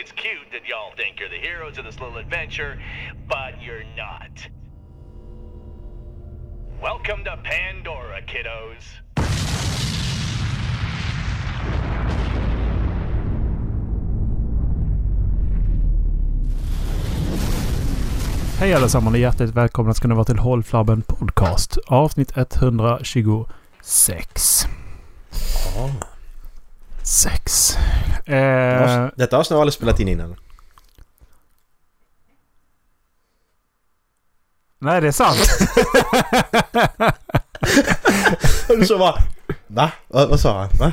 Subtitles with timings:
[0.00, 2.78] It's cute that y'all think you're the heroes of this little adventure,
[3.28, 4.48] but you're not.
[6.80, 9.00] Welcome to Pandora, kiddos.
[18.58, 21.78] Hej allesammans och hjärtligt välkomna ska ni vara till Håll Flabben Podcast.
[21.86, 24.66] Avsnitt 126.
[25.76, 26.07] Ja.
[27.08, 27.76] Sex.
[28.26, 30.36] Eh, Detta har jag aldrig spelat in innan.
[34.78, 35.38] nej, det är sant.
[38.78, 39.22] Du så bara...
[39.66, 39.90] Va?
[40.08, 40.68] Vad, vad sa han?
[40.78, 40.92] Va?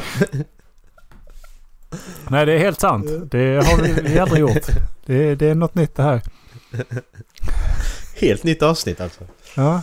[2.30, 3.06] nej, det är helt sant.
[3.32, 4.68] Det har vi, vi aldrig gjort.
[5.06, 6.22] Det, det är något nytt det här.
[8.16, 9.24] Helt nytt avsnitt alltså.
[9.56, 9.82] Ja.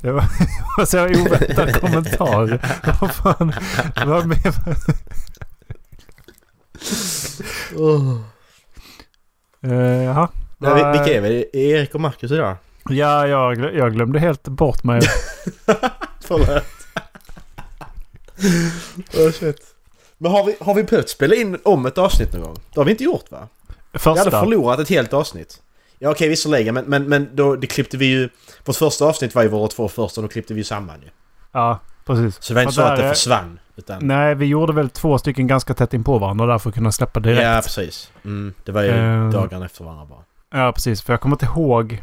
[0.00, 2.60] Det var, det var så oväntad kommentar.
[3.00, 3.52] Vad fan?
[4.06, 4.54] Vad med?
[9.62, 10.28] Eh, jaha.
[10.58, 11.50] Ja, vi- vilka är vi?
[11.52, 12.56] Erik och Marcus idag?
[12.90, 15.00] Ja, jag, glö- jag glömde helt bort mig.
[16.20, 16.62] Förlåt.
[19.18, 19.56] oh, shit.
[20.18, 22.56] Men har vi, har vi behövt spela in om ett avsnitt någon gång?
[22.74, 23.48] Det har vi inte gjort va?
[23.92, 24.40] Vi hade Första.
[24.40, 25.62] förlorat ett helt avsnitt.
[25.98, 28.28] Ja okej visserligen men, men, men då det klippte vi ju...
[28.64, 31.08] Vårt första avsnitt var ju våra två första och då klippte vi ju samman ju.
[31.52, 31.78] Ja,
[32.14, 32.42] precis.
[32.44, 33.58] Så det var inte så att det är- försvann.
[33.76, 34.06] Utan...
[34.06, 36.92] Nej, vi gjorde väl två stycken ganska tätt in på varandra där för att kunna
[36.92, 37.42] släppa direkt.
[37.42, 38.10] Ja precis.
[38.24, 39.30] Mm, det var ju Ehm.
[39.30, 40.60] dagarna efter varandra bara.
[40.64, 41.02] Ja, precis.
[41.02, 42.02] För jag kommer inte ihåg.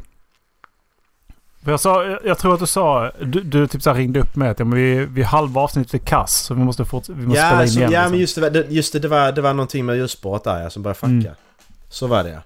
[1.63, 4.35] För jag, sa, jag, jag tror att du sa, du, du typ så ringde upp
[4.35, 7.25] med att ja, men vi, vi halva avsnittet är kass så vi måste, fort, vi
[7.27, 7.91] måste spela Ja, in så, igen.
[7.91, 8.11] ja liksom.
[8.11, 10.69] men just det, det- just det, det var, det var någonting med ljusspåret där ja,
[10.69, 11.09] som började fucka.
[11.09, 11.31] Mm.
[11.89, 12.39] Så var det ja.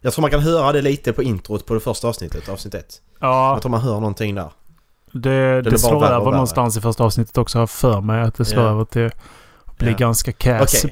[0.00, 3.00] Jag tror man kan höra det lite på introt på det första avsnittet, avsnitt ett.
[3.20, 4.50] ja, Jag tror man hör någonting där.
[5.12, 7.58] Det, det bara slår över någonstans i första avsnittet också.
[7.58, 8.70] har för mig att det slår Ja.
[8.70, 9.06] över till
[9.64, 9.96] att bli Ja.
[9.96, 10.86] ganska kass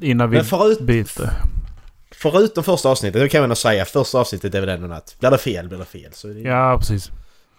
[0.00, 1.30] innan vi Men förut, byter.
[2.10, 5.30] förutom första avsnittet, det kan jag ändå säga, första avsnittet är väl ändå att blir
[5.30, 6.10] det fel blir det fel.
[6.12, 7.10] Så det, Ja, precis.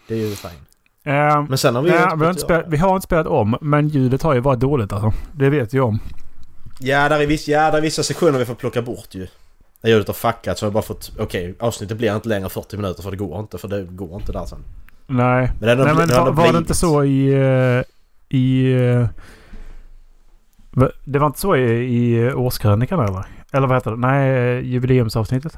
[0.08, 0.52] det är ju fine.
[1.06, 3.58] Eh, Men sen har vi ja, vi, har inte spelat, vi har inte spelat om,
[3.62, 5.14] men ljudet har ju varit dåligt alltså.
[5.32, 6.00] Det vet jag om.
[6.80, 9.28] Ja, där är, viss, ja, där är vissa sektioner vi får plocka bort ju.
[9.82, 12.78] När ljudet har fuckat så har vi bara fått, okej avsnittet blir inte längre 40
[12.78, 14.60] minuter för det går inte, för det går inte där sen.
[15.08, 17.34] Nej, Men har Nej men har var, var det inte så i...
[17.34, 17.84] eh,
[18.38, 19.08] i eh,
[21.06, 23.26] det var inte så i, i årskrönikan eller?
[23.52, 23.98] Eller vad heter det?
[23.98, 25.58] Nej, eh, jubileumsavsnittet?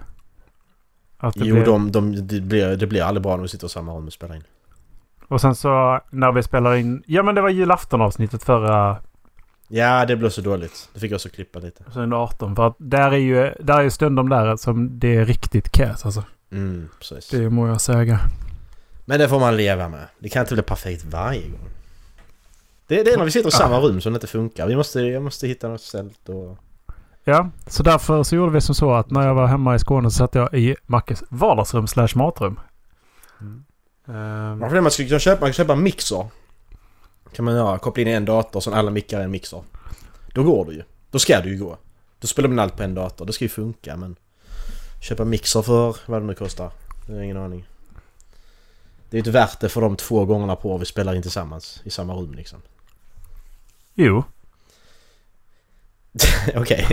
[1.17, 3.69] Att Jo, blev- de, de, det, blir, det blir aldrig bra när vi sitter i
[3.69, 4.43] samma rum och spelar in.
[5.27, 7.03] Och sen så när vi spelar in...
[7.07, 8.97] Ja men det var julaftonavsnittet förra...
[9.67, 10.89] Ja, det blev så dåligt.
[10.93, 11.83] Det fick jag också klippa lite.
[11.83, 12.55] 2018.
[12.55, 16.05] För att där är ju där är ju stundom där som det är riktigt kass
[16.05, 16.23] alltså.
[16.51, 17.29] Mm, precis.
[17.29, 18.19] Det må jag säga.
[19.05, 20.07] Men det får man leva med.
[20.19, 21.69] Det kan inte bli perfekt varje gång.
[22.87, 24.67] Det, det är när vi sitter i samma rum som det inte funkar.
[24.67, 26.57] Vi måste, jag måste hitta något ställt och...
[27.23, 30.11] Ja, så därför så gjorde vi som så att när jag var hemma i Skåne
[30.11, 32.59] så satt jag i Mackes vardagsrum slash matrum.
[34.07, 34.81] Ehm, Varför det?
[34.81, 36.27] Man skulle kunna köpa, man kan köpa en mixer.
[37.35, 37.77] Kan man göra.
[37.79, 39.61] Koppla in i en dator så alla mickar är en mixer.
[40.33, 40.83] Då går det ju.
[41.11, 41.77] Då ska det ju gå.
[42.19, 43.25] Då spelar man allt på en dator.
[43.25, 44.15] Det ska ju funka men...
[45.01, 46.71] Köpa mixer för vad det nu kostar.
[47.05, 47.65] Det har jag ingen aning.
[49.15, 51.89] Det är inte värt det för de två gångerna på vi spelar in tillsammans i
[51.89, 52.59] samma rum liksom.
[53.93, 54.23] jo.
[56.55, 56.87] Okej,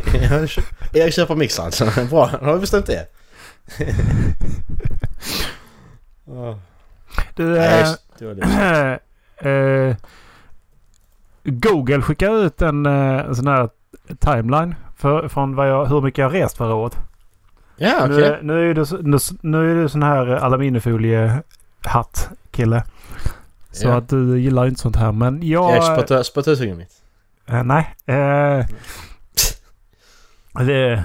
[0.92, 1.84] Erik köper mixer alltså.
[2.10, 3.06] Bra, då har vi bestämt det.
[6.24, 6.58] Ja.
[7.34, 8.98] Du, Nej, det det.
[9.50, 9.96] eh,
[11.44, 13.68] Google skickar ut en, eh, en sån här
[14.18, 16.96] timeline för, från vad jag, hur mycket jag har rest förra året.
[17.76, 18.16] Ja, okej.
[18.16, 21.42] Nu, nu är så- nu, nu är du sån här aluminiumfolie-hatt
[22.50, 22.84] kille.
[23.72, 23.96] Så Ja.
[23.96, 25.12] att du gillar inte sånt här.
[25.12, 25.82] Men jag...
[25.84, 26.92] Spottar- spottar ut mitt.
[27.46, 27.94] Eh, nej.
[28.06, 28.66] Eh,
[30.66, 31.04] det,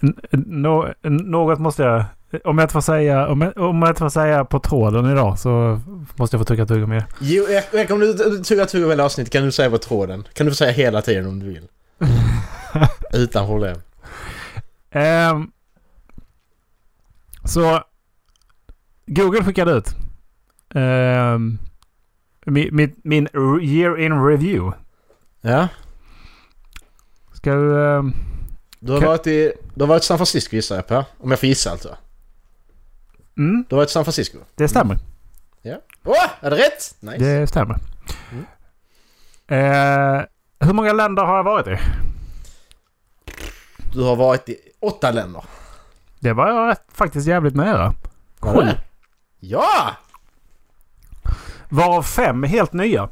[0.00, 2.04] n- nå- något måste jag...
[2.44, 5.38] Om jag inte får säga, om jag, om jag inte får säga på tråden idag
[5.38, 5.80] så
[6.16, 7.04] måste jag få tugga med.
[7.20, 8.14] Jo, Erik, Erik, om du
[8.44, 10.24] tuggar tuggar hela avsnittet kan du säga på tråden.
[10.32, 11.68] Kan du få säga hela tiden om du vill.
[13.12, 13.76] Utan problem.
[14.90, 15.50] Ehm,
[17.44, 17.82] så
[19.06, 19.94] Google skickade ut
[20.74, 21.58] ehm,
[22.46, 23.28] min, min,
[23.62, 24.76] year in review.
[25.40, 25.68] Ja.
[27.32, 27.84] Ska du...
[27.96, 28.12] ehm,
[28.80, 29.52] Du har Kan- varit i...
[29.74, 31.04] Du har varit i San Francisco gissar jag på.
[31.18, 31.96] Om jag får gissa alltså.
[33.38, 34.38] mm, Du har varit i San Francisco.
[34.54, 34.98] det stämmer.
[36.04, 36.26] Åh!
[36.40, 36.96] är det rätt?
[37.00, 37.18] Nice.
[37.24, 37.76] Det stämmer.
[38.32, 38.44] Mm.
[39.48, 40.22] Eh,
[40.60, 41.78] hur många länder har jag varit i?
[43.92, 45.44] Du har varit i åtta länder.
[46.20, 47.94] Det var jag faktiskt jävligt nära.
[48.40, 48.68] Sju.
[49.40, 49.96] Ja!
[51.68, 53.08] Varav fem är helt nya.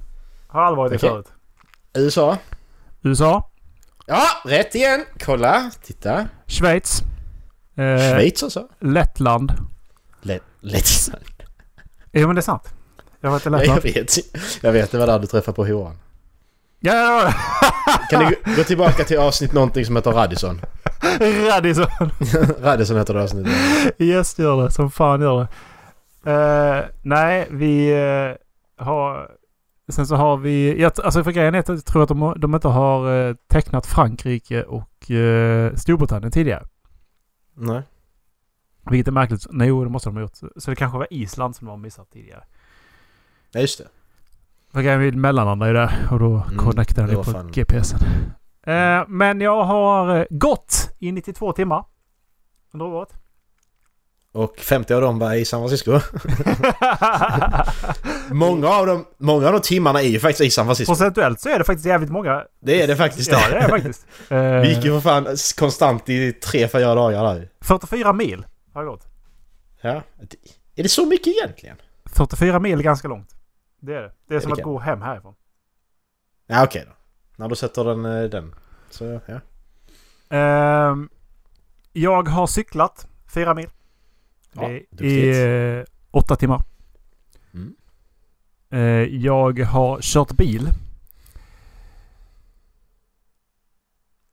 [0.46, 1.08] Har aldrig varit i Okej.
[1.10, 1.26] förut.
[1.94, 2.36] USA.
[3.02, 3.50] USA.
[4.06, 5.04] Ja, rätt igen!
[5.24, 5.70] Kolla!
[5.82, 6.28] Titta.
[6.46, 7.00] Schweiz.
[7.76, 8.68] Eh, Schweiz alltså?
[8.80, 9.52] Lettland.
[10.22, 10.42] Lätt.
[10.60, 11.10] Lätt.
[12.12, 12.74] Jo men det är sant.
[13.20, 13.94] Jag har varit i Nej, jag Lettland.
[14.06, 14.62] vet.
[14.62, 15.98] Jag vet, det var där du träffade på Johan.
[16.80, 17.32] Ja, ja,
[18.10, 20.60] Kan du gå- tillbaka till avsnitt någonting som heter Radisson?
[21.50, 21.86] Radisson.
[22.62, 23.52] Radisson heter det avsnittet.
[23.98, 24.70] Yes, gör det.
[24.70, 25.46] Som fan gör
[26.24, 26.32] det.
[26.32, 28.36] Eh, nej, vi eh,
[28.78, 29.30] har...
[29.88, 30.80] Sen så har vi...
[30.82, 33.86] Jag, alltså för grejen är att jag tror att de, de inte har eh, tecknat
[33.86, 36.62] Frankrike och uh, Storbritannien tidigare.
[37.54, 37.82] Nej.
[38.90, 39.46] Vilket är märkligt.
[39.50, 40.36] Nej, jo, det måste de ha gjort.
[40.56, 42.44] Så det kanske var Island som de har missat tidigare.
[43.50, 43.88] Ja, just det.
[44.72, 47.98] För grejen är mellanlandar ju där och då Mm, connectar den på fan- GPSen.
[48.62, 51.84] Eh, men jag har eh, gått i 92 timmar.
[52.72, 53.14] Under året.
[54.36, 56.00] Och 50 av dem var i San Francisco.
[58.34, 60.90] Många av dem, många av de timmarna är ju faktiskt i San Francisco.
[60.90, 62.44] Procentuellt så är det faktiskt jävligt många.
[62.60, 63.32] Det är det faktiskt.
[63.32, 64.06] Ja, det är det faktiskt.
[64.28, 65.26] Vi gick ju för fan
[65.58, 69.06] konstant i tre, fyra dagar där 44 mil har jag gått.
[69.80, 70.02] Ja.
[70.74, 71.76] Är det så mycket egentligen?
[72.06, 73.36] 44 mil är ganska långt.
[73.80, 74.12] Det är det.
[74.28, 75.34] Det är som det att gå hem härifrån.
[76.46, 76.92] Ja, okej då.
[77.36, 78.54] När du sätter den, eh, den.
[78.90, 79.40] Så, ja.
[80.36, 81.08] Ehm,
[81.92, 83.68] jag har cyklat 4 mil.
[84.62, 85.36] Ja, Det duktigt.
[85.36, 86.62] är 8 timmar.
[87.54, 87.74] Mm.
[88.70, 88.80] Eh,
[89.16, 90.68] jag har kört bil.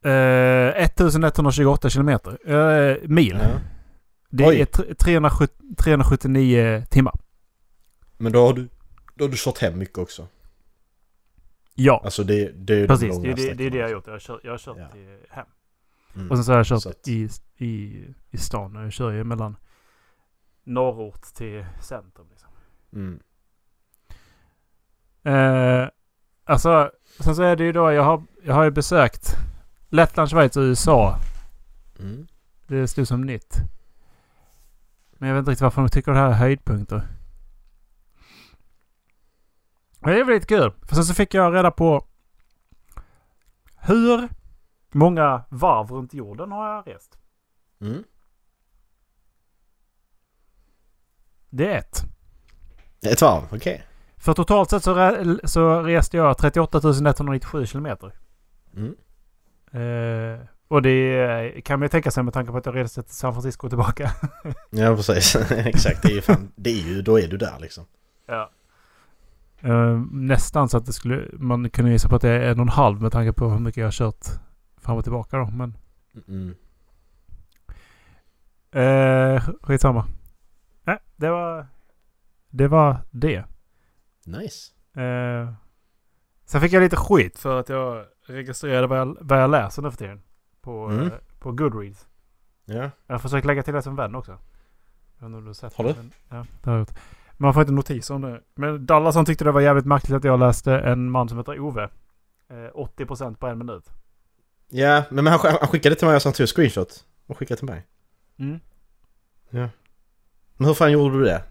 [0.05, 2.37] Eh, 1128 kilometer.
[2.51, 3.37] Eh, mil.
[3.41, 3.59] ja.
[4.29, 4.61] Det Oj.
[4.61, 7.13] är tre- 370, 379 timmar.
[8.17, 8.69] Men då har du,
[9.15, 10.27] då har du kört hem mycket också.
[11.75, 13.09] Ja, Alltså det, det är de precis.
[13.09, 14.07] långa Det det, det, är det jag har gjort.
[14.07, 14.87] Jag har kört, jag har kört Ja.
[15.29, 15.45] hem.
[16.15, 16.31] Mm.
[16.31, 18.75] Och sen så har jag kört att- i, i, i stan.
[18.75, 19.55] Jag kör ju mellan
[20.63, 22.27] norrort till centrum.
[22.29, 22.49] Liksom.
[22.93, 23.19] Mm.
[25.23, 25.89] Eh,
[26.43, 29.35] alltså, sen så är det ju då jag har, jag har ju besökt
[29.89, 31.19] Lettland, Schweiz och USA.
[31.99, 32.27] Mm.
[32.67, 33.57] Det stod som nytt.
[35.11, 37.07] Men jag vet inte riktigt varför de tycker det här är höjdpunkter.
[39.99, 40.71] Men det är lite kul.
[40.81, 42.05] För sen så fick jag reda på
[43.77, 44.29] hur
[44.91, 47.17] många varv runt jorden har jag rest.
[47.81, 48.03] Mm.
[51.55, 52.03] Det är ett.
[53.05, 53.83] Ett varv, okej.
[54.17, 58.11] För totalt sett så, re- så reste jag 38 197 kilometer.
[58.75, 58.95] Mm.
[59.71, 63.15] Eh, och det kan man ju tänka sig med tanke på att jag reste till
[63.15, 64.11] San Francisco och tillbaka.
[64.69, 65.35] Ja, precis.
[65.51, 66.01] Exakt.
[66.01, 67.85] Det är ju fan, det är ju, då är du där liksom.
[68.25, 68.49] Ja.
[69.59, 72.63] Eh, nästan så att det skulle, man kunde gissa på att det är en och
[72.65, 74.25] en halv med tanke på hur mycket jag har kört
[74.81, 75.45] fram och tillbaka då.
[75.45, 75.77] Men
[76.27, 76.55] Mm.
[78.71, 80.05] eh, skitsamma.
[81.23, 81.67] Det var
[82.49, 82.67] det.
[82.67, 83.43] Var det.
[84.25, 84.71] Nice.
[85.01, 85.53] Eh,
[86.45, 89.91] sen fick jag lite skit för att jag registrerade vad jag, vad jag läser nu
[89.91, 90.21] för tiden.
[90.61, 91.07] På, Mm.
[91.07, 92.07] eh, på Goodreads.
[92.65, 92.89] Ja.
[93.07, 94.31] Jag har försökt lägga till det som vän också.
[94.31, 94.37] Jag
[95.19, 95.93] vet inte om du har sett Har du?
[95.93, 96.99] Men, ja, det har jag gjort.
[97.37, 98.41] Man får inte notis om det.
[98.55, 101.83] Men Dallasson tyckte det var jävligt märkligt att jag läste en man som heter Ove.
[102.49, 103.89] Eh, 80% på en minut.
[104.69, 107.05] Ja, men han, skickade till mig och så han tog en screenshot.
[107.27, 107.87] Och skickade till mig.
[108.37, 108.59] Mm.
[110.57, 111.43] Men hur fan gjorde du det?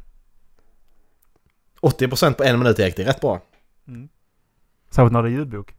[1.80, 3.40] 80% på en minut gick det rätt bra.
[3.88, 4.08] Mm.
[4.90, 5.74] Särskilt när det är ljudbok.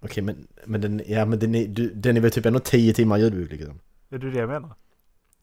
[0.00, 2.94] Okej, men, men den, ja, men den, är, du, den är väl typ ändå 10
[2.94, 3.80] timmar ljudbok liksom.
[4.10, 4.74] Är det det jag menar?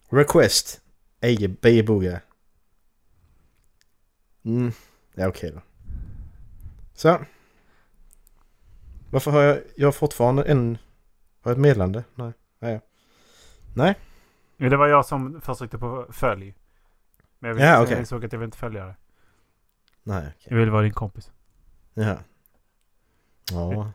[0.09, 0.81] Request.
[1.21, 2.21] Eje, Beje Boga.
[4.43, 4.71] Mm,
[5.13, 5.61] ja okej då.
[6.93, 7.25] Så.
[9.09, 10.77] Varför har jag, jag har fortfarande en,
[11.41, 12.03] har jag ett meddelande?
[12.15, 12.81] Nej, nej.
[13.73, 13.95] Nej,
[14.69, 16.55] Det var jag som försökte på följ.
[17.39, 17.99] Men jag, vill, Ja, jag okej.
[17.99, 18.95] insåg att jag vill inte följa det.
[20.03, 20.47] nej okej.
[20.49, 21.31] Jag vill vara din kompis.
[21.93, 22.15] Ja.
[23.51, 23.73] Ja.
[23.73, 23.91] Ja.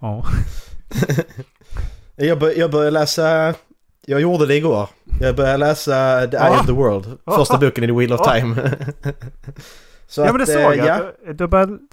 [0.00, 0.24] ja.
[2.16, 3.54] jag, bör, jag började läsa,
[4.06, 4.88] jag gjorde det igår.
[5.20, 6.60] Jag började läsa The Eye Ah.
[6.60, 7.18] of the World.
[7.24, 8.34] Första boken i The Wheel of Ah.
[8.34, 8.54] Time.
[10.06, 10.86] så ja men det eh, såg jag.
[10.86, 11.48] Ja, Du- Du har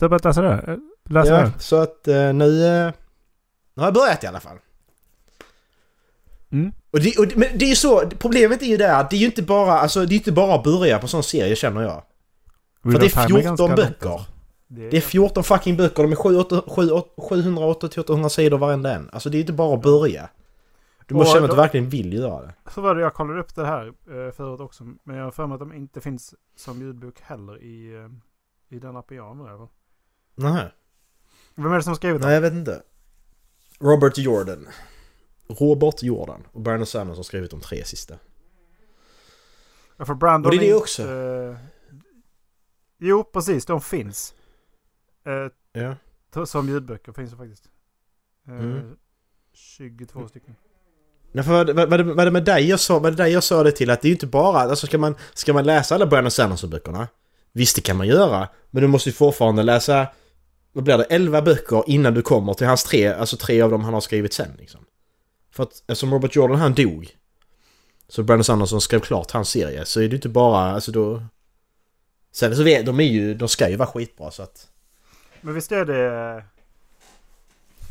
[0.10, 0.80] börjat, läsa det?
[1.10, 1.52] Läsa ja, det?
[1.60, 2.92] så att eh, nu, eh,
[3.74, 4.58] nu har jag börjat i alla fall.
[6.56, 6.72] Mm.
[6.92, 9.20] Och det, och men det är ju så, problemet är ju det att det är
[9.20, 11.82] ju inte bara, alltså det är inte bara att börja på en sån serie känner
[11.82, 12.04] jag.
[12.84, 14.10] För det är 14 ganska långt, böcker.
[14.10, 14.32] alltså.
[14.68, 19.10] Det är, Det är 14 fucking böcker, de är 780-800 sidor varenda en.
[19.14, 20.30] Alltså det är inte bara att börja.
[21.08, 22.54] Du måste Och känna att då- du verkligen vill göra det.
[22.74, 24.84] Så var det, jag kollade upp det här eh, förut också.
[25.04, 28.80] Men jag har för mig att de inte finns som ljudbok heller i, eh, i
[28.80, 29.68] den appen jag använder.
[30.36, 30.66] Nej.
[31.56, 32.82] Vem är det som har skrivit Nej, jag vet inte.
[33.80, 34.68] Robert Jordan.
[35.48, 38.16] Robert Jordan och Brandon Salmon som skrivit de tre sista.
[39.98, 41.04] Ja, för Brandon Och det är det också.
[41.04, 41.56] eh,
[43.00, 43.66] jo, precis.
[43.66, 44.34] De finns.
[45.26, 45.96] Eh, Ja.
[46.46, 47.70] som ljudböcker finns det faktiskt.
[48.48, 48.96] Eh, Mm.
[49.54, 50.56] 22 stycken.
[51.32, 51.74] Nej, för
[52.16, 53.90] vad, det med dig jag sa, vad det dig jag sa det till?
[53.90, 54.60] Att det är ju inte bara...
[54.60, 57.08] Alltså ska man, ska man läsa alla Brandon Sanderson-böckerna?
[57.52, 58.48] Visst, det kan man göra.
[58.72, 60.08] Men du måste ju fortfarande läsa...
[60.74, 61.04] Vad blir det?
[61.04, 63.08] 11 böcker innan du kommer till hans tre...
[63.08, 64.86] Alltså tre av dem han har skrivit sen liksom.
[65.56, 67.18] För att eftersom Robert Jordan han dog.
[68.08, 69.86] Så Brandon Sanderson skrev klart hans serie.
[69.86, 70.60] Så är det inte bara...
[70.60, 71.24] Alltså då...
[72.32, 73.34] Sen så vet de är ju...
[73.34, 74.70] De ska ju vara skitbra så att...
[75.42, 76.44] Men visst är det...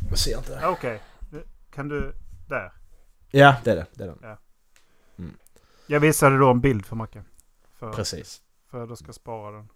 [0.09, 0.59] Jag ser inte.
[0.61, 1.01] Ja, Okej.
[1.71, 2.13] Kan du...
[2.49, 2.73] Där.
[3.31, 3.85] Ja, det är det.
[3.93, 4.37] Det är det.
[5.87, 7.23] Jag visade då en bild för Macke.
[7.79, 8.41] För, Precis.
[8.71, 9.69] för att du ska spara den.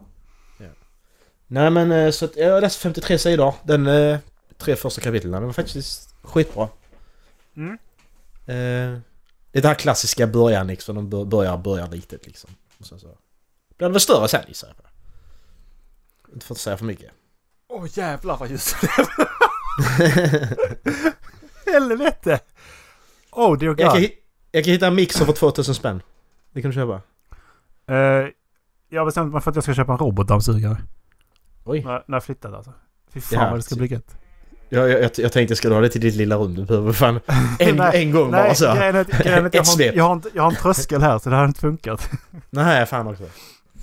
[1.52, 3.54] Nej men eh, så att jag har läst 53 sidor.
[3.64, 4.20] Den eh,
[4.58, 5.32] tre första kapitlen.
[5.32, 6.70] Den var faktiskt skitbra.
[7.60, 7.78] Mm.
[8.46, 9.00] Eh,
[9.52, 10.96] det här klassiska början liksom.
[10.96, 12.50] De bör- börjar, börjar litet liksom.
[12.80, 13.08] Och sen så
[13.78, 14.84] blir det väl större sen gissar jag på.
[16.34, 17.12] Inte för att säga för mycket.
[17.68, 18.76] Åh jävlar vad ljust
[21.66, 22.40] Helvete!
[23.32, 24.10] Oh dear Jag kan, god.
[24.52, 26.02] jag kan hitta en mixer för 2000 spänn.
[26.52, 27.02] Det kan du köpa.
[27.94, 28.28] Eh,
[28.90, 30.78] jag har bestämt mig för att jag ska köpa en robotdammsugare.
[31.66, 31.84] Oj.
[31.84, 32.74] När, när jag flyttar alltså.
[33.10, 34.16] Fy fan Ja, vad det ska så- bli gött.
[34.70, 36.56] Jag, jag, jag tänkte ska du ha det till ditt lilla rum.
[36.56, 37.20] Du behöver fan
[37.60, 38.74] en, Nej, en gång bara Nej, så.
[38.76, 41.20] grejen är, att- grejen är jag, har, jag, har inte, jag har en tröskel här
[41.20, 42.10] så det här har inte funkat.
[42.50, 43.24] Nej, fan också.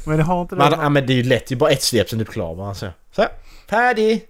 [0.07, 0.59] Men jag har inte det.
[0.59, 1.47] Men, ja, men det är ju lätt.
[1.47, 2.75] Det är bara ett svep sen du är klar bara.
[2.75, 2.89] Så.
[3.17, 3.25] så.
[3.71, 4.27] Färdig!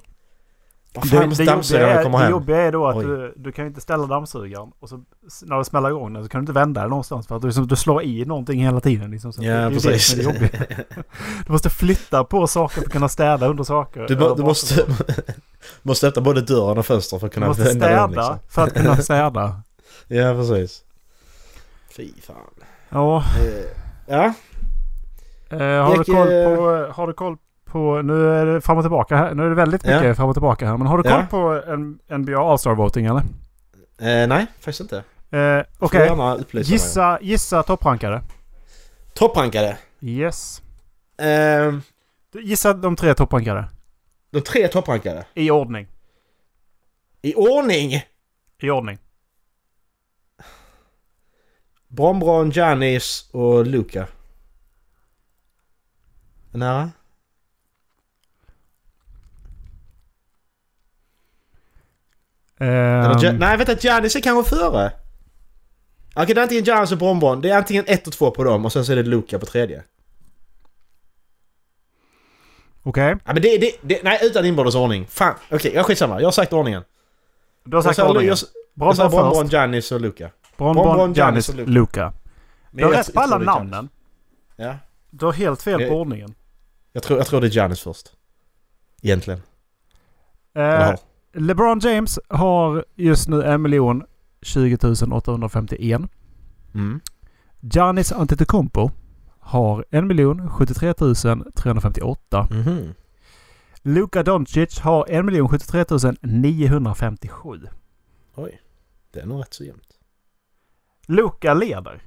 [0.96, 3.04] Vad fan det, måste det, jobbiga dammsugaren det jobbiga är då att Oj.
[3.04, 4.96] du, du kan ju inte ställa dammsugaren och så
[5.42, 7.48] när du smäller igång den så kan du inte vända den någonstans för att du,
[7.48, 9.10] liksom, du slår i någonting hela tiden.
[9.10, 10.24] Liksom, så Ja, det är det precis.
[10.24, 10.84] som är det.
[11.46, 14.06] Du måste flytta på saker för att kunna städa under saker.
[14.08, 14.86] Du, du måste,
[15.82, 18.38] måste öppna både dörren och fönstret för att du kunna måste vända städa den liksom.
[18.48, 19.60] för att kunna städa.
[20.08, 20.82] Ja, precis.
[21.96, 22.36] Fy fan.
[22.88, 23.76] Ja, Eh,
[24.06, 24.34] Ja,
[25.50, 28.02] eh, har, du Gick, koll eh, på, har du koll på...
[28.02, 29.34] Nu är det fram och tillbaka här.
[29.34, 29.96] Nu är det väldigt Ja.
[30.00, 30.76] mycket fram och tillbaka här.
[30.76, 31.26] Men har du koll Ja.
[31.30, 33.20] på en, NBA All-Star Voting eller?
[33.98, 34.96] eh, nej faktiskt inte.
[35.38, 36.16] Eh, Okej.
[36.16, 36.62] mig.
[36.62, 38.22] Gissa, gissa topprankade.
[39.14, 39.78] Topprankade.
[40.00, 40.62] Yes.
[41.18, 41.74] Eh,
[42.42, 43.64] Gissa de tre topprankade.
[44.30, 45.24] de tre topprankade.
[45.34, 45.86] I ordning.
[47.22, 47.92] I ordning!
[48.62, 48.98] I ordning.
[51.88, 54.06] Brombron, Janis och Luka.
[56.52, 56.90] Nära?
[62.58, 64.92] Ja- nej vänta, Giannis är kanske före.
[66.14, 67.40] Okej, det är antingen Giannis och Bonbon.
[67.40, 69.46] Det är antingen ett och två på dem och sen så är det Luka på
[69.46, 69.82] tredje.
[72.82, 73.16] Okej.
[73.24, 75.06] Ja, men det, det, det nej utan inbördes ordning.
[75.06, 76.20] Fan, okej, jag skitsamma.
[76.20, 76.82] Jag har sagt ordningen.
[77.64, 78.36] Du har sagt jag sa, ordningen.
[78.74, 79.10] jag, jag sa
[79.40, 79.52] först.
[79.52, 80.30] Giannis och Luka.
[80.56, 82.12] Bonbon, Giannis, och Luka.
[82.70, 83.88] Du har jag- rätt på jag alla namnen.
[84.56, 84.74] Ja.
[85.10, 86.34] Du har helt fel Det- på ordningen.
[86.92, 88.12] Jag tror, jag tror det är Giannis först.
[89.02, 89.42] Egentligen.
[90.54, 90.94] Eh.
[91.38, 94.06] LeBron James har just nu 1
[94.42, 94.76] 20
[95.12, 96.08] 851.
[96.74, 97.00] Mm.
[97.60, 98.90] Giannis Antetokounmpo
[99.40, 100.04] har 1
[100.50, 100.94] 73
[101.54, 102.48] 358.
[102.50, 102.94] Mhm.
[103.82, 107.68] Luka Doncic har 1 73 957.
[108.34, 108.60] Oj.
[109.12, 109.98] Det är nog rätt så jämnt.
[111.06, 112.02] Luka leder.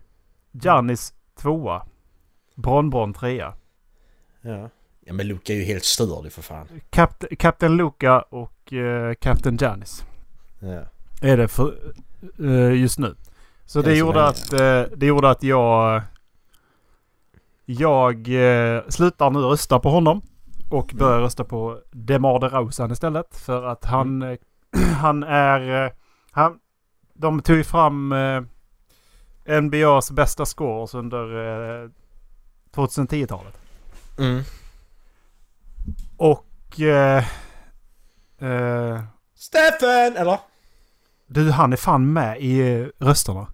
[0.51, 1.85] Giannis tvåa.
[2.55, 3.53] Bronbron trea.
[4.41, 4.69] Ja.
[5.09, 6.67] Ja men Luka är ju helt störd för fan.
[6.89, 10.05] Kapt, Kapten Luka och uh, Kapten Giannis
[10.59, 10.81] Ja.
[11.21, 11.93] är det för
[12.39, 13.15] eh, just nu.
[13.65, 16.01] Så det så gjorde, att, eh, det gjorde att jag...
[17.65, 20.21] Jag uh, slutar nu rösta på honom.
[20.69, 23.37] Och börjar rösta på Demar DeRozan istället.
[23.37, 24.37] För att han, eh,
[25.01, 25.85] han är...
[25.85, 25.91] eh,
[26.31, 26.59] han,
[27.13, 28.13] de tog ju fram
[29.61, 31.89] NBAs bästa scores under uh,
[32.73, 33.57] 2010-talet.
[34.19, 34.43] Mm.
[36.19, 36.79] Och...
[36.79, 37.23] eh,
[38.41, 39.01] eh,
[39.35, 40.17] Steffen!
[40.17, 40.39] Eller?
[41.27, 43.47] du, han är fan med i eh, rösterna.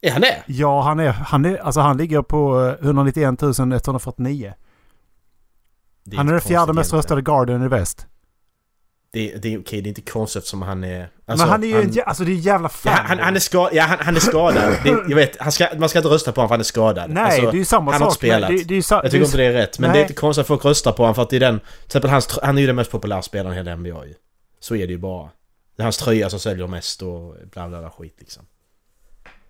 [0.00, 0.42] Är han det?
[0.46, 1.12] Ja, han är...
[1.12, 4.54] Han, är, alltså han ligger på eh, 191 149.
[6.04, 8.06] det Han är den fjärde mest röstade Guardian i väst.
[9.14, 11.08] Det, det, okej, det är inte konstigt som han är...
[11.26, 12.92] Alltså, Men han är ju en, jä- alltså det är en jävla fan.
[12.96, 14.76] Ja, han, han, är ska, ja, han, han är skadad.
[14.84, 17.10] Det, jag vet, han ska, man ska inte rösta på honom för han är skadad.
[17.10, 18.04] Nej, Alltså, det är ju samma han sak.
[18.04, 18.50] har inte spelat.
[18.50, 19.78] Det, det är ju jag tycker det är, inte det är rätt.
[19.78, 19.96] Men Nej.
[19.96, 21.58] det är inte konstigt att folk röstar på honom för att det är den...
[21.60, 24.14] Till exempel hans, han är ju den mest populära spelaren i hela NBA ju.
[24.60, 25.30] Så är det ju bara.
[25.76, 28.42] Det är hans tröja som säljer mest och bla bla bla skit liksom.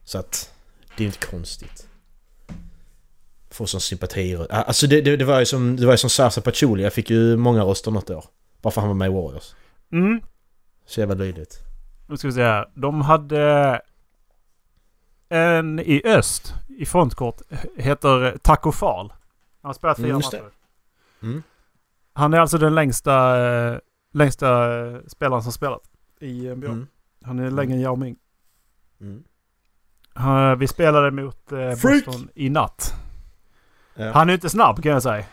[0.04, 0.50] Så att...
[0.96, 1.86] Det är inte konstigt.
[3.50, 4.38] Få sån sympati.
[4.50, 6.82] Alltså det, det, det var ju som, det var ju som Sasa Paciuli.
[6.82, 8.24] Jag fick ju många röster något år.
[8.64, 9.54] Bara för han var med i Warriors.
[9.92, 10.20] Mm.
[10.86, 11.58] Så jävla löjligt.
[12.08, 12.70] Nu ska vi se här.
[12.74, 13.80] De hade
[15.28, 17.40] en i öst i frontkort.
[17.76, 19.08] Heter Taco Fall.
[19.62, 20.42] Han har spelat fyra Mm, matcher.
[21.22, 21.42] Mm.
[22.12, 23.78] Han är alltså den längsta, eh,
[24.12, 25.82] längsta eh, spelaren som spelat
[26.20, 26.66] i NBA.
[26.66, 26.86] Mm.
[27.24, 28.16] Han är längre än Yao Ming.
[29.00, 29.24] Mm.
[30.14, 32.04] Han- Vi spelade mot eh, Freak!
[32.06, 32.94] Boston i natt.
[33.94, 34.12] Ja.
[34.12, 35.24] Han är inte snabb kan jag säga.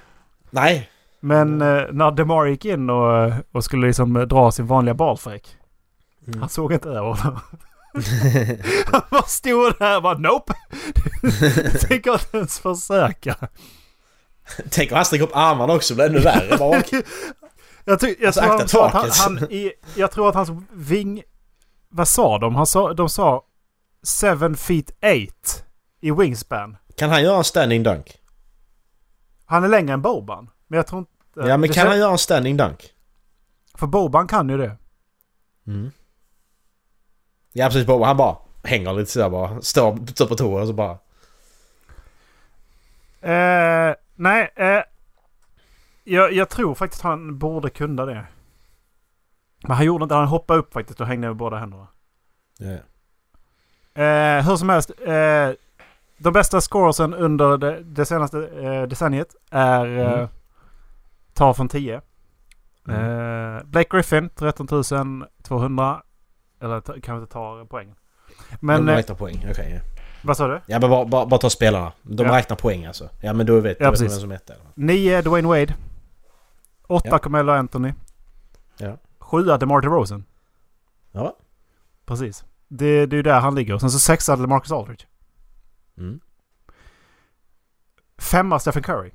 [0.50, 0.90] Nej!
[1.22, 5.58] Men eh, när DeMar gick in och, och skulle liksom eh, dra sin vanliga balfräck.
[6.28, 6.40] Mm.
[6.40, 7.40] Han såg inte över honom.
[8.92, 10.54] Han bara stod där och bara nope.
[11.88, 13.36] Tänker inte ens försöka.
[14.70, 16.58] Tänk om han sträcker upp armarna också, blir det ännu värre.
[16.58, 16.82] Bara.
[17.86, 21.24] Jag, ty- jag, Alltså, tror han att han, han, i, jag tror att hans ving...
[21.90, 22.56] Vad sa de?
[22.56, 23.44] Han sa, de sa
[24.40, 25.04] 7 feet 8
[26.02, 26.78] i wingspan.
[26.98, 28.18] kan han göra en standing dunk?
[29.46, 30.50] Han är längre än Boban.
[30.72, 31.50] Men jag tror inte...
[31.50, 32.94] Ja men kan kän- han göra en standing dunk?
[33.76, 34.78] För Boban kan ju det.
[35.68, 35.92] Mm.
[37.54, 39.62] Ja precis, bara- han bara hänger lite sådär bara.
[39.62, 40.98] Står, står på tå och så bara...
[43.22, 44.82] Eh, nej, eh,
[46.04, 48.26] jag, jag tror faktiskt han borde kunna det.
[49.64, 51.88] Men han gjorde inte Han hoppade upp faktiskt och hängde med båda händerna.
[52.58, 52.78] Ja.
[54.04, 54.92] Eh, hur som helst.
[55.06, 55.50] Eh,
[56.18, 60.28] de bästa scoresen under det, det senaste eh, decenniet är eh, Mm.
[61.34, 62.02] Tar från 10.
[62.88, 63.56] Mm.
[63.58, 64.68] Eh, Blake Griffin 13
[65.44, 66.04] 200.
[66.62, 67.96] Eller ta- kanske inte tar poängen.
[68.60, 69.82] Men de eh, räknar poäng, okej.
[69.86, 70.04] ja.
[70.24, 70.62] vad sa du?
[70.66, 71.92] Ja men bara, bara, bara ta spelarna.
[72.02, 72.38] De Ja.
[72.38, 73.10] räknar poäng alltså.
[73.22, 74.14] Ja men då vet Ja, du vet precis.
[74.14, 74.66] vem som är ett eller?
[74.76, 75.76] 9 Dwayne Wade.
[76.88, 77.18] 8 Ja.
[77.18, 77.94] Carmelo Anthony.
[78.78, 78.98] Ja.
[79.20, 80.26] 7 DeMar DeRozan.
[81.12, 81.38] Ja.
[82.06, 82.46] Precis.
[82.68, 83.78] Det, det är ju där han ligger.
[83.78, 85.06] Sen så 6 LeMarcus Aldridge.
[85.98, 86.20] Mm.
[88.18, 89.12] 5 Stephen Curry.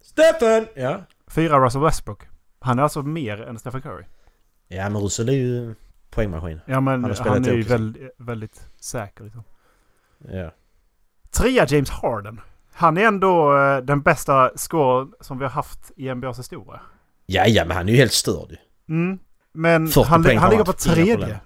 [0.00, 0.66] Stefan!
[0.76, 1.00] Ja.
[1.34, 2.28] 4 Russell Westbrook.
[2.60, 4.04] Han är alltså mer än Stephen Curry.
[4.68, 5.74] Ja men Russell är ju
[6.10, 6.60] poängmaskin.
[6.66, 9.44] Ja men Han han, är ju väldigt, väldigt säker liksom.
[10.28, 10.50] Ja.
[11.30, 12.40] Trea James Harden.
[12.72, 16.80] Han är ändå eh, den bästa scoren som vi har haft i NBAs historia.
[17.26, 18.56] Ja, ja men han är ju helt störd ju.
[18.94, 19.18] Mm.
[19.52, 21.40] Men 40 han, han ligger på tredje.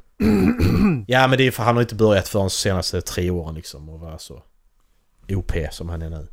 [1.06, 3.88] Ja men det är för han har inte börjat förrän de senaste tre åren liksom
[3.88, 4.42] och vara så
[5.28, 6.28] OP som han är nu.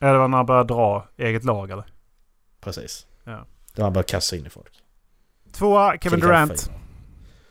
[0.00, 1.93] Eller var när han började dra eget lag eller?
[2.64, 3.06] Precis.
[3.24, 3.46] Ja.
[3.74, 4.82] Då har han börjat kasta in i folk.
[5.52, 6.60] Tvåa Kevin Kika Durant.
[6.60, 6.78] fina.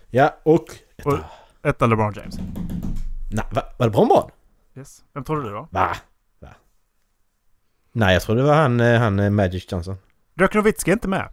[0.09, 0.65] Ja och...
[1.03, 1.19] Och-
[1.63, 2.35] Etta LeBron James.
[3.31, 4.31] Nej, va, var det Bromban?
[4.75, 5.03] Yes.
[5.13, 5.67] Vem trodde du då?
[5.71, 5.95] Va?
[6.39, 6.49] Va?
[7.91, 9.97] Nej jag tror det var han, eh, han eh, Magic Johnson.
[10.33, 11.29] Dirk Nowitzki är inte med.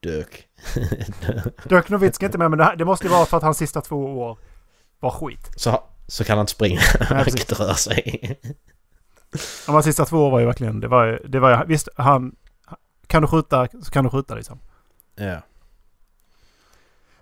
[0.00, 0.48] Dök.
[1.64, 3.58] Dirk Nowitzki är inte med men det, här- det måste ju vara för att hans
[3.58, 4.38] sista två år
[5.00, 5.50] var skit.
[5.56, 6.80] så, så kan han inte springa.
[7.00, 8.38] Han kan inte röra sig.
[9.66, 10.80] De hans sista två var ju verkligen...
[10.80, 11.18] Det var ju...
[11.26, 12.36] Det var ju visst, han...
[13.06, 14.58] Kan du skjuta så kan du skjuta liksom.
[15.14, 15.40] ja.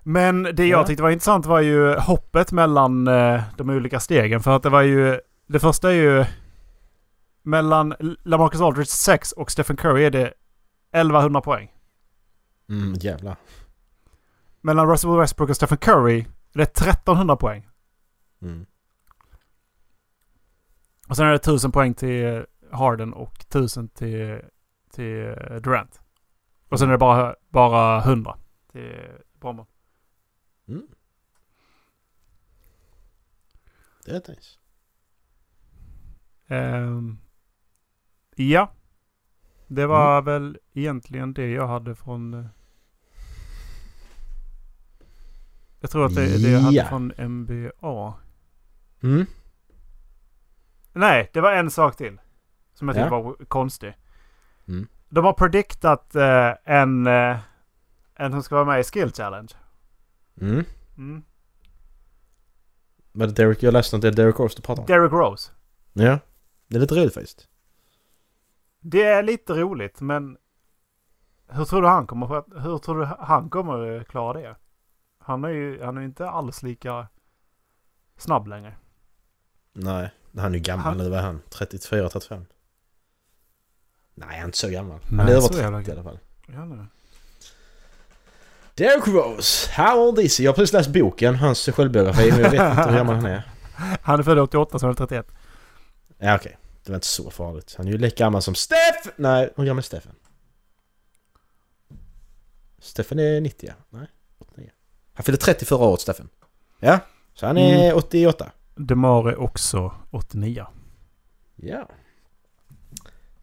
[0.05, 0.87] Men det jag Ja.
[0.87, 4.41] tyckte var intressant var ju hoppet mellan eh, de olika stegen.
[4.41, 5.19] För att det var ju...
[5.47, 6.25] Det första är ju...
[7.43, 10.33] Mellan LaMarcus Aldridge 6 och Stephen Curry är det
[10.91, 11.71] 1100 poäng.
[12.69, 13.35] Mm, jävlar.
[14.61, 16.25] Mellan Russell Westbrook och Stephen Curry är
[16.57, 17.67] det 1300 poäng.
[18.41, 18.65] Mm.
[21.13, 24.41] Och sen är det 1000 poäng till Harden och 1000 till,
[24.91, 26.01] till Durant.
[26.69, 28.37] Och sen är det bara, bara 100
[28.71, 28.95] till
[29.39, 29.65] Bromma.
[30.67, 30.87] Mm.
[34.05, 34.57] Det är nice.
[36.47, 37.17] Ehm,
[38.35, 38.71] ja.
[39.67, 42.33] Det var väl egentligen det jag hade från...
[42.33, 42.45] eh,
[45.79, 46.85] Jag tror att det är det jag hade Ja.
[46.85, 48.13] från NBA.
[49.03, 49.25] Mm.
[50.93, 52.21] Nej, det var en sak till.
[52.73, 53.21] Som jag tyckte Ja.
[53.21, 53.97] var konstig.
[54.67, 54.87] Mm.
[55.09, 57.37] De har prediktat eh, en, eh,
[58.15, 59.51] en som ska vara med i Skill Challenge.
[60.41, 60.65] Mm.
[60.97, 61.23] Mm.
[63.11, 64.87] Men Derek, jag läste att det är Derek Rose du pratar om.
[64.87, 65.51] Derrick Rose.
[65.93, 66.19] Ja.
[66.67, 67.47] Det är lite roligt faktiskt.
[68.79, 70.37] Det är lite roligt men
[71.47, 74.55] hur tror du han kommer, hur tror du han kommer klara det?
[75.19, 77.07] Han är ju han är inte alls lika
[78.17, 78.75] snabb längre.
[79.73, 80.11] Nej.
[80.37, 81.09] Han är ju gammal Han- nu.
[81.09, 81.41] Vad är han?
[81.49, 82.45] 34, 35?
[84.15, 84.99] Nej, han är inte så gammal.
[85.09, 86.19] Han Nej, är över så 30 jävla i alla fall.
[86.47, 86.85] Ja.
[88.75, 90.43] Derek Rose, How old is he?
[90.43, 93.49] Jag har precis läst boken, hans självbiografi, men jag vet inte hur gammal han är.
[94.01, 95.25] Han är född 88 så han är 31.
[96.17, 96.57] Ja, okej.
[96.83, 97.73] Det var inte så farligt.
[97.77, 99.07] Han är ju lika gammal som Steff!
[99.15, 100.15] Nej, hur gammal är Steffen?
[102.79, 103.73] Steffen är 90, ja.
[103.99, 104.69] Nej, 89.
[105.13, 106.29] Han fyllde 30 förra året, Steffen.
[106.79, 106.99] Ja,
[107.33, 107.97] så han är Mm.
[107.97, 108.51] 88.
[108.75, 110.65] DeMar är också 89.
[111.55, 111.89] Ja.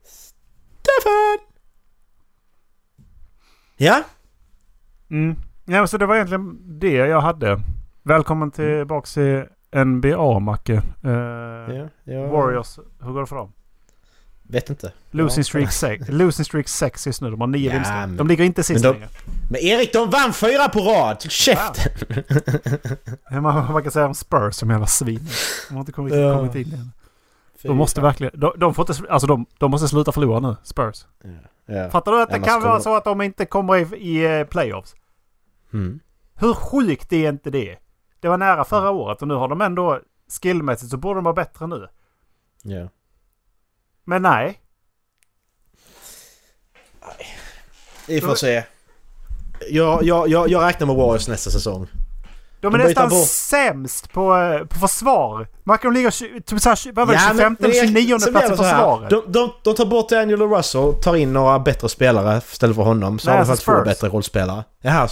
[0.02, 1.38] Steffen!
[3.76, 4.02] Ja?
[5.10, 5.36] Mm.
[5.64, 7.60] Ja, så det var egentligen det jag hade.
[8.02, 9.44] Välkommen tillbaka till
[9.84, 10.82] NBA, Macke.
[11.04, 11.10] Eh,
[11.76, 12.26] Ja, ja.
[12.26, 13.52] Warriors, hur går det för dem?
[14.50, 14.92] Vet inte.
[15.10, 15.44] Losing Ja.
[15.44, 16.08] streak 6.
[16.08, 17.30] Losing streak 6 just nu.
[17.30, 17.94] De har nio Ja, vinster.
[18.06, 19.10] men- De ligger inte sist men de- längre.
[19.50, 21.22] Men Erik, de vann fyra på rad!
[21.30, 21.92] Käften!
[23.24, 25.28] Hur man, man kan säga om Spurs som jävla svin.
[25.68, 26.36] De har inte kommit, Ja.
[26.36, 26.92] kommit in än.
[27.62, 28.40] De måste verkligen...
[28.40, 31.04] De, de, får inte, alltså de, de måste sluta förlora nu, Spurs.
[31.66, 31.90] Ja.
[31.90, 34.38] Fattar du att det Annars kan vara kommer- så att de inte kommer i, i
[34.40, 34.94] eh, playoffs?
[35.72, 36.00] Mm.
[36.34, 37.76] Hur sjukt är inte det?
[38.20, 40.00] Det var nära förra året och nu har de ändå...
[40.42, 41.88] Skillmässigt så borde de vara bättre nu.
[42.62, 42.88] Ja.
[44.04, 44.60] Men nej.
[48.06, 48.62] Vi får se.
[49.70, 51.86] Jag, jag, jag, jag räknar med Warriors nästa säsong.
[52.60, 55.48] De är De nästan bort- sämst på, eh, på försvar.
[55.64, 58.18] Man kan ligga tju- typ såhär, vad var det, Ja, 25 men- eller men 29
[58.18, 59.10] så blir plats i försvaret.
[59.10, 63.18] De, de, de tar bort Daniel Russell, tar in några bättre spelare istället för honom.
[63.18, 64.64] Så Nej, har de alltså fått två bättre rollspelare.
[64.80, 65.08] Jaha.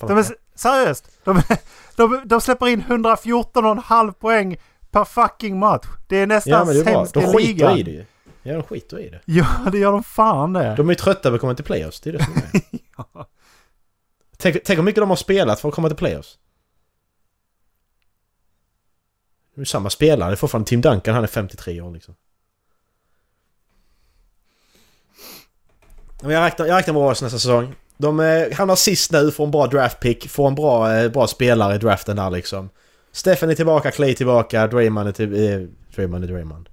[0.00, 1.04] De är, seriöst.
[1.24, 1.42] De,
[1.96, 4.56] de, de släpper in 114,5 poäng
[4.90, 5.86] per fucking match.
[6.08, 7.78] Det är nästan Ja men det är sämst De i skiter ligan.
[7.78, 8.04] i det ju.
[8.42, 9.20] Ja de skiter i det.
[9.26, 10.74] Ja, det gör de fan det.
[10.76, 12.00] De är ju trötta på att komma till playoffs.
[12.00, 12.62] Det är det som är.
[14.36, 16.38] tänk, tänk hur mycket de har spelat för att komma till playoffs.
[19.54, 20.30] Det är samma spelare.
[20.30, 21.14] Det är fortfarande Tim Duncan.
[21.14, 22.14] Han är 53 år liksom.
[26.22, 27.74] Jag räknar, jag räknar med Warriors nästa säsong.
[27.96, 31.74] De eh, hamnar sist nu, får en bra draftpick, får en bra, eh, bra spelare
[31.74, 32.70] i draften där liksom.
[33.12, 35.52] Stephen är tillbaka, Clay tillbaka, Draymond är till...
[35.52, 35.60] Eh,
[35.94, 36.69] Draymond är Draymond.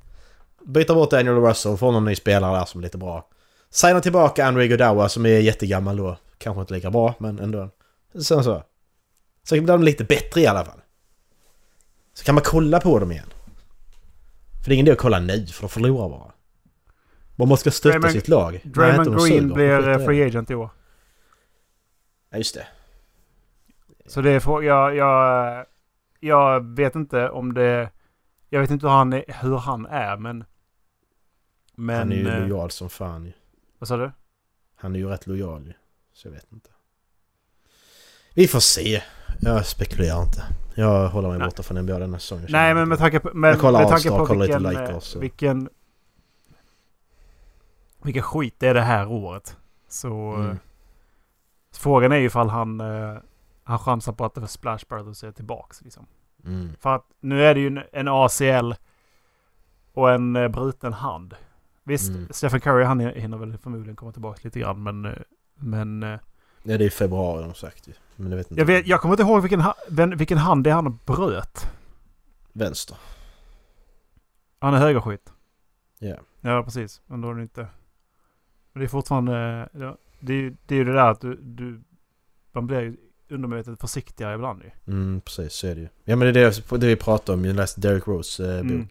[0.68, 3.28] Byter bort Daniel Russell, får någon ny spelare där som är lite bra.
[3.70, 6.18] Signar tillbaka Andre Godawa som är jättegammal då.
[6.38, 7.70] Kanske inte lika bra, men ändå.
[8.14, 8.64] Så så.
[9.44, 10.80] Så blir de lite bättre i alla fall.
[12.14, 13.28] Så kan man kolla på dem igen.
[14.64, 16.32] För det är ingen idé att kolla nu, för de förlorar bara.
[17.36, 18.62] Man måste stötta Draymond- sitt lag.
[18.64, 19.54] Draymond Green suger.
[19.54, 20.70] blir free agent i år.
[22.30, 22.68] Ja, just det.
[24.06, 25.66] Så det är frå- jag, jag,
[26.20, 27.90] jag vet inte om det...
[28.50, 30.44] Jag vet inte hur han är, hur han är men...
[31.80, 31.98] Men...
[31.98, 33.32] Han är ju eh, lojal som fan ju.
[33.80, 34.12] Vad sa du?
[34.76, 35.74] Han är ju rätt lojal ju.
[36.14, 36.70] Så jag vet inte.
[38.34, 39.04] Vi får se.
[39.40, 40.44] Jag spekulerar inte.
[40.76, 41.48] Jag håller mig Nej.
[41.48, 42.48] borta från NBA denna säsongen.
[42.50, 44.96] Nej men med tanke på, men, Jag kollar med tanke på kollar lite vilken, Lakers,
[44.96, 45.20] eh, så.
[45.20, 45.70] vilken...
[48.04, 49.58] Vilken skit det är det här året.
[49.88, 50.34] Så...
[50.34, 50.50] Mm.
[50.50, 50.56] eh,
[51.72, 52.82] Frågan är ju ifall han...
[52.82, 53.18] eh,
[53.64, 56.06] Han chansar på att det för Splash Brothers är tillbaks liksom.
[56.46, 56.70] Mm.
[56.80, 58.74] För att nu är det ju en, ACL
[59.94, 61.36] och en eh, bruten hand.
[61.88, 62.28] Visst, Mm.
[62.32, 65.06] Stephen Curry han hinner väl förmodligen komma tillbaka lite grann men...
[65.06, 65.12] eh,
[65.56, 66.04] Men...
[66.04, 66.20] eh,
[66.64, 67.94] Ja det är i februari de har sagt ju.
[68.16, 68.62] Men jag vet inte.
[68.62, 71.68] Jag, vet, jag kommer inte ihåg vilken, vem- vilken hand det är han bröt.
[72.54, 72.98] Vänster.
[74.60, 75.34] Han är högerskytt.
[76.00, 76.16] Ja.
[76.42, 77.02] Ja, precis.
[77.06, 77.68] Men då är det inte...
[78.74, 79.70] Men det är fortfarande...
[79.74, 81.36] Ja, det, är, ju- det är ju det där att du...
[81.42, 81.82] du
[82.52, 82.98] man blir ju
[83.30, 84.94] undermedvetet försiktigare ibland ju.
[84.94, 85.88] Mm, precis så är det ju.
[86.04, 87.46] Ja men det är det, det vi pratade om.
[87.46, 88.72] Jag läste Derek Rose eh, bok.
[88.72, 88.88] Mm.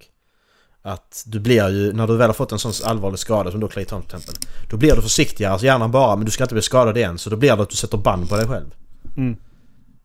[0.87, 3.69] Att du blir ju, när du väl har fått en sån allvarlig skada som då
[3.69, 4.51] Clay Thompson till exempel.
[4.71, 7.19] Då blir du försiktigare, alltså gärna bara, men du ska inte bli skadad igen.
[7.19, 8.75] Så då blir det att du sätter band på dig själv.
[9.17, 9.37] Mm.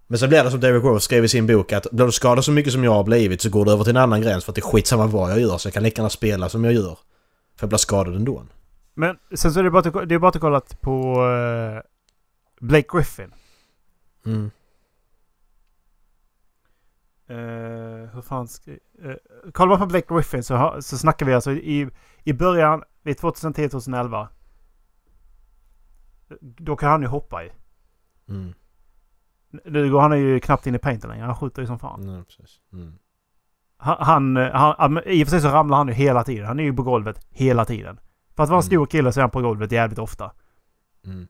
[0.08, 2.46] Men så blir det som Derek Rose skrev i sin bok att blir du skadad
[2.46, 4.52] så mycket som jag har blivit så går du över till en annan gräns för
[4.52, 6.74] att det är skitsamma vad jag gör så jag kan lika gärna spela som jag
[6.74, 6.98] gör.
[7.56, 8.44] För jag blir skadad ändå.
[8.94, 11.82] Men sen så är det bara att, det är bara att kolla på eh,
[12.60, 13.32] Blake Griffin.
[14.26, 14.52] Mm.
[17.32, 18.72] Eh, hur fan ska...
[18.72, 18.78] Uh,
[19.54, 21.90] kollar man på Blake Griffin så, så snackar vi alltså i,
[22.24, 24.28] i början, vid 2010-2011.
[26.42, 27.52] Då kan han ju hoppa i.
[28.30, 28.54] Mm.
[29.66, 31.26] Nu går han ju knappt in i painten längre.
[31.26, 32.26] Han skjuter ju som fan.
[32.28, 32.60] Precis.
[32.74, 32.94] Mm.
[33.78, 36.48] Han, han, han, han, I och för sig så ramlar han ju hela tiden.
[36.48, 38.00] Han är ju på golvet hela tiden.
[38.36, 38.70] För att vara en Mm.
[38.72, 40.32] stor kille så är han på golvet jävligt ofta.
[41.06, 41.28] Mm.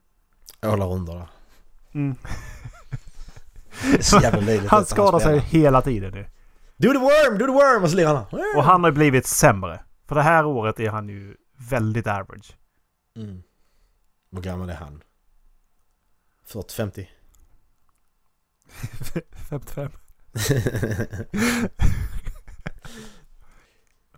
[0.62, 1.30] Jag håller rundor där.
[1.94, 2.16] Mm.
[4.02, 6.26] Så jävla löjligt Han skadar sig hela tiden nu.
[6.78, 7.84] Do the worm, do the worm!
[7.84, 8.26] Och så han.
[8.58, 9.80] Och han har blivit sämre.
[10.08, 11.36] För det här året är han ju
[11.70, 12.58] väldigt average.
[13.16, 13.44] Mm.
[14.32, 15.04] Hur gammal är han?
[16.48, 17.08] 40-50?
[19.50, 19.92] 55.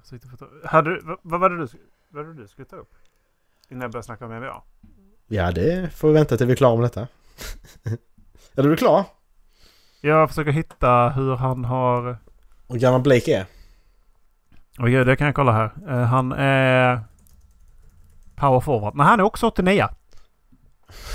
[0.04, 1.68] Så inte får ta- Hade du, vad, vad var det du,
[2.10, 2.94] vad var det du skulle ta upp?
[3.70, 4.64] Innan jag började snacka om NBA?
[5.28, 7.08] ja, det får vi vänta till vi är klara med detta.
[8.54, 9.06] är du klar?
[10.06, 12.18] Jag försöker hitta hur han har...
[12.68, 13.46] Hur gammal Blake är?
[14.80, 15.72] Okej, det kan jag kolla här.
[15.88, 17.00] Eh, han är...
[18.36, 18.96] Power forward.
[18.96, 19.88] Men han är också 89.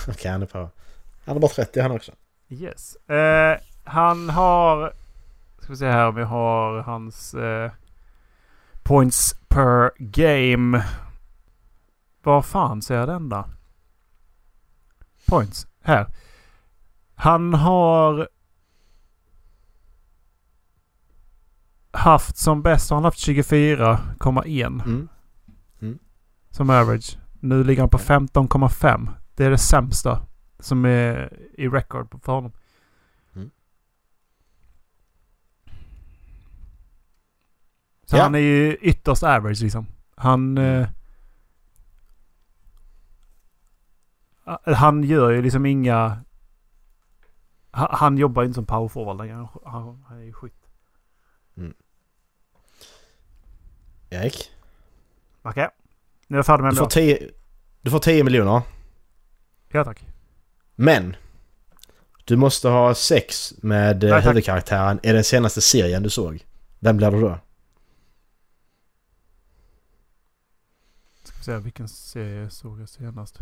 [0.08, 0.70] Okej, han är på...
[1.24, 2.12] Han är bara 30 han också.
[2.48, 2.96] Yes.
[2.96, 4.92] Eh, han har...
[5.58, 7.34] Ska vi se här om vi har hans...
[7.34, 7.70] Eh,
[8.82, 10.84] points per game.
[12.22, 13.44] Var fan ser jag den då?
[15.26, 15.66] Points.
[15.82, 16.06] Här.
[17.14, 18.28] Han har...
[21.98, 24.82] Haft som bäst har han haft 24,1
[25.80, 25.98] Mm.
[26.50, 27.18] som average.
[27.40, 29.10] Nu ligger han på 15,5.
[29.34, 30.22] Det är det sämsta
[30.58, 32.52] som är i record för honom.
[33.34, 33.50] Mm.
[38.04, 38.22] Så Ja.
[38.22, 39.86] han är ju ytterst average liksom.
[40.16, 40.58] Han...
[40.58, 40.88] Eh,
[44.44, 46.18] ah, han gör ju liksom inga...
[47.70, 49.34] Han, han jobbar ju inte som power forward längre.
[49.34, 50.67] Han, han, han är ju skytt.
[54.10, 54.50] Erik?
[55.42, 55.68] Okej.
[56.26, 56.90] Nu är jag färdig med Du får låt.
[56.90, 57.30] 10,
[57.80, 58.62] du får 10 miljoner.
[59.68, 60.04] Ja tack.
[60.74, 61.16] Men!
[62.24, 66.44] Du måste ha sex med eh, Nej, huvudkaraktären i den senaste serien du såg.
[66.78, 67.38] Vem blir det då?
[71.24, 73.38] Ska vi se vilken serie såg jag senast.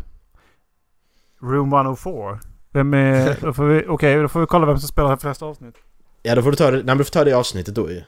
[1.41, 2.39] Room 104.
[2.71, 3.89] Vem är...
[3.89, 5.75] Okej, då får vi kolla vem som spelar flest avsnitt.
[6.23, 8.05] Ja då får du ta det, nej, du får ta det avsnittet då i,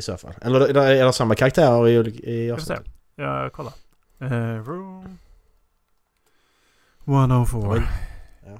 [0.00, 0.34] i så fall.
[0.42, 2.72] Eller är det samma karaktärer i, i Vi får se.
[2.74, 2.94] avsnittet?
[3.16, 3.72] Jag kollar.
[4.18, 5.18] Eh, room
[7.06, 7.68] 104.
[7.70, 7.82] Oj.
[8.46, 8.58] Ja.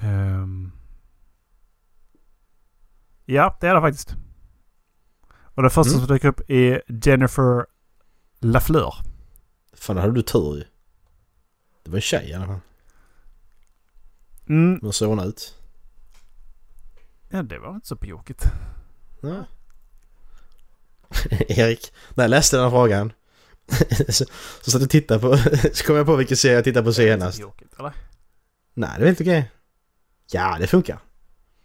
[0.00, 0.72] Ehm.
[3.24, 4.14] Ja, det är det faktiskt.
[5.30, 6.06] Och den första Mm.
[6.06, 7.66] som dyker upp är Jennifer
[8.40, 8.94] Lafleur.
[9.72, 10.64] Fan, hade du tur ju.
[11.82, 12.58] Det var en tjej i alla fall.
[14.48, 14.78] Mm.
[14.82, 15.54] Hur såg hon ut?
[17.28, 18.44] Ja, det var inte så pjåkigt.
[19.22, 19.44] Ja.
[21.48, 23.12] Erik, när jag läste den här frågan
[24.08, 24.24] så,
[24.62, 25.36] så satt jag och tittade på,
[25.72, 27.38] så kom jag på vilken serie jag tittade på senast.
[27.38, 27.92] Pjåkigt, eller?
[28.74, 29.50] Nej, det är helt okej.
[30.32, 30.98] Ja, det funkar.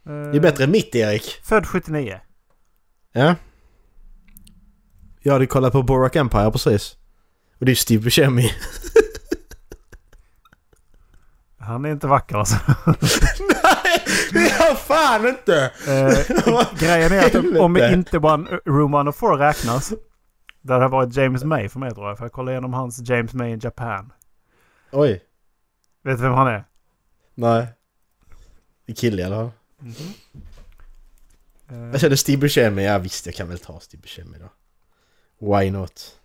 [0.03, 1.39] Det är bättre än mitt Erik.
[1.43, 2.19] Född 79.
[3.11, 3.35] Ja.
[5.21, 6.97] Jag hade kollat på Borak Empire precis.
[7.59, 8.51] Och det är ju Steve Buscemi.
[11.69, 12.55] Han är inte vacker alltså.
[13.63, 14.01] Nej,
[14.33, 15.71] det är han fan inte!
[15.87, 19.89] Eh, grejen är att om- inte One, Room 104 räknas.
[20.61, 22.17] Där det har varit James May för mig tror jag.
[22.17, 24.13] För jag kollade igenom hans James May in Japan.
[24.91, 25.23] Oj.
[26.03, 26.63] Vet du vem han är?
[27.35, 27.67] Nej.
[28.87, 29.51] Är kille alla fall.
[31.71, 34.49] Eh, Jag kände Steve Buscemi, ja visst jag kan väl ta Steve Buscemi då.
[35.57, 36.18] Why not?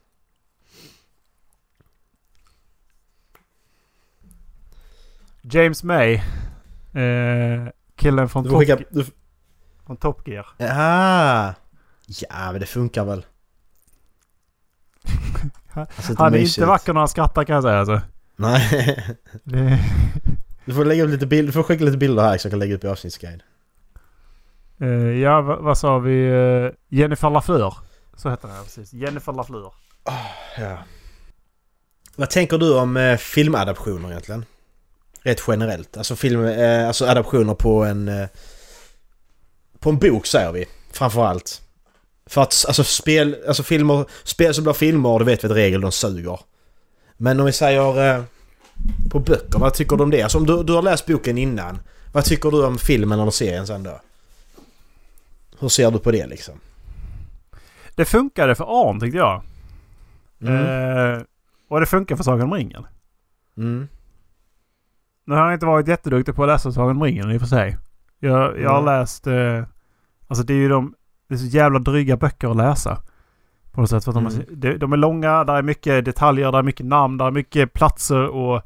[5.51, 6.15] James May.
[6.93, 8.79] Eh, killen från Top, skicka...
[8.91, 9.05] Du...
[9.87, 10.47] från Top Gear.
[10.61, 11.55] Aha.
[12.07, 13.27] Ja men det funkar väl.
[15.77, 16.59] Alltså, Han är mysigt.
[16.59, 18.01] inte vacker när han skrattar kan jag säga alltså.
[18.37, 19.01] Nej.
[19.45, 19.79] Det,
[20.65, 22.59] Du får lägga upp lite bilder, du får skicka lite bilder här så jag kan
[22.59, 23.43] lägga upp i avsnittsguide.
[24.81, 26.27] eh, ja, vad, vad sa vi?
[26.29, 27.75] Eh, Jennifer Lafleur.
[28.17, 28.93] Så heter den precis.
[28.93, 29.73] Jennifer Lafleur.
[30.59, 30.79] Ja.
[32.17, 34.45] Vad tänker du om eh, filmadaptioner egentligen?
[35.25, 35.97] Rätt generellt.
[35.97, 38.09] Alltså film, eh, alltså adaptioner på en...
[38.09, 38.29] Eh,
[39.79, 40.67] på en bok säger vi.
[40.93, 41.63] Framförallt.
[42.27, 45.81] För att alltså spel, alltså filmer, spel som blir filmer, det vet vi att regel
[45.81, 46.41] de suger.
[47.17, 48.25] Men om vi säger eh,
[49.11, 50.23] på böcker, vad tycker du om det?
[50.23, 51.79] Alltså om du, du har läst boken innan.
[52.13, 54.01] Vad tycker du om filmen eller serien sen då?
[55.59, 56.55] Hur ser du på det liksom?
[57.95, 59.43] Det funkade för Arn tyckte jag.
[60.41, 61.15] Mm.
[61.15, 61.23] Eh,
[61.69, 62.87] och det funkar för Sagan om ringen.
[63.57, 63.89] Mm.
[65.27, 67.49] Nu har jag inte varit jätteduktig på att läsa Sagan om ringen i och för
[67.49, 67.77] sig.
[68.21, 68.85] Jag, jag har Mm.
[69.01, 69.27] läst...
[69.27, 69.63] Eh,
[70.29, 70.95] alltså det är ju de...
[71.29, 72.99] Det är så jävla dryga böcker att läsa.
[73.73, 74.05] På något sätt.
[74.05, 74.27] För Mm.
[74.27, 77.31] är, de, de är långa, där är mycket detaljer, där är mycket namn, där är
[77.31, 78.63] mycket platser och...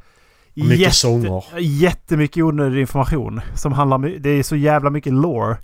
[0.60, 1.44] Och mycket sånger.
[1.58, 3.40] Jättemycket onödig information.
[3.54, 5.56] Som handlar Det är så jävla mycket lore.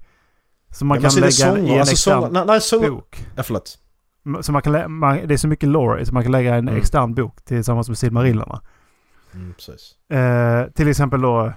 [0.70, 2.90] Som man Ja, kan så är det lägga i en alltså extern sånger, nej, sånger.
[2.90, 3.26] bok.
[3.37, 3.78] Ja, förlåt.
[4.40, 6.76] Så man kan man, det är så mycket lore så man kan lägga en Mm.
[6.80, 8.54] extern bok tillsammans med Silmarillerna.
[8.54, 8.64] Mm,
[9.57, 9.92] precis.
[10.12, 11.53] Eh, till exempel då...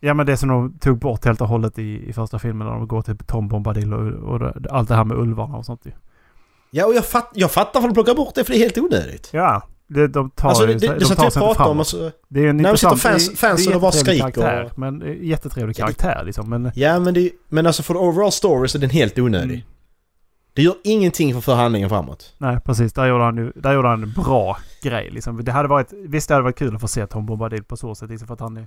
[0.00, 2.74] Ja men det som de tog bort helt och hållet i, i första filmen när
[2.74, 5.80] de går till Tom Bombadil och, och det, allt det här med ulvarna och sånt
[5.86, 5.90] ju.
[6.70, 8.78] Ja, och jag, fatt, jag fattar varför de plockar bort det för det är helt
[8.78, 9.30] onödigt.
[9.32, 11.78] Ja, det, de tar Alltså det, det, de tar sig inte om framåt.
[11.80, 12.10] och så...
[12.28, 12.98] Det är en men intressant...
[13.00, 15.76] sitter fans- det är- fansen det är och bara jättetrevlig skriker karaktär, och- Men jättetrevlig
[15.76, 16.50] karaktär liksom.
[16.50, 19.54] Men, Ja, men, det, men alltså för overall story så är den helt onödig.
[19.54, 19.66] Mm.
[20.56, 22.34] Det gör ingenting för att föra handlingen framåt.
[22.38, 25.44] nej precis, där gjorde han där gjorde han en bra grej liksom.
[25.44, 25.92] Det hade varit...
[25.92, 28.34] Visst det hade varit kul att få se Tom Bombadil på så sätt liksom, för
[28.34, 28.66] att han är...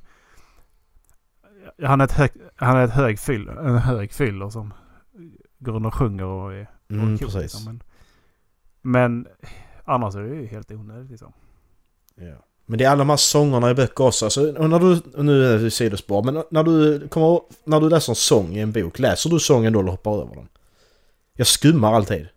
[1.83, 4.73] Han är ett, hög, han är ett hög fyll, en hög fyller som
[5.59, 7.41] går runt och sjunger och är Mm, och cool, precis.
[7.41, 7.65] liksom.
[7.65, 7.81] Men,
[8.81, 9.27] men
[9.85, 11.33] annars är det ju helt onödigt liksom.
[12.15, 12.35] Ja.
[12.65, 14.25] Men det är alla de här sångerna i böcker också.
[14.25, 18.15] Alltså, när du, nu är det sidospår, men när du, kommer, när du läser en
[18.15, 20.47] sång i en bok, läser du sången då eller hoppar över den?
[21.39, 22.27] Jag skummar alltid.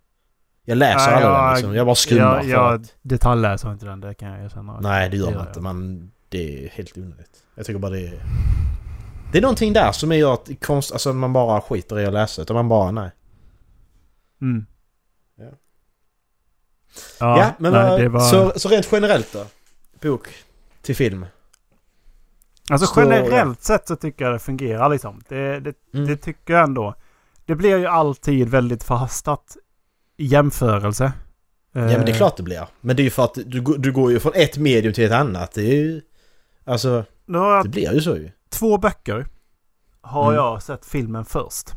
[0.65, 1.75] Jag läser Nej, aldrig den liksom.
[1.75, 2.95] Jag bara skummar Jag, jag att...
[3.03, 4.81] detaljläser inte den, det kan jag erkänna.
[4.81, 5.61] Nej, det gör man inte.
[5.61, 7.43] Man, det är helt onödigt.
[7.55, 8.23] Jag tycker bara det är...
[9.33, 12.43] Det är någonting där som gör att konst, alltså man bara skiter i att läsa.
[12.43, 13.11] Utan man bara, nej.
[14.43, 14.67] Mm.
[15.37, 15.51] Ja.
[17.38, 18.21] Ja, men nej, var...
[18.21, 19.45] så, så rent generellt då?
[20.01, 20.29] Bok
[20.83, 21.27] till film?
[22.71, 25.23] Alltså Så- generellt sett så tycker jag det fungerar liksom.
[25.29, 26.07] Det, det, Mm.
[26.07, 26.95] det tycker jag ändå.
[27.47, 29.57] Det blir ju alltid väldigt förhastat
[30.17, 31.13] i jämförelse.
[31.73, 32.67] Ja men det är klart det blir.
[32.81, 35.13] Men det är ju för att du, du går ju från ett medium till ett
[35.13, 35.53] annat.
[35.53, 36.01] Det är ju...
[36.65, 37.05] Alltså,
[37.63, 38.31] det blir ju så ju.
[38.51, 39.27] två böcker.
[40.01, 40.35] Har Mm.
[40.45, 41.73] jag sett filmen först.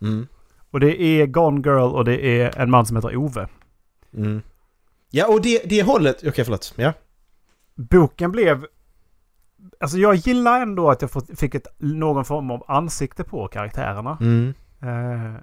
[0.00, 0.26] Mm.
[0.70, 3.48] Och det är Gone Girl och det är en man som heter Ove.
[4.14, 4.42] Mm.
[5.10, 6.16] Ja och det, det hållet...
[6.26, 6.74] Okej förlåt.
[6.76, 6.92] Ja.
[7.74, 8.66] Boken blev...
[9.80, 14.18] Alltså jag gillar ändå att jag fick ett, någon form av ansikte på karaktärerna.
[14.20, 14.54] Mm.
[14.86, 15.34] Eh,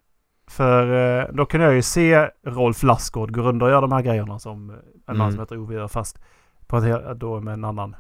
[0.48, 4.02] för eh, då kunde jag ju se Rolf Lassgård gå runt och göra de här
[4.02, 4.78] grejerna som en
[5.08, 5.32] man Mm.
[5.32, 6.20] som heter Ove gör fast
[6.68, 7.96] på ett, då med en annan...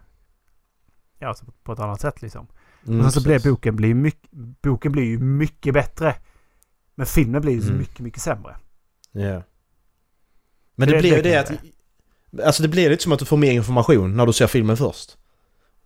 [1.19, 2.47] Ja, alltså på ett annat sätt liksom.
[2.87, 6.15] Mm, och sen så blev boken, blir mycket, boken blir ju mycket bättre.
[6.95, 7.79] Men filmen blir ju så Mm.
[7.79, 8.55] mycket, mycket sämre.
[9.11, 9.41] Ja.
[10.75, 11.51] Men det, Det- blir ju det det att...
[12.45, 15.17] Alltså det blir lite som att du får mer information när du ser filmen först.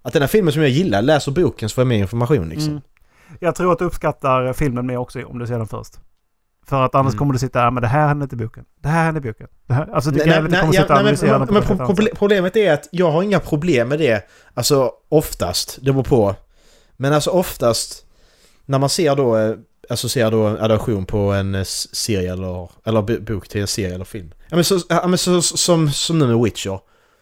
[0.02, 2.70] Att den här filmen som jag gillar, läser boken så får jag mer information liksom.
[2.72, 2.82] Mm.
[3.40, 5.94] Jag tror att du uppskattar filmen mer också om du ser den först.
[6.68, 7.20] För att annars Mm.
[7.20, 8.66] kommer du sitta ja men det här händer inte i boken.
[8.82, 9.48] Det här händer i boken.
[9.68, 11.96] Det här, alltså det Nej, kan nej, nej, kommer ja, sitta nej, analysera men, men
[11.96, 14.28] pro- problemet är att jag har inga problem med det.
[14.54, 16.36] Alltså oftast, det beror på.
[16.98, 18.06] Men alltså oftast
[18.66, 19.56] när man ser då, eh,
[19.90, 21.64] alltså ser då en adaption på en eh,
[21.94, 24.32] serie eller, eller bok till en serie eller film.
[24.50, 26.80] Ja men, så, ja, men så, som, som nu med Witcher.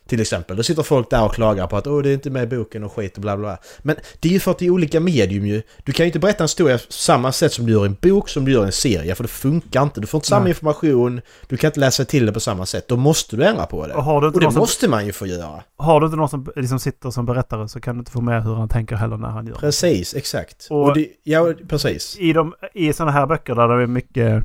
[0.07, 0.57] Till exempel.
[0.57, 2.83] Då sitter folk där och klagar på att åh det är inte med i boken
[2.83, 3.57] och skit och bla bla.
[3.81, 5.61] Men det är ju för att det är olika medium ju.
[5.83, 8.29] Du kan ju inte berätta en historia på samma sätt som du gör en bok
[8.29, 9.15] som du gör en serie.
[9.15, 10.01] För det funkar inte.
[10.01, 10.49] Du får inte samma Nej.
[10.49, 11.21] information.
[11.47, 12.87] Du kan inte läsa till det på samma sätt.
[12.87, 13.93] Då måste du ändra på det.
[13.93, 15.63] Och har du inte Och det någon som, måste man ju få göra.
[15.77, 18.43] har du inte någon som liksom sitter som berättare så kan du inte få med
[18.43, 19.55] hur han tänker heller när han gör.
[19.55, 20.67] Precis, exakt.
[20.69, 22.17] Och- Och, det, ja, precis.
[22.19, 24.43] I, de, i sådana här böcker där det är mycket,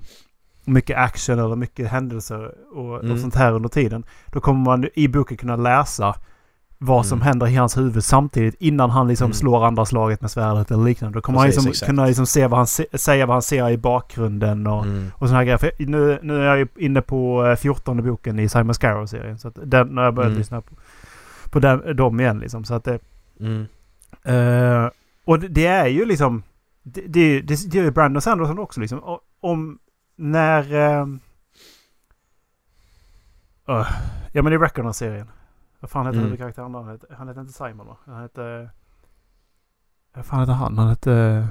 [0.70, 3.12] mycket action eller mycket händelser och, Mm.
[3.12, 4.04] och sånt här under tiden.
[4.26, 6.14] Då kommer man i boken kunna läsa
[6.82, 7.26] vad som Mm.
[7.26, 9.32] händer i hans huvud samtidigt innan han liksom Mm.
[9.34, 11.16] slår andra slaget med svärdet eller liknande.
[11.18, 11.86] Då kommer Precis, han liksom exakt.
[11.90, 15.10] kunna liksom se vad han se, säga vad han ser i bakgrunden och, Mm.
[15.14, 15.58] och såna här grejer.
[15.58, 19.38] För nu, nu är jag ju inne på eh, 14 boken i Simon Scarrow-serien.
[19.38, 20.38] Så att den, när jag börjat Mm.
[20.38, 20.74] lyssna på,
[21.50, 22.64] på den, dem igen liksom.
[22.64, 22.98] Så att det.
[24.24, 24.88] Eh,
[25.24, 26.42] och det, är ju liksom...
[26.82, 29.18] Det, det, det, det gör ju Brandon Sanderson också liksom.
[29.40, 29.78] Om...
[30.22, 30.72] När...
[33.66, 33.88] öh,
[34.32, 35.30] ja men i Reckoner-serien.
[35.80, 36.24] Vad fan heter Mm.
[36.24, 36.78] huvudkaraktären då?
[36.82, 37.96] Han heter, han heter inte Simon va?
[38.06, 38.70] Han heter...
[40.14, 40.78] Vad fan heter han?
[40.78, 41.48] Han heter...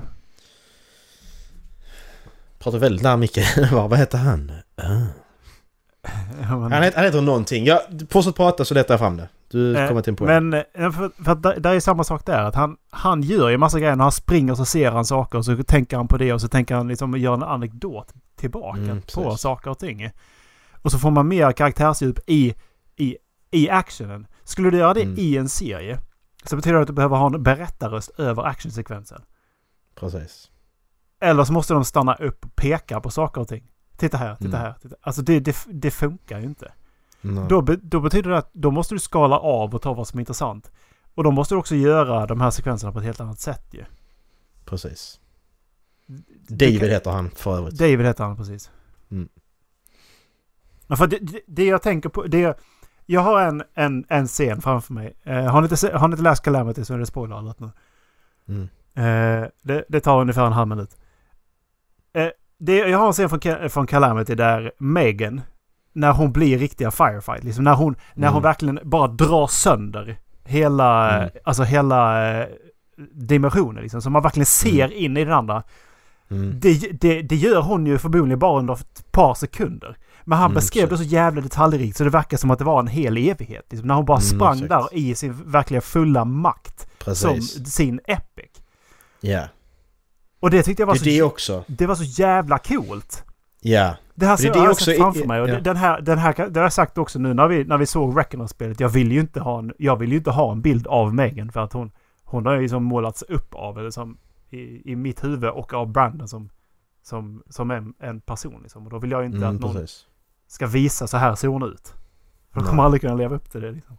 [2.59, 3.43] Pratar väldigt nära micken.
[3.71, 4.51] Vad heter han?
[4.75, 4.83] Ah.
[6.41, 7.65] Ja, men- Han, heter, han heter någonting.
[7.65, 9.29] Ja, fortsätt prata så letar jag fram det.
[9.51, 10.49] Du Eh, kommer till en poäng.
[10.49, 12.43] Men eh, för, för att där, där är samma sak där.
[12.43, 13.95] Att han, han gör ju massa grejer.
[13.95, 16.47] När han springer så ser han saker och så tänker han på det och så
[16.47, 19.41] tänker han liksom göra en anekdot tillbaka Mm, på precis.
[19.41, 20.09] saker och ting.
[20.81, 22.53] Och så får man mer karaktärsdjup i,
[22.95, 23.17] i,
[23.51, 24.27] i actionen.
[24.43, 25.15] Skulle du göra det Mm.
[25.19, 25.99] i en serie
[26.45, 29.21] så betyder det att du behöver ha en berättarröst över actionsekvensen.
[29.95, 30.51] Precis.
[31.21, 33.71] Eller så måste de stanna upp och peka på saker och ting.
[33.97, 34.61] Titta här, titta Mm.
[34.61, 34.73] här.
[34.81, 34.95] Titta.
[35.01, 36.71] Alltså det, det, det funkar ju inte.
[37.21, 40.17] Då, be, då betyder det att då måste du skala av och ta vad som
[40.19, 40.71] är intressant.
[41.15, 43.85] Och då måste du också göra de här sekvenserna på ett helt annat sätt ju.
[44.65, 45.19] Precis.
[46.47, 47.77] David kan- heter han för övrigt.
[47.77, 48.71] David heter han precis.
[49.11, 49.29] Mm.
[50.87, 52.59] Ja, för det, det, jag tänker på, det
[53.05, 55.13] jag har en, en, en scen framför mig.
[55.23, 57.69] Eh, har, ni inte, har ni inte läst Calamity så är det spoiler alert nu.
[58.47, 58.69] Mm.
[58.93, 60.97] Eh, det, det tar ungefär en halv minut.
[62.13, 62.27] Eh,
[62.57, 65.41] det, jag har en scen från, från Calamity där Megan,
[65.93, 68.43] när hon blir riktiga firefight, liksom när hon, när hon Mm.
[68.43, 71.29] verkligen bara drar sönder hela, Mm.
[71.43, 72.47] alltså hela eh,
[73.13, 74.01] dimensionen liksom.
[74.01, 75.63] Så man verkligen ser in i den andra.
[76.31, 76.59] Mm.
[76.59, 79.97] Det, det, det gör hon ju förmodligen bara under ett par sekunder.
[80.23, 81.05] Men han Mm, beskrev precis.
[81.05, 83.65] det så jävla detaljrikt så det verkar som att det var en hel evighet.
[83.69, 84.69] Liksom, när hon bara Mm, sprang exakt.
[84.69, 86.87] där i sin verkliga fulla makt.
[87.05, 87.73] Som Precis.
[87.73, 88.51] sin epic.
[89.21, 89.43] Ja.
[90.39, 91.63] Och det tyckte jag var Det så, det också.
[91.67, 93.23] det var så jävla coolt.
[93.61, 93.95] Ja.
[94.15, 95.41] Det här ser det jag också i- framför mig.
[95.41, 95.59] Och ja.
[95.59, 98.17] den här, den här, det har jag sagt också nu när vi, när vi såg
[98.19, 98.79] Reckoner-spelet.
[98.79, 101.51] Jag vill ju inte ha en, jag vill ju inte ha en bild av Megan
[101.51, 101.91] för att hon,
[102.23, 104.17] hon har ju liksom målats upp av, eller som
[104.49, 106.49] i, i mitt huvud och av Brandon som,
[107.03, 108.83] som, som en, en person liksom.
[108.85, 110.05] Och då vill jag ju inte Mm, att någon precis.
[110.47, 111.93] ska visa så här ser hon ut.
[112.53, 113.97] För de kommer aldrig kunna leva upp till det liksom.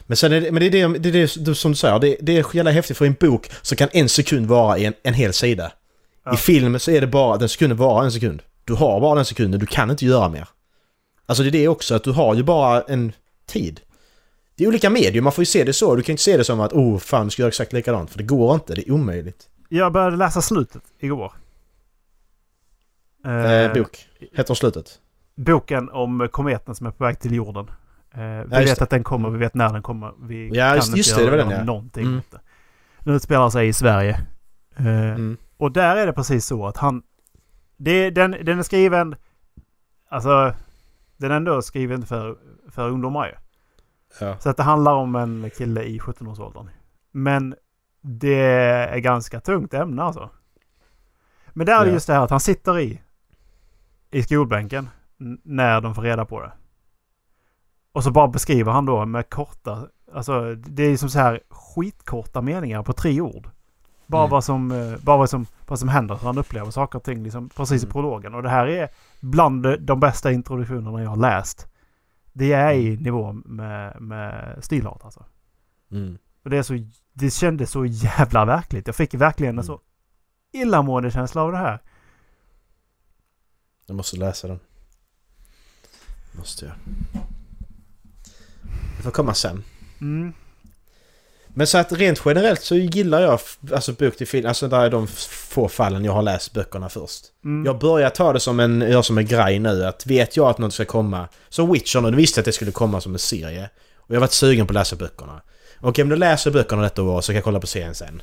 [0.00, 2.16] Men sen är det, men det är det, det, är det som du säger, det,
[2.20, 5.32] det är jävla häftigt för en bok så kan en sekund vara en, en hel
[5.32, 5.72] sida.
[6.24, 6.34] Ja.
[6.34, 8.42] I film så är det bara, den sekunden vara en sekund.
[8.64, 10.48] Du har bara den sekunden, du kan inte göra mer.
[11.26, 13.12] Alltså det är det också, att du har ju bara en
[13.46, 13.80] tid.
[14.54, 15.96] Det är olika medier, man får ju se det så.
[15.96, 18.10] Du kan inte se det som att oh fan, du ska göra exakt likadant.
[18.10, 19.48] För det går inte, det är omöjligt.
[19.68, 21.32] Jag började läsa slutet igår.
[23.26, 24.08] Eh, bok.
[24.32, 24.98] Heter slutet?
[25.34, 27.70] boken om kometen som är på väg till jorden.
[28.14, 28.84] Eh, vi just vet det.
[28.84, 30.12] att den kommer, vi vet när den kommer.
[30.22, 31.64] Vi Ja, kan just- inte just det, göra det var den, ja.
[31.64, 32.18] någonting Mm.
[32.18, 32.40] åt det.
[32.98, 34.20] Den utspelar sig i Sverige.
[34.76, 35.36] Eh, Mm.
[35.56, 37.02] Och där är det precis så att han...
[37.84, 39.16] Det, den, den är skriven...
[40.08, 40.54] Alltså...
[41.16, 42.38] Den är ändå skriven för,
[42.70, 43.32] för ungdomar ju.
[44.26, 44.38] Ja.
[44.38, 46.68] Så att det handlar om en kille i 17-årsåldern.
[47.12, 47.54] Men
[48.00, 48.34] det
[48.90, 50.30] är ganska tungt ämne alltså.
[51.48, 51.92] Men där är det Ja.
[51.94, 53.00] just det här att han sitter i,
[54.10, 54.88] i skolbänken
[55.42, 56.52] när de får reda på det.
[57.92, 62.40] Och så bara beskriver han då med korta, alltså det är som så här skitkorta
[62.42, 63.48] meningar på tre ord.
[64.06, 64.30] Bara, Mm.
[64.30, 67.22] vad, som, eh, bara vad, som, vad som händer, hur han upplever saker och ting
[67.22, 67.92] liksom precis i Mm.
[67.92, 68.34] prologen.
[68.34, 68.88] Och det här är
[69.20, 71.66] bland de- bästa introduktionerna jag har läst.
[72.32, 75.24] Det är i nivå med, med Stilart alltså.
[75.90, 76.18] Mm.
[76.44, 76.74] Och det, är så,
[77.12, 78.86] det kändes så jävla verkligt.
[78.86, 79.66] Jag fick verkligen en Mm.
[79.66, 79.80] så
[80.52, 81.78] illamående känsla av det här.
[83.86, 84.60] Jag måste läsa den.
[86.38, 86.74] Måste jag.
[88.96, 89.64] Det får komma sen.
[90.00, 90.32] Mm.
[91.54, 93.40] Men så att rent generellt så gillar jag
[93.72, 94.46] alltså bok till film.
[94.48, 95.06] Alltså där är de
[95.48, 97.24] få fallen jag har läst böckerna först.
[97.44, 97.66] Mm.
[97.66, 99.84] Jag börjar ta det som en, jag som en grej nu.
[99.84, 101.28] Att vet jag att något ska komma.
[101.48, 103.70] Som Witcher nu, visste att det skulle komma som en serie.
[103.96, 105.42] Och jag har varit sugen på att läsa böckerna.
[105.80, 108.22] Okej, men då läser jag böckerna detta år så kan jag kolla på serien sen.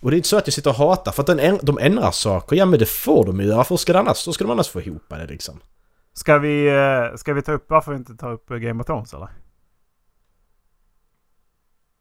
[0.00, 2.10] Och det är inte så att jag sitter och hatar för att den, de ändrar
[2.10, 2.56] saker.
[2.56, 3.56] Ja men det får de ju göra.
[3.56, 4.24] Varför ska det annars?
[4.24, 5.60] Då ska de annars få ihop det liksom.
[6.14, 9.14] Ska, vi, eh, ska vi ta upp, varför inte ta upp eh, Game of Thrones
[9.14, 9.28] eller?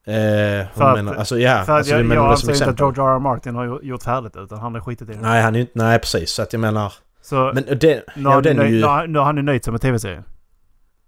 [0.09, 1.63] Eh, För vad att- menar Alltså ja.
[1.65, 2.95] För alltså, jag, menar jag som anser inte att?
[2.97, 3.15] George R.
[3.15, 3.19] R.
[3.19, 5.21] Martin har gjo- gjort färdigt utan han har skitit i det.
[5.21, 5.67] Nej, han är.
[5.73, 6.31] Nej, precis.
[6.31, 6.93] Så att jag menar...
[7.21, 8.03] Så Men det...
[8.15, 8.75] nu, Ja, har han den är nöj, ju...
[8.81, 10.23] nu, nu har han ju nöjt sig med tv-serien.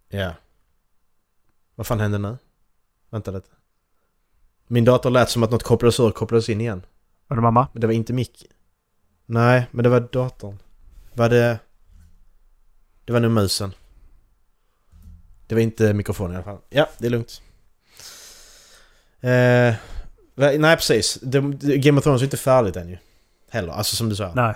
[0.09, 0.31] Ja.
[1.75, 2.37] Vad fan hände nu?
[3.09, 3.47] Vänta lite.
[4.67, 6.81] Min dator lät som att något kopplades ur och kopplades in igen.
[7.27, 7.67] Var det mamma?
[7.73, 8.45] Men det var inte mick.
[9.25, 10.57] Nej, men det var datorn.
[11.13, 11.59] Var det...
[13.05, 13.73] Det var nog musen.
[15.47, 16.57] Det var inte mikrofonen i alla fall.
[16.69, 17.41] Ja, det är lugnt.
[19.21, 19.73] Eh,
[20.35, 21.19] nej, precis.
[21.21, 22.97] De, de- Game of Thrones är inte färdigt än ju.
[23.49, 24.31] Heller, alltså som du sa.
[24.35, 24.55] Nej.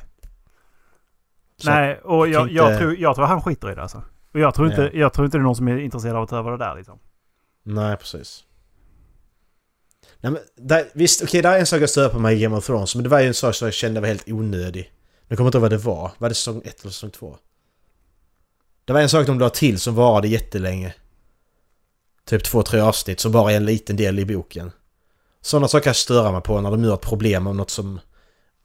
[1.58, 4.04] Så- Nej, och jag, inte- jag, tror, jag tror han skiter i det alltså.
[4.34, 5.00] Och jag tror, inte, Ja.
[5.00, 6.76] jag tror inte det är någon som är intresserad av att ta över det där
[6.76, 7.00] liksom.
[7.64, 8.44] Nej, precis.
[10.20, 12.56] Nej, men där, visst, okej, det är en sak jag stör på mig i Game
[12.56, 14.92] of Thrones, men det var ju en sak som jag kände var helt onödig.
[15.28, 16.12] Nu kommer jag inte ihåg vad det var.
[16.18, 17.38] Var det säsong 1 eller säsong 2?
[18.86, 20.94] Det var en sak de la till som varade jättelänge.
[22.26, 24.72] Typ två, tre avsnitt som bara är en liten del i boken.
[25.42, 28.00] Sådana saker kan störa mig på när de har ett problem om något som...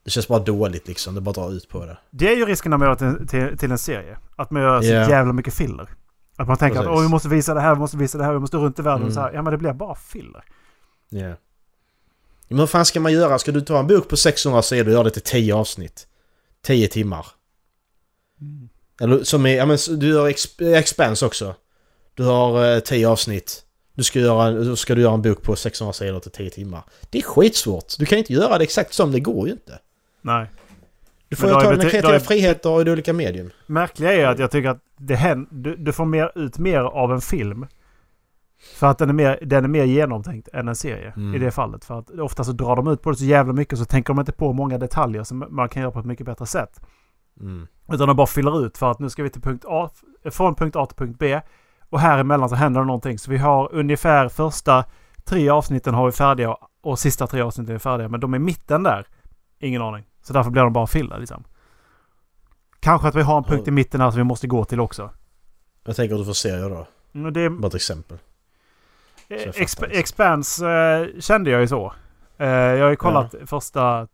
[0.03, 1.97] Det känns bara dåligt liksom, det bara drar ut på det.
[2.11, 4.17] Det är ju risken när man gör till, till, till en serie.
[4.35, 5.09] Att man gör så Ja.
[5.09, 5.89] jävla mycket filler.
[6.35, 6.97] Att man tänker att Precis.
[6.97, 8.81] Åh, vi måste visa det här, vi måste visa det här, vi måste runt i
[8.81, 9.01] världen.
[9.01, 9.13] Mm.
[9.13, 9.31] Så här.
[9.33, 10.43] Ja men det blir bara filler.
[11.09, 11.19] Ja.
[11.27, 11.35] Ja,
[12.47, 13.39] Men vad fan ska man göra?
[13.39, 16.07] Ska du ta en bok på 600 sidor och göra det till 10 avsnitt?
[16.63, 17.25] 10 timmar?
[19.01, 21.55] Eller som är, ja men du gör Exp- Expanse också.
[22.21, 23.61] Du har eh, 10 avsnitt.
[23.93, 26.83] Du ska, göra, då ska du göra en bok på 600 sidor till 10 timmar.
[27.09, 27.85] Det är skitsvårt.
[27.99, 29.79] Du kan inte göra det exakt som det går ju inte.
[30.21, 30.47] Nej.
[31.29, 33.49] Du får ju ta dina det- kreativa friheter i olika medium.
[33.67, 37.11] Märkliga är att jag tycker att det händer, du, du får mer, ut mer av
[37.11, 37.65] en film.
[38.75, 41.35] För att den är mer, den är mer genomtänkt än en serie Mm.
[41.35, 41.85] i det fallet.
[41.85, 44.19] För att ofta så drar de ut på det så jävla mycket så tänker de
[44.19, 46.79] inte på många detaljer som man kan göra på ett mycket bättre sätt.
[47.39, 47.67] Mm.
[47.93, 49.89] Utan de bara fyller ut för att nu ska vi till punkt A,
[50.31, 51.41] från punkt A till punkt B.
[51.91, 53.19] Och här emellan så händer det någonting.
[53.19, 54.85] Så vi har ungefär första
[55.23, 58.09] tre avsnitten har vi färdiga och sista tre avsnitten är färdiga.
[58.09, 59.05] Men de är i mitten där.
[59.59, 60.03] Ingen aning.
[60.23, 61.43] Så därför blir de bara filler liksom.
[62.79, 65.09] Kanske att vi har en punkt i mitten här som vi måste gå till också.
[65.83, 66.87] Jag tänker att du får serier då.
[67.11, 68.17] Men det, Bara ett exempel.
[69.29, 69.99] Exp liksom.
[69.99, 71.93] Expanse eh, kände jag ju så.
[72.37, 74.07] Eh, jag har ju kollat första...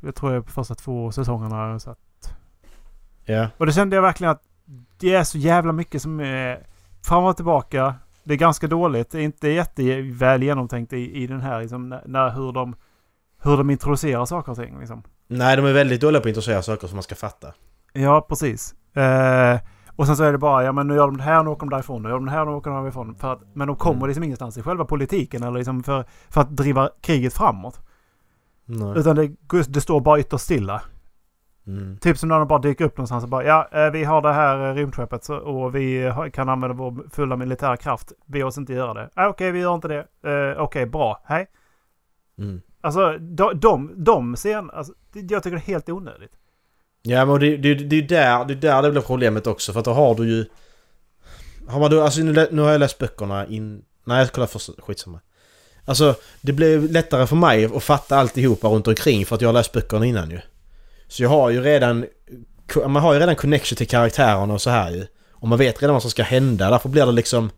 [0.00, 1.56] Jag tror jag första två säsongerna.
[1.56, 1.98] har jag sett.
[3.24, 3.48] Ja.
[3.56, 4.42] Och det kände jag verkligen att
[4.98, 6.66] det är så jävla mycket som är
[7.02, 7.94] fram och tillbaka.
[8.24, 9.10] Det är ganska dåligt.
[9.10, 12.76] Det är inte jätteväl genomtänkt i, i den här liksom, när, när hur, de,
[13.42, 14.78] hur de introducerar saker och ting.
[14.78, 15.02] Liksom.
[15.28, 17.48] Nej, de är väldigt dåliga på att introducera saker som man ska fatta.
[17.92, 18.74] Ja, precis.
[18.96, 19.60] Eh,
[19.96, 21.60] och sen så är det bara, ja men nu gör de det här, nu åker
[21.60, 23.14] de därifrån, nu gör de det här, nu åker de därifrån.
[23.14, 24.08] För att, men de kommer Mm.
[24.08, 27.80] liksom ingenstans i själva politiken eller liksom för, för att driva kriget framåt.
[28.64, 28.92] Nej.
[28.98, 29.32] Utan det,
[29.68, 30.82] det står bara ytterst stilla.
[31.66, 31.98] Mm.
[32.00, 34.32] Typ som när de bara dyker upp någonstans och bara ja, eh, vi har det
[34.32, 38.12] här eh, rymdskeppet och vi kan använda vår fulla militära kraft.
[38.26, 39.10] Be oss inte göra det.
[39.14, 40.06] Ah, Okej, vi gör inte det.
[40.28, 41.22] Uh, Okej, bra.
[41.24, 41.46] Hej.
[42.38, 42.60] Mm.
[42.80, 46.32] Alltså de, de, de scen, alltså, jag tycker det är helt onödigt.
[47.02, 49.78] Ja men det, det, det är där, det är där det blir problemet också för
[49.78, 50.44] att då har du ju...
[51.68, 53.84] Har man då, alltså nu, nu har jag läst böckerna in...
[54.04, 55.20] Nej jag kollar först, skitsamma.
[55.84, 59.52] Alltså det blir lättare för mig att fatta alltihopa runt omkring för att jag har
[59.52, 60.40] läst böckerna innan ju.
[61.12, 62.06] Så jag har ju redan
[62.76, 65.06] man har ju redan connection till karaktärerna och så här ju.
[65.30, 67.50] Och man vet redan vad som ska hända, därför blir det liksom...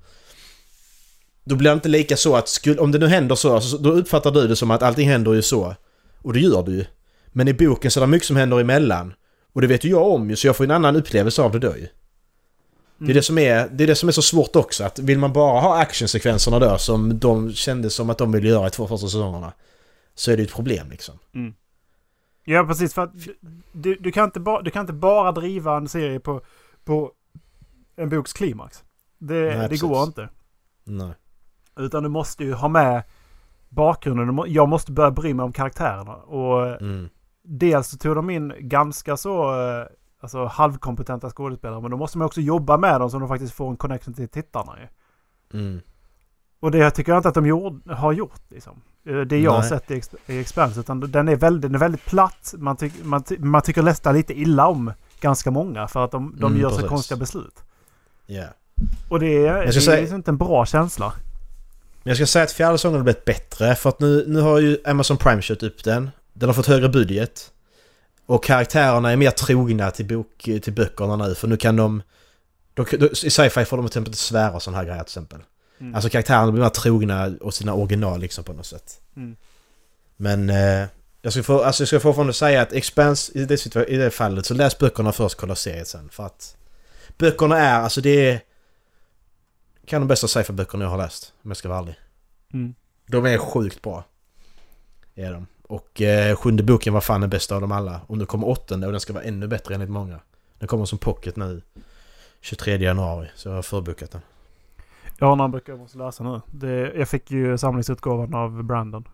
[1.45, 3.91] Då blir det inte lika så att skulle, om det nu händer så, så, då
[3.93, 5.75] uppfattar du det som att allting händer ju så.
[6.23, 6.85] Och det gör du ju.
[7.27, 9.15] Men i boken så är det mycket som händer emellan.
[9.53, 11.59] Och det vet ju jag om ju, så jag får en annan upplevelse av det
[11.59, 11.89] då ju.
[12.99, 15.19] Det är det, som är, det är det som är så svårt också, att vill
[15.19, 18.87] man bara ha actionsekvenserna då som de kände som att de ville göra i två
[18.87, 19.53] första säsongerna.
[20.15, 21.19] Så är det ju ett problem liksom.
[22.45, 22.95] Ja, precis.
[22.95, 23.13] För att
[23.73, 26.41] du, du, kan inte ba, du kan inte bara driva en serie på,
[26.85, 27.13] på
[27.97, 28.85] en boks klimax.
[29.19, 30.29] Det, Nej, det går inte.
[30.85, 31.15] Nej.
[31.77, 33.03] Utan du måste ju ha med
[33.69, 34.45] bakgrunden.
[34.47, 36.15] Jag måste börja bry mig om karaktärerna.
[36.15, 37.09] Och Mm.
[37.43, 39.87] dels så tog de in ganska så eh,
[40.21, 41.81] alltså, halvkompetenta skådespelare.
[41.81, 44.29] Men då måste man också jobba med dem så de faktiskt får en connection till
[44.29, 44.77] tittarna.
[44.81, 44.89] Ju.
[45.61, 45.81] Mm.
[46.61, 48.51] Och det tycker jag inte att de gjord, har gjort.
[48.51, 48.83] Liksom.
[49.07, 50.81] Eh, Det jag har sett i, Ex- i Expanse.
[50.81, 52.55] Utan den är väldigt, den är väldigt platt.
[52.59, 55.89] Man, tyck, man, ty, man tycker nästan lite illa om ganska många.
[55.89, 57.55] För att de, de Mm, gör så konstiga beslut.
[58.27, 58.45] Ja.
[59.09, 61.13] Och det är, det är säga- liksom inte en bra känsla.
[62.03, 64.59] Men jag ska säga att fjärde säsongen har blivit bättre för att nu, nu har
[64.59, 66.11] ju Amazon Prime kört upp den.
[66.33, 67.51] Den har fått högre budget.
[68.27, 70.29] Och karaktärerna är mer trogna till, bok,
[70.63, 72.03] till böckerna nu för nu kan de...
[72.75, 75.09] de, de I sci-fi får de till exempel inte svära och sådana här grejer till
[75.11, 75.39] exempel.
[75.85, 75.95] Mm.
[75.95, 79.01] Alltså karaktärerna blir mer trogna och sina original liksom på något sätt.
[79.17, 79.37] Mm.
[80.17, 80.87] Men eh,
[81.23, 84.47] jag ska få, alltså jag ska fortfarande säga att Expanse i det, i det fallet
[84.47, 86.09] så läs böckerna först, kolla serien sen.
[86.09, 86.57] För att
[87.19, 88.41] böckerna är, alltså det är...
[89.87, 91.95] Kan de bästa sci-fi-böckerna jag har läst, om jag ska vara ärlig.
[92.53, 92.75] Mm.
[93.07, 94.05] De är sjukt bra.
[95.15, 95.47] Är de.
[95.63, 98.01] Och eh, sjunde boken var fan den bästa av dem alla.
[98.07, 100.21] Och nu kommer åttonde och den ska vara ännu bättre enligt många.
[100.59, 101.63] Den kommer som pocket nu
[102.41, 104.21] 23 januari, så jag har förbokat den.
[105.19, 106.41] Jag har några böcker jag måste läsa nu.
[106.47, 109.09] Det, jag fick ju samlingsutgåvan av Brandon.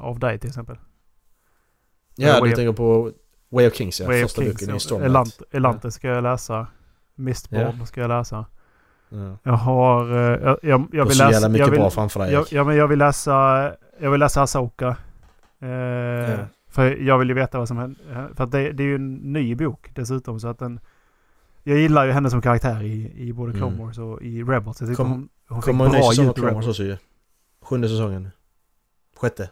[0.00, 0.78] Av dig till exempel.
[2.16, 3.12] Ja, du tänker på
[3.48, 4.06] Way of Kings ja.
[4.06, 4.60] Way Första Kings.
[4.60, 5.10] boken i Stormlight.
[5.10, 6.66] Elant, Elante ska jag läsa.
[7.14, 8.46] Mistborn ska jag läsa.
[9.08, 9.36] Ja.
[9.42, 10.12] Jag har...
[10.12, 11.48] eh, jag, jag, jag vill läsa...
[11.48, 13.32] mycket Jag vill, bra framför dig jag, ja, men jag vill läsa...
[14.00, 14.88] Jag vill läsa Asoka.
[15.58, 16.38] Eh,
[16.68, 18.28] För jag vill ju veta vad som händer.
[18.34, 20.40] För det, det är ju en ny bok dessutom.
[20.40, 20.80] Så att den...
[21.62, 23.86] Jag gillar ju henne som karaktär i, i både Clone Mm.
[23.86, 24.80] Wars och i Rebels.
[24.80, 26.96] Jag tycker Kom- hon, hon Kommer en ny säsong av Clone Wars också ju.
[27.62, 28.30] Sjunde säsongen.
[29.16, 29.50] Sjätte.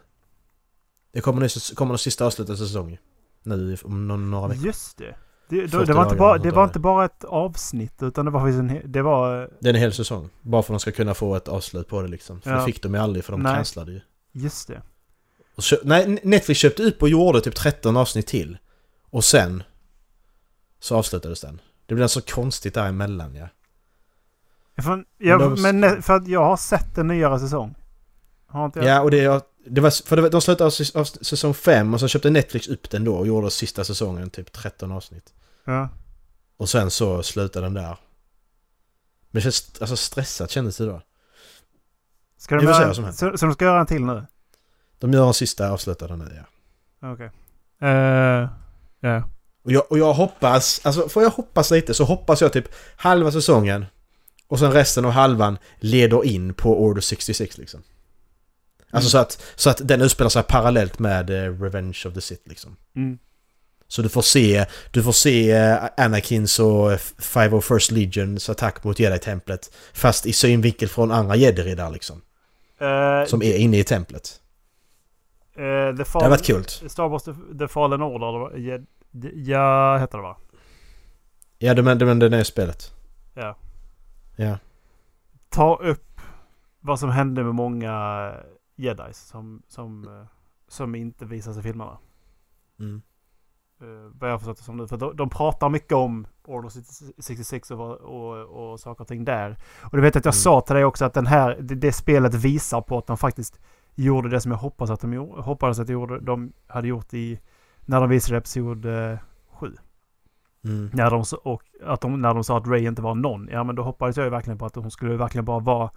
[1.11, 2.97] Det kommer, ny, kommer den sista avslutade säsongen.
[3.43, 4.65] Nu om några veckor.
[4.65, 5.15] Just det.
[5.49, 8.39] Det, då, det, var inte bara, det var inte bara ett avsnitt utan det var
[8.39, 8.91] faktiskt en...
[8.91, 9.49] Det var...
[9.59, 10.29] Det är en hel säsong.
[10.41, 12.41] Bara för att de ska kunna få ett avslut på det liksom.
[12.41, 12.57] För Ja.
[12.57, 13.55] det fick de ju aldrig för de Nej.
[13.55, 14.01] cancellade ju.
[14.31, 14.81] Just det.
[15.61, 18.57] Kö- nej, Netflix köpte upp och gjorde typ 13 avsnitt till.
[19.09, 19.63] Och sen
[20.79, 21.61] så avslutades den.
[21.85, 23.47] Det blev så konstigt däremellan ja.
[24.81, 27.75] För, jag, men ne- för att jag har sett en nyare säsong.
[28.47, 28.87] Har inte jag?
[28.87, 31.99] Ja och det, det var, för det, var- de slutade av, av säsong 5 och
[31.99, 35.33] så köpte Netflix upp den då och gjorde sista säsongen typ 13 avsnitt.
[35.65, 35.89] Ja.
[36.57, 37.97] Och sen så slutade den där.
[39.31, 41.01] Men det känns, alltså stressat kändes det då.
[42.37, 44.25] Ska de göra, som så, så de ska göra en till nu?
[44.99, 46.43] De gör en sista avslutande nu
[47.01, 47.11] ja.
[47.13, 47.31] Okej.
[47.81, 48.49] Eh,
[48.99, 49.23] ja.
[49.63, 52.65] Och jag, och jag hoppas, alltså får jag hoppas lite så hoppas jag typ
[52.95, 53.85] halva säsongen
[54.49, 57.83] och sen resten av halvan leder in på Order 66 liksom.
[58.91, 62.49] Alltså så att, så att den utspelar sig parallellt med eh, Revenge of the Sith
[62.49, 62.75] liksom.
[62.95, 63.17] Mm.
[63.87, 68.49] Så du får se, du får se eh, Anakins och eh, Five of First Legions
[68.49, 72.21] attack mot Jedi-templet fast i synvinkel från andra jedi-riddare liksom.
[72.81, 74.39] Eh, Som är inne i templet.
[75.55, 76.63] eh, The Det har varit kul.
[76.65, 77.23] Star Wars
[77.59, 78.77] The, Fallen Order, eller vad- ja,
[79.35, 80.37] ja, heter det va?
[81.57, 82.91] Ja, det men, det men den är spelet.
[83.33, 83.57] Ja.
[84.39, 84.57] Ja.
[85.49, 86.21] Ta upp
[86.79, 88.33] vad som hände med många
[88.75, 90.25] jedis som, som, eh,
[90.67, 91.97] som inte visas i filmerna.
[92.79, 93.01] Mm.
[93.81, 94.87] Uh, vad jag förstått det som nu.
[94.87, 96.69] För de, de pratar mycket om Order
[97.21, 99.57] 66 och, och, och saker och ting där.
[99.81, 100.41] Och du vet att jag Mm.
[100.41, 103.59] sa till dig också att den här, det, det spelet visar på att de faktiskt
[103.95, 107.39] gjorde det som jag hoppas att de hoppades att de, gjorde, de hade gjort i
[107.85, 109.17] när de visade episod eh,
[109.51, 109.75] 7.
[110.63, 110.89] Mm.
[110.93, 113.47] När de, och att de, när de sa att Ray inte var någon.
[113.51, 115.91] Ja men då hoppades jag ju verkligen på att hon skulle verkligen bara vara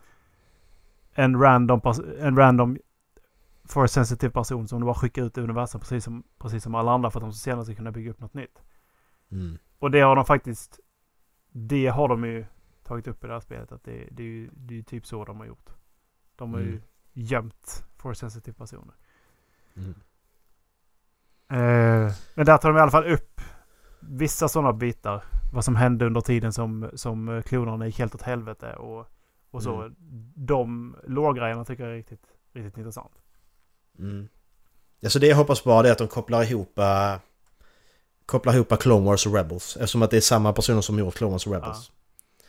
[1.13, 1.81] en random,
[2.21, 2.79] en random
[3.65, 6.93] for sensitive person som de bara skickar ut i universum precis som, precis som alla
[6.93, 8.63] andra för att de senare ska kunna bygga upp något nytt.
[9.31, 9.59] Mm.
[9.79, 10.81] Och det har de faktiskt,
[11.53, 12.45] det har de ju
[12.83, 13.73] tagit upp i det här spelet.
[13.73, 15.71] Att det, det, är, ju, det är ju typ så de har gjort.
[16.37, 16.83] De har ju Mm.
[17.13, 18.95] gömt for sensitive personer.
[19.77, 19.95] Mm.
[21.49, 23.32] Eh, men där tar de i alla fall upp
[24.03, 25.25] vissa sådana bitar.
[25.53, 29.07] Vad som hände under tiden som, som eh, klonerna gick helt åt helvete och,
[29.51, 29.81] och så.
[29.81, 29.95] Mm.
[30.35, 33.13] De låggrejerna tycker jag är riktigt, riktigt intressant.
[33.99, 34.29] Mm.
[35.03, 36.79] Alltså det jag hoppas bara är att de kopplar ihop...
[36.79, 37.17] Uh,
[38.27, 39.77] koppla ihop Clone Wars och Rebels.
[39.77, 41.91] Eftersom att det är samma personer som gjort Clone Wars och Rebels.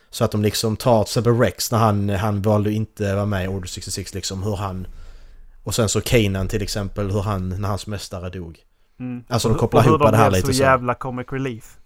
[0.09, 3.45] Så att de liksom tar till Rex när han, han valde att inte vara med
[3.45, 4.43] i Order 66 liksom.
[4.43, 4.87] Hur han...
[5.63, 8.63] Och sen så Kanan till exempel, hur han, när hans mästare dog.
[8.99, 9.23] Mm.
[9.27, 10.61] Alltså, de Och- kopplar och hur ihop det här lite så så.
[10.63, 11.77] jävla comic relief.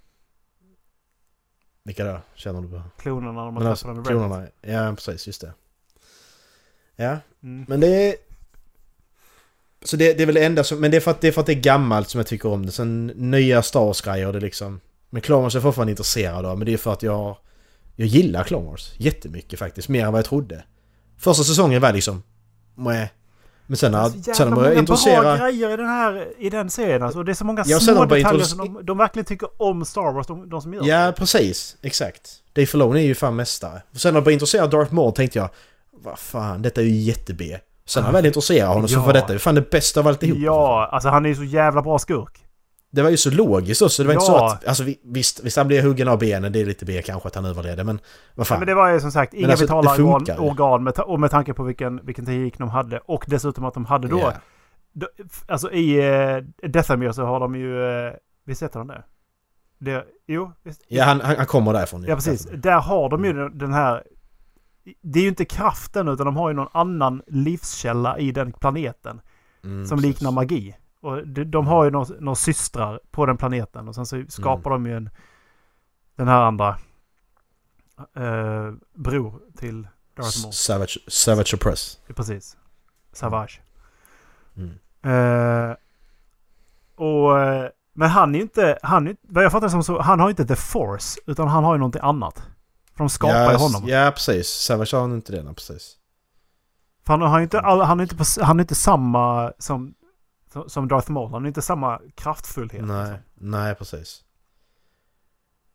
[1.84, 2.20] Vilka då?
[2.36, 2.82] Känner du på?
[3.00, 4.08] Klonerna de har träffat Rebels.
[4.08, 4.48] klonerna.
[4.62, 5.28] Ja, precis.
[5.28, 5.54] Just det.
[6.96, 7.66] Ja, Mm.
[7.68, 8.16] men det är...
[9.84, 10.80] Så det, det är väl det enda som...
[10.80, 12.50] Men det är, för att, det är för att det är gammalt som jag tycker
[12.50, 12.72] om det.
[12.72, 14.80] Sen nya Star Wars-grejer, det liksom...
[15.10, 16.58] Men Clone Wars är jag fortfarande intresserad av.
[16.58, 17.38] Men det är för att jag...
[17.96, 19.90] Jag gillar Clone Wars jättemycket faktiskt.
[19.90, 20.64] Mer än vad jag trodde.
[21.18, 22.24] Första säsongen var liksom...
[22.76, 23.08] Mäh.
[23.68, 25.22] Men sen Det så sen jävla många introducera...
[25.22, 27.24] bra grejer i den här i den serien alltså.
[27.24, 29.86] Det är så många Ja, små de detaljer introduce- som de, de verkligen tycker om
[29.86, 31.12] Star Wars, de, de som gör Ja, det.
[31.12, 31.76] precis.
[31.82, 32.30] Exakt.
[32.56, 33.82] Dave Filoni är ju fan mästare.
[33.94, 35.50] Och sen när jag började introducera Darth Maul tänkte jag...
[36.04, 37.58] Vad fan, detta är ju jätte-B.
[37.86, 39.06] Sen när jag väl introducerade honom så Ja.
[39.06, 40.38] var detta ju fan det bästa av alltihop.
[40.40, 42.40] Ja, alltså han är ju så jävla bra skurk.
[42.92, 44.04] Det var ju så logiskt också.
[44.04, 44.40] Det var inte Ja.
[44.40, 44.68] så att...
[44.68, 46.52] Alltså vi- visst, visst han blev huggen av benen.
[46.52, 47.84] Det är lite B kanske att han överlevde.
[47.84, 47.96] Men
[48.36, 48.60] vad Ja, fan.
[48.60, 51.54] men det var ju som sagt inga alltså, vitala organ, organ med, och med tanke
[51.54, 53.00] på vilken, vilken teknik de hade.
[53.00, 54.20] Och dessutom att de hade då...
[54.20, 54.34] Ja.
[54.94, 55.08] då
[55.48, 57.74] alltså i uh, Deathamir så har de ju...
[57.76, 58.14] Uh,
[58.46, 59.04] visst heter de det?
[59.80, 60.82] det jo, visst.
[60.88, 62.04] Ja, han, han, kommer därifrån.
[62.08, 62.48] Ja, precis.
[62.54, 64.04] Där har de ju den- den här...
[65.02, 69.22] Det är ju inte kraften utan de har ju någon annan livskälla i den planeten.
[69.64, 70.08] Mm, som precis.
[70.16, 70.76] liknar magi.
[71.08, 74.84] Och de, har ju några, några systrar på den planeten och sen så skapar Mm.
[74.84, 75.10] de ju en...
[76.16, 76.78] Den här andra...
[78.16, 80.50] eh, bror till Darth.
[80.52, 82.00] Savage, Savage Oppress.
[82.16, 82.58] Precis.
[83.14, 83.62] Savage.
[84.56, 84.70] Mm.
[85.02, 85.76] Eh,
[86.96, 87.40] och...
[87.40, 88.80] eh, Men han är ju inte...
[88.84, 91.20] Han är, vad jag fattar som så, han har inte the force.
[91.26, 92.36] Utan han har ju någonting annat.
[92.94, 93.84] För de skapar ju honom.
[93.88, 94.48] Ja, precis.
[94.48, 95.54] Savage har inte det.
[95.54, 95.98] Precis.
[97.06, 99.94] För han har inte, all, han är inte, på, han är inte samma som,
[100.68, 101.32] som Darth Maul.
[101.32, 102.86] Han är inte samma kraftfullhet.
[102.86, 103.24] Nej, liksom.
[103.36, 104.24] nej precis.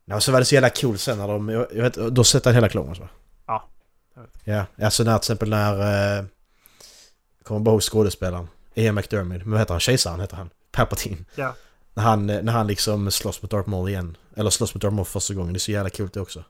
[0.05, 1.49] Ja, och så var det så jävla coolt sen när de...
[1.49, 3.09] Jag, vet, då sätter han hela Clone va?
[3.47, 3.68] Ja.
[4.45, 6.18] Ja, alltså när till exempel när...
[6.18, 6.24] Eh,
[7.43, 8.49] kommer bara ihåg skådespelaren.
[8.74, 9.39] Ian McDermott.
[9.39, 9.80] Men vad heter han?
[9.80, 10.51] Kejsaren heter han.
[10.70, 11.24] Palpatine.
[11.35, 11.55] Ja.
[11.95, 14.16] När han, när han liksom slåss mot Darth Maul igen.
[14.37, 15.53] Eller slåss mot Darth Maul för första gången.
[15.53, 16.45] Det är så jävla coolt det också.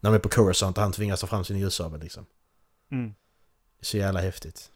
[0.00, 2.26] När de är på Coruscant och han tvingas ta fram sin ljussabel liksom.
[2.92, 3.08] Mm.
[3.08, 4.70] Det är så jävla häftigt.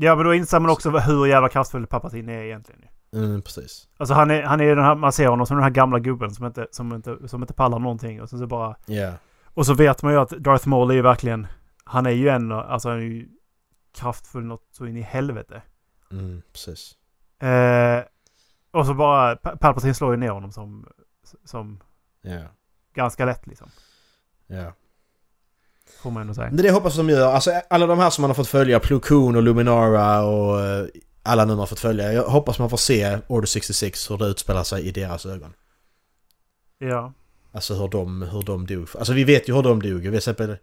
[0.00, 2.82] Ja, men då inser man också hur jävla kraftfull Palpatine är egentligen.
[3.12, 3.88] Mm, precis.
[3.96, 6.30] Alltså han är, han är den här, man ser honom som den här gamla gubben
[6.30, 8.22] som inte, som inte, som inte pallar någonting.
[8.22, 9.12] Och, sen så bara, Ja.
[9.44, 11.46] och så vet man ju att Darth Maul är ju verkligen,
[11.84, 13.28] han är ju en, alltså han är ju
[13.94, 15.62] kraftfull något så in i helvete.
[16.10, 16.94] Mm, precis.
[17.42, 18.04] Eh,
[18.70, 20.86] och så bara, Pa- Palpatine slår ju ner honom som,
[21.44, 21.80] som
[22.22, 22.42] Ja.
[22.94, 23.68] ganska lätt liksom.
[24.46, 24.72] Ja.
[26.02, 26.50] Får man ändå säga.
[26.50, 27.32] Det är det jag hoppas de gör.
[27.32, 30.86] Alltså alla de här som man har fått följa, Plo Koon och Luminara och eh,
[31.22, 32.12] alla nu man har fått följa.
[32.12, 35.52] Jag hoppas man får se Order 66, hur det utspelar sig i deras ögon.
[36.78, 37.12] Ja.
[37.52, 38.88] Alltså hur de, hur de dog.
[38.98, 40.00] Alltså vi vet ju hur de dog.
[40.00, 40.56] Vi exempel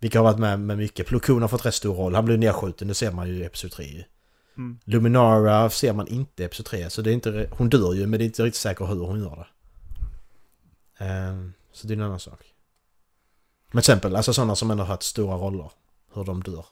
[0.00, 1.06] vilka har varit med med mycket.
[1.06, 2.14] Plo Koon har fått rätt stor roll.
[2.14, 4.04] Han blev nedskjuten, det ser man ju i Episod 3 ju.
[4.56, 4.78] Mm.
[4.84, 6.90] Luminara ser man inte i Episod 3.
[6.90, 9.20] Så det är inte, hon dör ju men det är inte riktigt säkert hur hon
[9.20, 9.46] gör det.
[11.04, 12.51] Ehm, så det är en annan sak.
[13.72, 15.70] Men till exempel, alltså sådana som ändå har haft stora roller.
[16.14, 16.66] Hur de dör.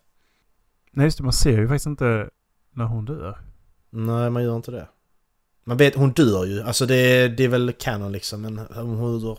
[0.90, 2.30] Nej just det, man ser ju faktiskt inte
[2.70, 3.38] när hon dör.
[3.90, 4.88] Nej, man gör inte det.
[5.64, 6.62] Man vet, hon dör ju.
[6.62, 8.42] Alltså det, det är väl canon liksom.
[8.42, 9.38] Men hur,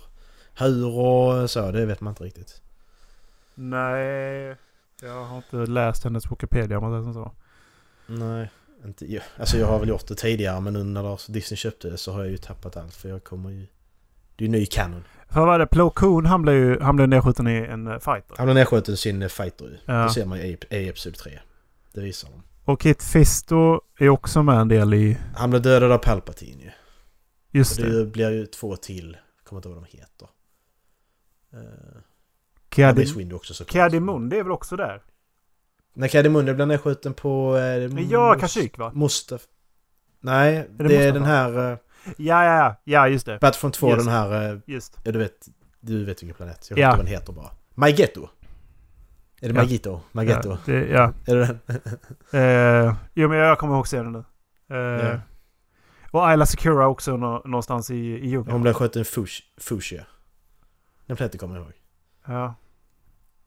[0.57, 2.61] hur och så, det vet man inte riktigt.
[3.55, 4.55] Nej.
[5.01, 7.31] Jag har inte läst hennes Wikipedia om man säger som så.
[8.05, 8.51] Nej.
[8.85, 11.97] Inte, ja, alltså jag har väl gjort det tidigare men nu när Disney köpte det
[11.97, 13.67] så har jag ju tappat allt för jag kommer ju...
[14.41, 15.03] Det är ju ny canon.
[15.29, 15.67] För vad var det?
[15.67, 18.35] Plo Koon han blev ju han blev nedskjuten i en eh, fighter.
[18.37, 19.77] Han har nedskjuten sin fighter ju.
[19.85, 19.93] Ja.
[19.93, 21.39] Det ser man ju i, i Episod 3.
[21.93, 22.43] Det visar de.
[22.71, 25.17] Och Kit Fisto är också med en del i...
[25.35, 26.71] Han blev dödad av Palpatine ju.
[27.51, 27.99] Just Och det.
[27.99, 29.17] det blir ju två till.
[29.43, 30.27] Kommer inte ihåg vad de heter.
[33.01, 33.73] Mace Windu också såklart.
[33.73, 35.03] Cadimundi är väl också där?
[35.93, 37.57] När Cadimundi blev nedskjuten på...
[37.57, 38.91] Eh, Ja, Kashyyyk va?
[38.95, 39.41] Mustaf...
[40.19, 41.77] Nej, det, det är den här...
[42.07, 42.75] Uh, Ja, ja, ja.
[42.83, 43.39] Ja, just det.
[43.41, 44.05] Battlefront 2, Just.
[44.05, 44.53] den här...
[44.53, 44.99] Uh, Just.
[45.03, 45.47] ja, du vet...
[45.79, 46.67] Du vet vilken planet.
[46.69, 46.87] Jag vet Ja.
[46.89, 47.51] inte vad den heter bara.
[47.75, 48.29] Maigetto.
[49.41, 49.61] Är det Ja.
[49.61, 50.01] Magito?
[50.11, 50.49] Maggetto?
[50.49, 51.13] Ja, det, ja.
[51.27, 51.59] Är det den?
[52.87, 54.23] Eh, jo, men jag kommer ihåg scenen nu.
[54.75, 55.19] Eh, Ja.
[56.11, 58.51] Och Ayla Secura också nå, någonstans i, i djungeln.
[58.51, 60.05] Hon blev skjuten i Fush- Fushia.
[61.05, 61.73] Den planeten kommer jag ihåg.
[62.25, 62.45] Ja.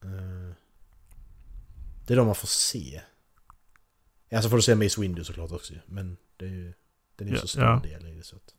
[0.04, 0.54] Eh,
[2.06, 3.00] det är de man får se.
[4.28, 5.74] Ja, så får du se Mace Windu såklart också.
[5.86, 6.74] Men det är ju...
[7.16, 7.80] Den är ju Ja, så stor ja.
[7.82, 8.54] del i det så att...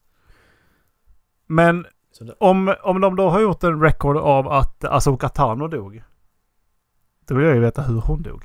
[1.47, 6.03] Men Så om, om de då har gjort en record av att Asoka Tano dog.
[7.27, 8.43] Då vill jag ju veta hur hon dog.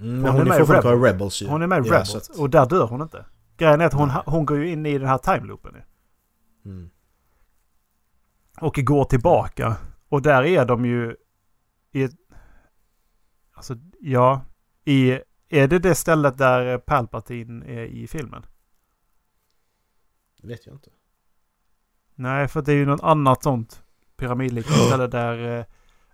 [0.00, 1.04] mm, hon men är hon är med i Rebels.
[1.04, 1.48] Rebels ju.
[1.48, 3.26] Hon är med i Ja, Rebels att- och där dör hon inte.
[3.56, 4.22] Grejen är att hon, Nej.
[4.26, 5.82] hon går ju in i den här timeloopen nu.
[6.70, 6.90] Mm.
[8.60, 9.76] Och går tillbaka.
[10.08, 11.16] Och där är de ju
[11.92, 12.12] i ett...
[13.52, 14.40] Alltså, ja.
[14.84, 15.10] I,
[15.48, 18.46] är det det stället där Palpatine är i filmen?
[20.42, 20.90] Det vet jag inte.
[22.14, 23.82] Nej, för det är ju något annat sånt
[24.16, 25.64] pyramidliknande ställe där eh,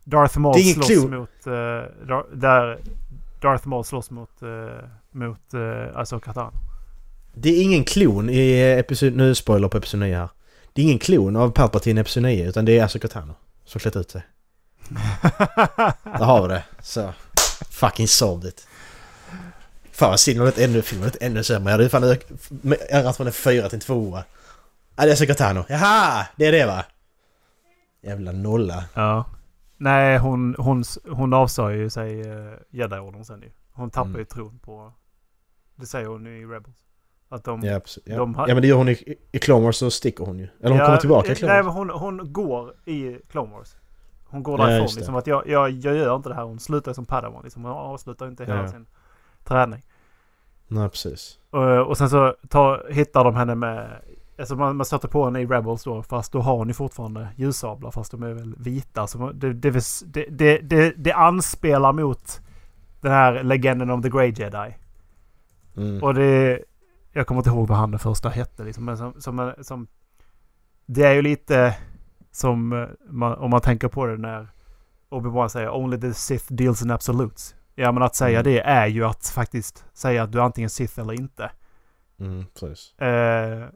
[0.04, 1.18] Darth Maul slåss clue.
[1.18, 1.46] mot...
[1.46, 2.80] eh, där
[3.40, 4.42] Darth Maul slåss mot...
[4.42, 4.48] Uh,
[5.10, 6.52] mot uh, Ahsoka Tano.
[7.34, 9.16] Det är ingen klon i episod...
[9.16, 10.28] Nu spoiler på episod 9 här.
[10.72, 13.78] Det är ingen klon av Palpatine i episod 9 utan det är Ahsoka Tano som
[13.78, 14.22] klätt ut sig.
[16.04, 16.64] Där har vi det.
[16.82, 17.12] Så.
[17.70, 18.67] Fucking solved it.
[19.98, 21.70] Fan vad om det ännu, filmen är ännu sämre.
[21.72, 22.16] Jag hade fan
[22.90, 24.24] ändrat från en fyra till en tvåa.
[24.96, 25.64] Ja, det är Tano.
[25.68, 26.26] Jaha!
[26.36, 26.84] Det är det va?
[28.02, 28.84] Jävla nolla.
[28.94, 29.24] ja.
[29.76, 33.50] Nej, hon, hon, hon avsade ju sig uh, Jedi-orden sen ju.
[33.72, 34.18] Hon tappade Mm.
[34.20, 34.92] ju tron på...
[35.76, 36.76] Det säger hon i Rebels.
[37.28, 37.62] Att de...
[37.62, 38.16] Ja, ja.
[38.16, 40.48] De har- ja men det gör hon i, i Clone Wars så sticker hon ju.
[40.60, 41.74] Eller hon kommer tillbaka i Clone Nej, Wars.
[41.74, 43.76] men hon, hon går i Clone Wars.
[44.24, 44.86] Hon går Ja, därifrån.
[44.88, 44.94] det.
[44.96, 46.42] liksom att jag, jag, jag gör inte det här.
[46.42, 47.42] Hon slutar som Padawan.
[47.44, 47.64] Liksom.
[47.64, 48.68] Hon avslutar inte hela Ja.
[48.68, 48.86] sin
[49.48, 49.82] träning.
[50.68, 51.38] Nej precis.
[51.50, 54.02] Och, och sen så tar, hittar de henne med...
[54.38, 56.02] Alltså man, man stöter på henne i Rebels då.
[56.02, 57.90] Fast då har hon ju fortfarande ljussablar.
[57.90, 59.06] Fast de är väl vita.
[59.06, 59.70] Så det, det,
[60.30, 62.40] det, det, det anspelar mot
[63.00, 64.76] den här legenden om The Grey Jedi.
[65.76, 66.02] Mm.
[66.02, 66.64] Och det...
[67.12, 68.84] Jag kommer inte ihåg vad han den första hette liksom.
[68.84, 69.86] Men som, som, som...
[70.86, 71.76] Det är ju lite
[72.30, 72.72] som...
[72.72, 74.48] eh, Man, om man tänker på det när
[75.10, 77.54] Obi-Wan säger Only the Sith deals in absolutes.
[77.80, 78.52] Ja men att säga Mm.
[78.52, 81.50] det är ju att faktiskt säga att du är antingen Sith eller inte.
[82.18, 82.98] Mm, precis.
[82.98, 83.68] Eh,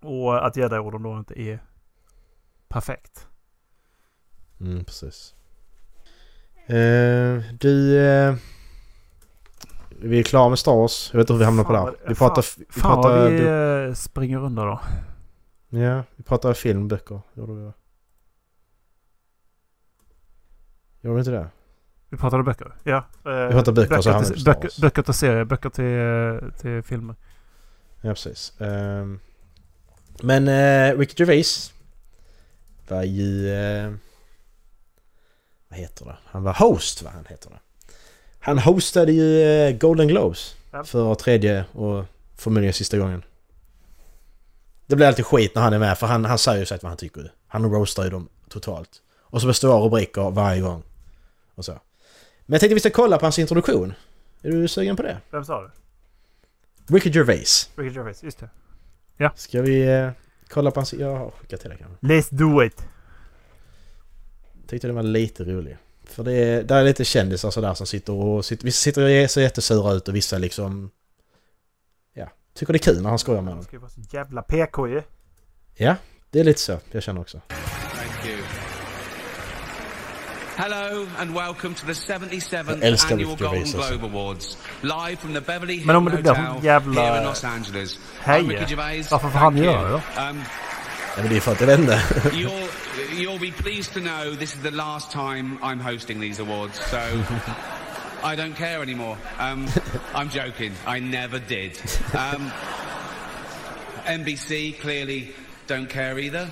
[0.00, 1.62] och att Jedi-orden då inte är
[2.68, 3.28] perfekt.
[4.60, 5.34] Mm, precis.
[6.66, 7.98] Eh, du...
[8.06, 8.34] Eh,
[10.04, 11.10] vi är klara med Star Wars.
[11.12, 12.42] Jag vet inte hur vi hamnar på vad- Vi pratar...
[12.42, 13.48] fan- vi Fan pratar vad vi du,
[13.88, 14.80] eh, springer under då.
[15.68, 17.20] ja, vi pratar film, böcker.
[17.34, 17.72] Gjorde vi det?
[21.00, 21.48] Gjorde vi inte det?
[22.12, 22.72] Vi pratade böcker.
[22.84, 22.96] Ja.
[22.96, 26.52] Eh, Vi pratar böcker, så vi på till, Star böcker, böcker till serier, böcker till,
[26.60, 27.14] till filmer.
[28.00, 28.52] Ja, precis.
[28.60, 29.20] Ehm,
[30.22, 31.72] men eh, Ricky Gervais
[32.88, 33.48] var ju...
[33.54, 33.92] Eh,
[35.68, 36.16] vad heter det?
[36.24, 37.58] Han var host, vad han heter det.
[38.40, 40.84] Han hostade ju eh, Golden Globes Ja.
[40.84, 42.04] för tredje och
[42.36, 43.22] förmodligen sista gången.
[44.86, 46.90] Det blir alltid skit när han är med för han, han säger ju sagt vad
[46.90, 47.32] han tycker.
[47.46, 48.90] Han roastar ju dem totalt.
[49.20, 50.82] Och så består rubriker varje gång.
[51.54, 51.78] Och så.
[52.46, 53.94] Men jag tänkte vi ska kolla på hans introduktion.
[54.42, 55.18] Är du sugen på det?
[55.30, 55.70] Vem sa du?
[56.94, 57.70] Ricky Gervais.
[57.76, 58.38] Ricky Gervais, just
[59.18, 59.30] det.
[59.34, 60.10] Ska vi eh,
[60.48, 60.92] kolla på hans...
[60.92, 62.06] Jag har skickat till dig kanske.
[62.06, 62.84] Let's do it!
[64.66, 65.76] Tyckte den var lite rolig.
[66.04, 68.44] För det är, där är lite kändisar sådär som sitter och...
[68.44, 70.90] Sitter, vissa sitter och är så jättesura ut och vissa liksom...
[72.14, 73.64] Ja, tycker det är kul när han skojar med Han dem.
[73.64, 75.02] ska ju vara så jävla PK ju.
[75.74, 75.96] Ja,
[76.30, 76.78] det är lite så.
[76.90, 77.40] Jag känner också.
[77.48, 78.61] Thank you.
[80.56, 83.72] Hello and welcome to the 77th annual Golden Gervais.
[83.72, 87.24] Globe Awards, live from the Beverly Hills Men om det blir Hotel jävla here in
[87.24, 87.98] Los Angeles.
[88.24, 89.10] heja, I'm Ricky Gervais.
[89.10, 90.00] varför får han Thank göra you.
[90.16, 90.42] det Um,
[91.16, 92.02] Ja, men det är för att jag vet inte.
[92.32, 92.68] you'll,
[93.12, 96.98] you'll be pleased to know this is the last time I'm hosting these awards, so
[98.32, 99.16] I don't care anymore.
[99.40, 99.66] Um,
[100.14, 100.72] I'm joking.
[100.86, 101.72] I never did.
[102.14, 102.50] Um,
[104.06, 105.34] NBC clearly
[105.66, 106.48] don't care either.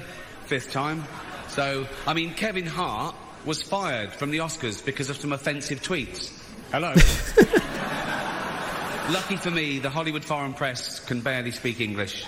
[0.46, 1.05] Fifth time.
[1.48, 3.14] So, I mean, Kevin Hart
[3.45, 6.32] was fired from the Oscars because of some offensive tweets.
[6.70, 6.91] Hello.
[9.12, 12.24] Lucky for me, the Hollywood foreign press can barely speak English.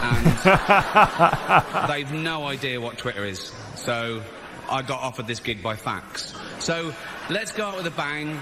[0.00, 0.26] And
[1.88, 3.52] they've no idea what Twitter is.
[3.74, 4.22] So
[4.70, 6.34] I got offered this gig by fax.
[6.58, 6.94] So
[7.28, 8.38] let's go out with a bang.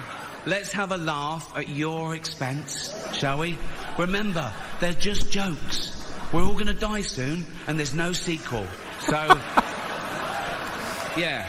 [0.46, 3.58] Let's have a laugh at your expense, shall we?
[3.98, 5.96] Remember, they're just jokes.
[6.32, 8.66] We're all going to die soon, and there's no sequel.
[9.00, 9.16] So,
[11.16, 11.46] yeah,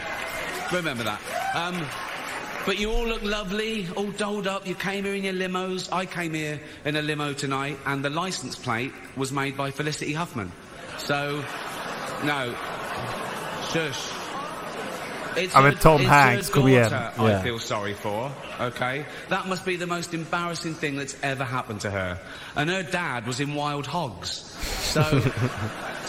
[0.72, 1.20] remember that.
[1.54, 1.86] Um,
[2.64, 4.66] but you all look lovely, all dolled up.
[4.66, 5.92] You came here in your limos.
[5.92, 10.12] I came here in a limo tonight, and the license plate was made by Felicity
[10.12, 10.52] Huffman.
[10.98, 11.44] So,
[12.24, 12.54] no,
[13.72, 14.12] shush.
[15.34, 16.90] It's I mean, Tom Hanks, igen.
[16.90, 17.40] daughter Yeah.
[17.40, 18.30] I feel sorry for.
[18.60, 22.20] Okay, that must be the most embarrassing thing that's ever happened to her.
[22.54, 24.28] And her dad was in Wild Hogs.
[24.92, 25.02] So.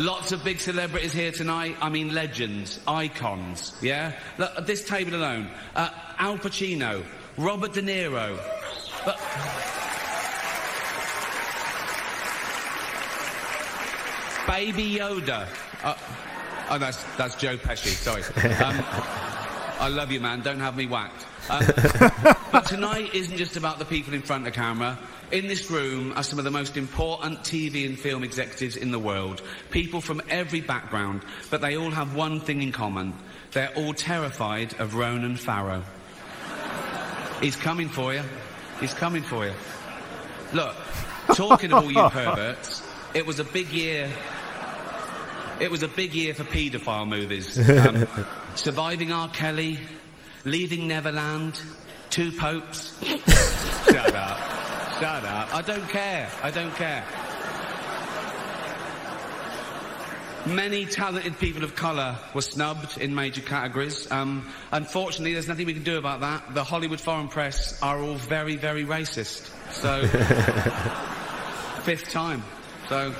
[0.00, 1.76] Lots of big celebrities here tonight.
[1.82, 3.76] I mean, legends, icons.
[3.82, 7.04] Yeah, Look, at this table alone, uh, Al Pacino,
[7.36, 8.38] Robert De Niro.
[9.04, 9.18] But
[14.46, 15.46] Baby Yoda.
[15.84, 15.94] Uh,
[16.70, 17.88] oh, that's that's Joe Pesci.
[17.88, 18.22] Sorry.
[18.54, 18.82] Um,
[19.80, 20.40] I love you, man.
[20.40, 21.26] Don't have me whacked.
[21.50, 21.66] Um,
[22.52, 24.98] but tonight isn't just about the people in front of the camera.
[25.32, 28.98] In this room are some of the most important TV and film executives in the
[28.98, 29.40] world.
[29.70, 33.14] People from every background, but they all have one thing in common.
[33.52, 35.84] They're all terrified of Ronan Farrow.
[37.40, 38.22] He's coming for you.
[38.80, 39.52] He's coming for you.
[40.52, 40.74] Look,
[41.34, 42.82] talking of all you perverts,
[43.14, 44.10] it was a big year.
[45.60, 47.56] It was a big year for paedophile movies.
[47.70, 48.08] Um,
[48.56, 49.28] Surviving R.
[49.28, 49.78] Kelly,
[50.44, 51.60] Leaving Neverland,
[52.08, 52.98] Two Popes.
[53.86, 54.59] Shut up.
[55.02, 56.28] I don't care.
[56.42, 57.04] I don't care.
[60.46, 64.10] Many talented people of colour were snubbed in major categories.
[64.10, 66.54] Um, unfortunately, there's nothing we can do about that.
[66.54, 69.50] The Hollywood foreign press are all very, very racist.
[69.72, 70.06] So,
[71.82, 72.42] fifth time.
[72.88, 73.14] So,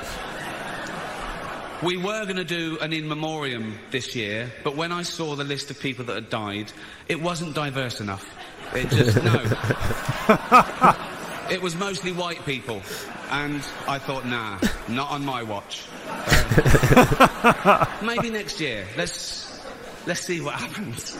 [1.83, 5.45] we were going to do an in memoriam this year, but when I saw the
[5.45, 6.73] list of people that had died,
[7.09, 8.27] it wasn't diverse enough.
[8.75, 11.07] It just, no.
[11.51, 12.83] it was mostly white people.
[13.31, 15.87] And I thought, nah, not on my watch.
[16.07, 18.87] Uh, maybe next year.
[18.97, 19.61] Let's,
[20.07, 21.17] let's see what happens.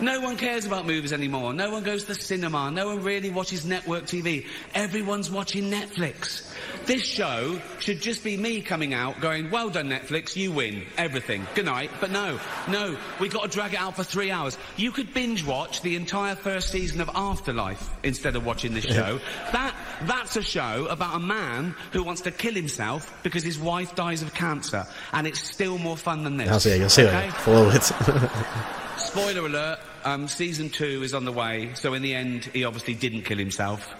[0.00, 1.54] No one cares about movies anymore.
[1.54, 2.70] No one goes to the cinema.
[2.70, 4.46] No one really watches network TV.
[4.74, 6.52] Everyone's watching Netflix.
[6.86, 11.44] This show should just be me coming out going, well done Netflix, you win everything.
[11.56, 11.90] Good night.
[12.00, 14.56] But no, no, we've got to drag it out for three hours.
[14.76, 19.18] You could binge watch the entire first season of Afterlife instead of watching this show.
[19.50, 19.74] that,
[20.04, 24.22] that's a show about a man who wants to kill himself because his wife dies
[24.22, 24.86] of cancer.
[25.12, 26.48] And it's still more fun than this.
[26.48, 27.26] Alltså jag ser Okay?
[27.26, 27.32] det.
[27.32, 27.82] Follow it.
[28.98, 32.94] Spoiler alert, um, season two is on the way, so in the end, he obviously
[32.94, 33.92] didn't kill himself.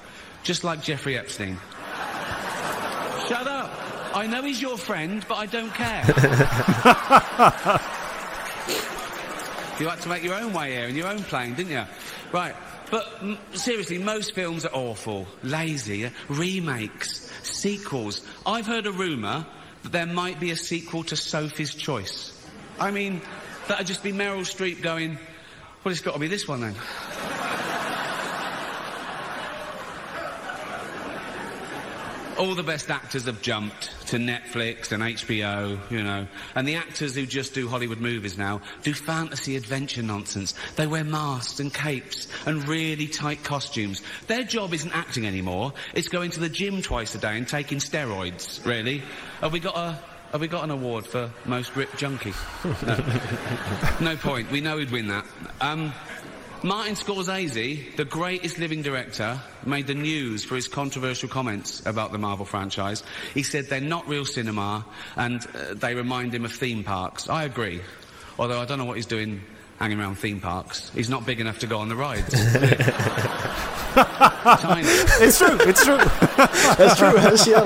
[0.44, 1.58] Just like Jeffrey Epstein.
[3.28, 3.70] Shut up!
[4.14, 6.04] I know he's your friend, but I don't care.
[9.80, 11.84] you had to make your own way here in your own plane, didn't you?
[12.32, 12.54] Right.
[12.90, 18.22] But m- seriously, most films are awful, lazy, uh, remakes, sequels.
[18.46, 19.44] I've heard a rumour
[19.82, 22.32] that there might be a sequel to Sophie's Choice.
[22.78, 23.20] I mean,
[23.68, 25.18] that'd just be Meryl Streep going,
[25.84, 26.74] well, it's got to be this one then.
[32.38, 36.26] All the best actors have jumped to Netflix and HBO, you know.
[36.54, 40.54] And the actors who just do Hollywood movies now do fantasy adventure nonsense.
[40.76, 44.02] They wear masks and capes and really tight costumes.
[44.26, 45.72] Their job isn't acting anymore.
[45.94, 49.02] It's going to the gym twice a day and taking steroids, really.
[49.40, 49.98] Have we got a,
[50.32, 52.34] have we got an award for most ripped junkie?
[52.64, 53.04] No.
[54.00, 54.50] no point.
[54.50, 55.24] We know he'd win that.
[55.62, 55.92] Um,
[56.66, 62.18] Martin Scorsese, the greatest living director, made the news for his controversial comments about the
[62.18, 63.04] Marvel franchise.
[63.34, 67.28] He said they're not real cinema and uh, they remind him of theme parks.
[67.28, 67.82] I agree.
[68.36, 69.42] Although I don't know what he's doing
[69.78, 70.90] hanging around theme parks.
[70.92, 72.30] He's not big enough to go on the rides.
[73.94, 74.88] Tiny.
[75.24, 75.98] It's true, it's true.
[76.78, 77.60] Jag tror det är så.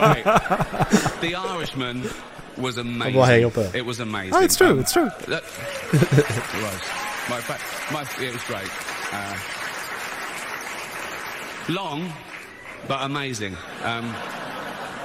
[0.00, 0.24] Right.
[1.20, 2.08] The Irishman
[2.56, 3.14] was amazing.
[3.14, 3.60] bara hänger på.
[3.76, 4.34] It was amazing.
[4.34, 5.10] Oh, it's true, Um, it's true.
[5.26, 5.42] That,
[5.92, 7.09] it was.
[7.30, 7.40] My,
[7.92, 8.68] my, it was great.
[9.12, 9.38] Uh,
[11.68, 12.12] long,
[12.88, 13.56] but amazing.
[13.84, 14.12] Um,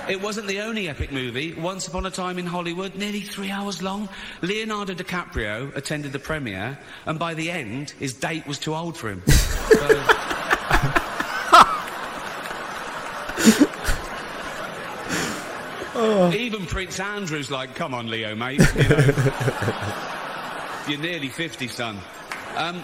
[0.10, 1.54] it wasn't the only epic movie.
[1.54, 4.10] Once Upon a Time in Hollywood, nearly three hours long.
[4.42, 9.10] Leonardo DiCaprio attended the premiere, and by the end, his date was too old for
[9.10, 9.22] him.
[15.94, 18.62] So, Even Prince Andrew's like, come on, Leo, mate.
[18.76, 20.12] You know.
[20.88, 21.98] You're nearly 50, son.
[22.56, 22.84] Um,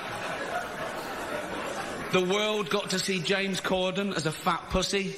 [2.11, 5.15] the world got to see James Corden as a fat pussy.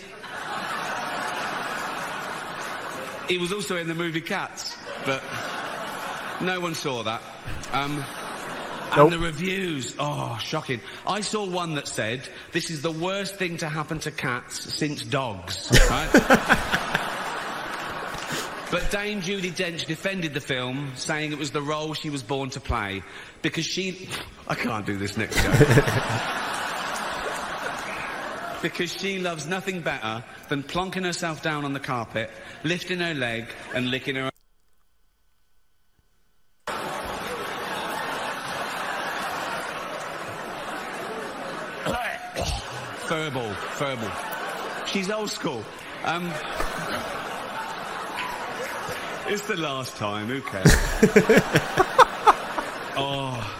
[3.29, 5.23] He was also in the movie Cats, but
[6.41, 7.21] no one saw that.
[7.71, 8.03] Um,
[8.91, 9.11] and Nope.
[9.11, 10.81] the reviews, oh, shocking.
[11.07, 15.03] I saw one that said, this is the worst thing to happen to cats since
[15.03, 16.79] dogs, right?
[18.74, 22.49] But Dame Judy Dench defended the film, saying it was the role she was born
[22.49, 23.03] to play,
[23.43, 24.09] because she...
[24.47, 25.36] I can't do this next
[28.63, 32.32] because she loves nothing better than plonking herself down on the carpet,
[32.63, 33.45] lifting her leg,
[33.76, 34.32] and licking her...
[43.05, 44.88] Furball, furball.
[44.88, 45.63] She's old school.
[46.05, 46.32] Um,
[49.28, 50.65] it's the last time, who cares?
[52.97, 53.59] oh.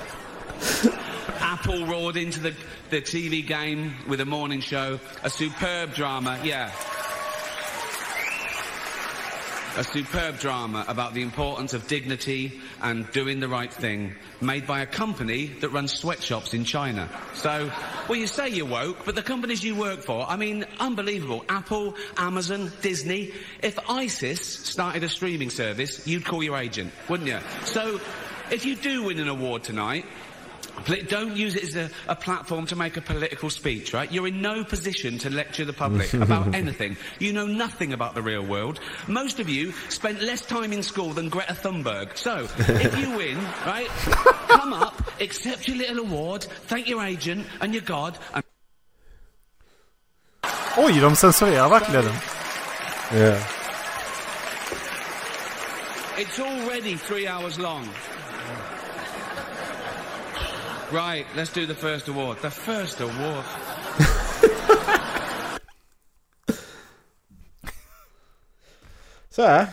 [1.40, 2.54] Apple roared into the,
[2.90, 5.00] the TV game with a morning show.
[5.24, 6.72] A superb drama, yeah.
[9.76, 14.82] A superb drama about the importance of dignity and doing the right thing, made by
[14.82, 17.10] a company that runs sweatshops in China.
[17.34, 17.72] So,
[18.08, 21.44] well, you say you're woke, but the companies you work for, I mean, unbelievable.
[21.50, 23.34] Apple, Amazon, Disney.
[23.62, 27.40] If ISIS started a streaming service, you'd call your agent, wouldn't you?
[27.66, 28.00] So,
[28.52, 30.06] if you do win an award tonight,
[31.08, 34.12] Don't use it as a, a platform to make a political speech, right?
[34.12, 36.98] You're in no position to lecture the public about anything.
[37.20, 38.80] You know nothing about the real world.
[39.08, 42.18] Most of you spent less time in school than Greta Thunberg.
[42.18, 43.88] So, if you win, right,
[44.48, 48.44] come up, accept your little award, thank your agent and your God, and
[50.76, 52.14] Oj, de censurerar verkligen den.
[53.12, 53.38] Ja.
[56.18, 57.88] it's already three hours long.
[60.94, 62.38] Right, let's do the first award.
[62.42, 63.44] The first award.
[69.30, 69.68] Så här.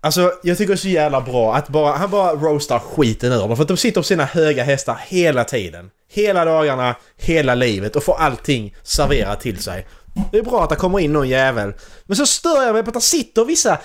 [0.00, 3.38] Alltså jag tycker det är så jävla bra att bara, han bara roastar skiten ur
[3.38, 3.56] dem.
[3.56, 5.90] För att de sitter på sina höga hästar hela tiden.
[6.08, 9.86] Hela dagarna, hela livet och får allting serverat till sig.
[10.32, 11.74] Det är bra att det kommer in någon jävel.
[12.04, 13.80] Men så stör jag mig på att det sitter vissa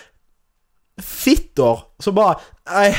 [1.02, 2.40] fittor som bara...
[2.72, 2.96] Nej,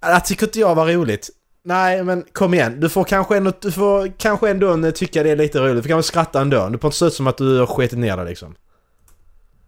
[0.00, 1.30] det tycker inte jag var roligt.
[1.62, 2.80] Nej, men kom igen.
[2.80, 5.82] Du får kanske ändå, du får kanske ändå tycka det är lite roligt.
[5.82, 6.68] Du kan väl skratta ändå.
[6.68, 8.54] Det får inte se ut som att du har skitit ner dig liksom.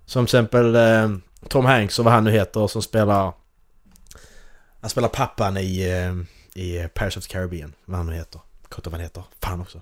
[0.06, 1.10] Som till exempel eh,
[1.48, 3.32] Tom Hanks och vad han nu heter som spelar...
[4.80, 7.72] Han spelar pappan i, eh, i Pirates of the Caribbean.
[7.84, 8.40] Vad han nu heter.
[8.68, 9.24] Kort vad han heter.
[9.40, 9.80] Fan också.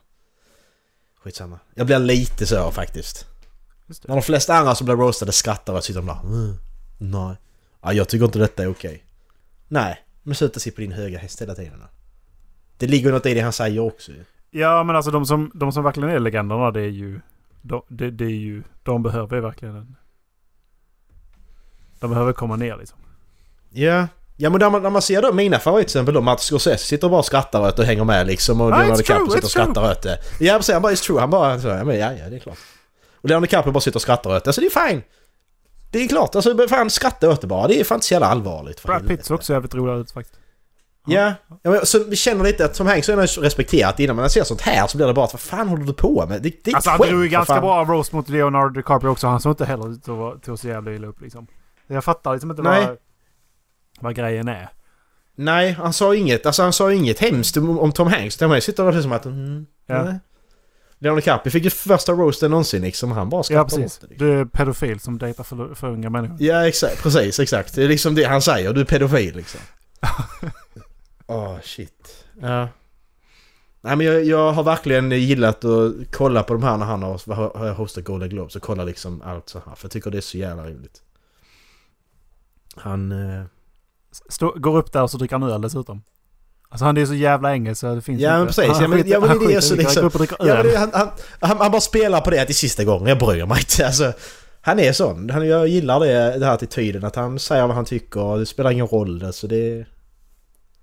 [1.23, 1.59] Skitsamma.
[1.75, 3.27] Jag blir lite så faktiskt.
[3.87, 6.21] När de flesta andra som blir roastade skrattar och sitter de där.
[6.25, 6.57] Mm,
[6.99, 7.37] nej.
[7.83, 9.05] Ja, jag tycker inte detta är okej.
[9.69, 11.83] Nej, men sluta sitta på din höga häst hela tiden.
[12.79, 14.13] Det ligger något i det han säger också.
[14.51, 17.21] Ja, men alltså de som, de som verkligen är legenderna, det är ju...
[17.63, 18.63] De, det, det är ju...
[18.83, 19.97] De behöver ju verkligen en...
[22.01, 22.99] De behöver komma ner liksom.
[23.71, 24.09] Ja.
[24.37, 26.85] Ja men när man, när man ser då mina favoriter till exempel då, Martin Scorsese
[26.85, 28.61] sitter och bara skrattar åt det och hänger med liksom.
[28.61, 30.19] Och Ah, Leonardo DiCaprio sitter och skrattar åt det.
[30.41, 31.21] Ja precis, han bara it's true.
[31.21, 32.59] Han bara så, ja men ja, ja det är klart.
[33.15, 34.49] Och Leonardo DiCaprio bara sitter och skrattar åt det.
[34.49, 35.03] Alltså det är fine.
[35.91, 37.69] Det är klart, alltså fan skratta åt det bara.
[37.69, 38.83] Det är fan inte så jävla allvarligt.
[38.83, 39.09] Brad.
[39.09, 40.41] Pitt ser också jävligt rolig ut faktiskt.
[41.07, 41.33] Ja,
[41.63, 44.87] ja så vi känner lite att Tom Hanks är respekterat innan man ser sånt här
[44.87, 46.43] så blir det bara att vad fan håller du på med?
[46.43, 47.63] Det, det är Alltså han skämt, drog ju ganska fan.
[47.63, 49.27] bra roast mot Leonardo DiCaprio också.
[49.27, 51.47] Han såg inte heller ut att att se jävla illa upp liksom.
[51.87, 52.87] Jag fattar liksom inte Nej.
[52.87, 52.97] vad,
[54.01, 54.69] vad grejen är.
[55.35, 58.37] Nej, han sa inget, alltså han sa inget hemskt om, om Tom Hanks.
[58.37, 59.27] Tom Hanks sitter där som att...
[59.27, 60.15] Mm, Ja.
[61.03, 63.13] Leonardo DiCaprio fick ju första roasten någonsin liksom.
[63.13, 63.99] Han bara Ja skrattade precis.
[63.99, 64.07] åt det.
[64.09, 64.27] Liksom.
[64.27, 66.37] Du är pedofil som dejtar för, för unga människor.
[66.41, 67.03] Ja, exakt.
[67.03, 67.75] Precis, exakt.
[67.75, 68.73] Det är liksom det han säger.
[68.73, 69.61] Du är pedofil liksom.
[71.27, 72.25] Åh, shit.
[72.41, 72.69] Ja.
[73.81, 77.59] Nej men jag, jag har verkligen gillat att kolla på de här när han har,
[77.59, 79.75] har hostat Golden Globes och kolla liksom allt så här.
[79.75, 81.03] För jag tycker det är så jävla roligt.
[82.77, 83.13] Han...
[83.13, 83.45] Eh,
[84.29, 86.03] Stå, går upp där och så dricker han öl dessutom.
[86.73, 88.39] Alltså han är så jävla engelsk så det finns Ja, inte.
[88.39, 88.65] men precis.
[88.73, 90.91] Han Ja, men- skiter- ja, men det han är det så liksom- Ja, det, han,
[90.93, 91.09] han,
[91.41, 93.07] han, han bara spelar på det till sista gången.
[93.09, 93.87] Jag bryr mig inte.
[93.87, 94.13] Alltså,
[94.61, 95.31] han är sån.
[95.31, 97.05] Han, jag gillar det, den här attityden.
[97.05, 98.21] Att han säger vad han tycker.
[98.21, 99.25] och Det spelar ingen roll.
[99.25, 99.85] Alltså det...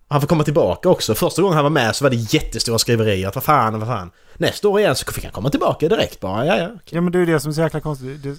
[0.08, 1.16] Han får komma tillbaka också.
[1.16, 3.28] Första gången han var med så var det jättestora skriverier.
[3.28, 4.12] Att vad fan, vad fan.
[4.38, 6.46] Nästa år igen så fick han komma tillbaka direkt bara.
[6.46, 6.66] Ja, ja.
[6.66, 6.80] okej.
[6.90, 8.24] Ja men det är ju det som är så jäkla konstigt.
[8.24, 8.36] Det,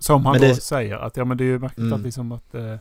[0.00, 0.96] som han Men då det- säger.
[0.96, 1.92] Att ja men det är ju märkligt Mm.
[1.92, 2.54] att liksom att...
[2.54, 2.74] Eh,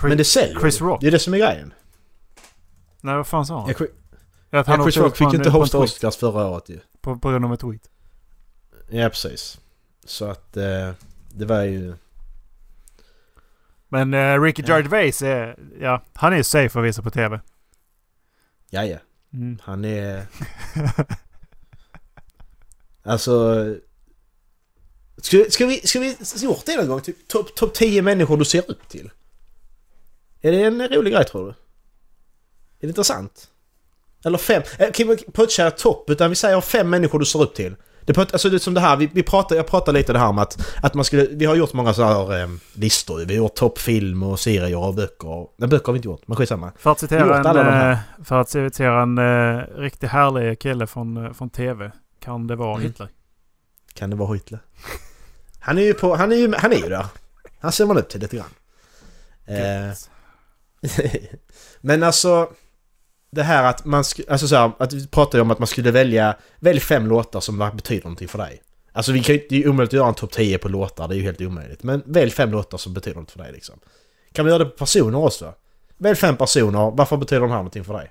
[0.00, 0.84] Chris, Men det säljer Chris ju.
[0.84, 1.00] Rock.
[1.00, 1.72] Det är det som är grejen.
[3.00, 3.68] Nej vad fan sa han?
[3.68, 3.90] Ja, Chris,
[4.50, 5.78] ja, Chris åkte Rock fick ju inte hosta.
[5.78, 6.80] Oscars förra året ju.
[7.00, 7.90] På, på grund av en tweet.
[8.88, 9.60] Ja, precis.
[10.04, 10.56] Så att...
[10.56, 10.90] Eh,
[11.34, 11.94] det var ju...
[13.88, 14.78] Men eh, Ricky Ja.
[14.78, 15.58] Gervais är...
[15.80, 17.40] Ja, han är safe att visa på TV.
[18.70, 18.98] Ja, ja.
[19.32, 19.58] Mm.
[19.62, 20.26] Han är...
[23.02, 23.64] Alltså...
[25.16, 25.80] Ska, ska vi...
[25.86, 27.00] Ska vi gjort det någon gång?
[27.00, 29.10] Typ topp top 10 människor du ser upp till?
[30.40, 31.50] Är det en rolig grej tror du?
[31.50, 31.54] Är
[32.80, 33.48] det intressant?
[34.24, 34.62] Eller fem?
[34.78, 36.10] Eh, Kan vi putcha topp?
[36.10, 37.76] Utan vi säger fem människor du ser upp till.
[38.04, 40.28] Det, alltså det är som det här, vi, vi pratar, jag pratar lite det här
[40.28, 41.26] om att, att man skulle...
[41.26, 43.18] Vi har gjort många så här eh, listor.
[43.18, 45.46] Vi har gjort toppfilm och serier och böcker.
[45.56, 46.72] Nej, böcker har vi inte gjort, men skitsamma.
[46.78, 51.32] För att citera en, eh, för att citera en eh, riktigt härlig kille från, eh,
[51.32, 51.90] från TV.
[52.20, 52.82] Kan det vara Mm.
[52.86, 53.08] Hitler?
[53.94, 54.58] Kan det vara Hitler?
[55.60, 57.06] Han är ju på, han är ju, han är ju där.
[57.60, 58.46] Han ser man upp till lite grann.
[59.46, 59.92] Eh,
[61.80, 62.52] men alltså...
[63.30, 65.66] Det här att man skulle, alltså så här, att vi pratade ju om att man
[65.66, 68.62] skulle välja, välj fem låtar som betyder någonting för dig.
[68.92, 71.08] Alltså vi kan ju, det är ju omöjligt att göra en topp 10 på låtar,
[71.08, 71.82] det är ju helt omöjligt.
[71.82, 73.78] Men välj fem låtar som betyder något för dig liksom.
[74.32, 75.54] Kan vi göra det på personer också?
[75.96, 78.10] Välj fem personer, varför betyder de här någonting för dig?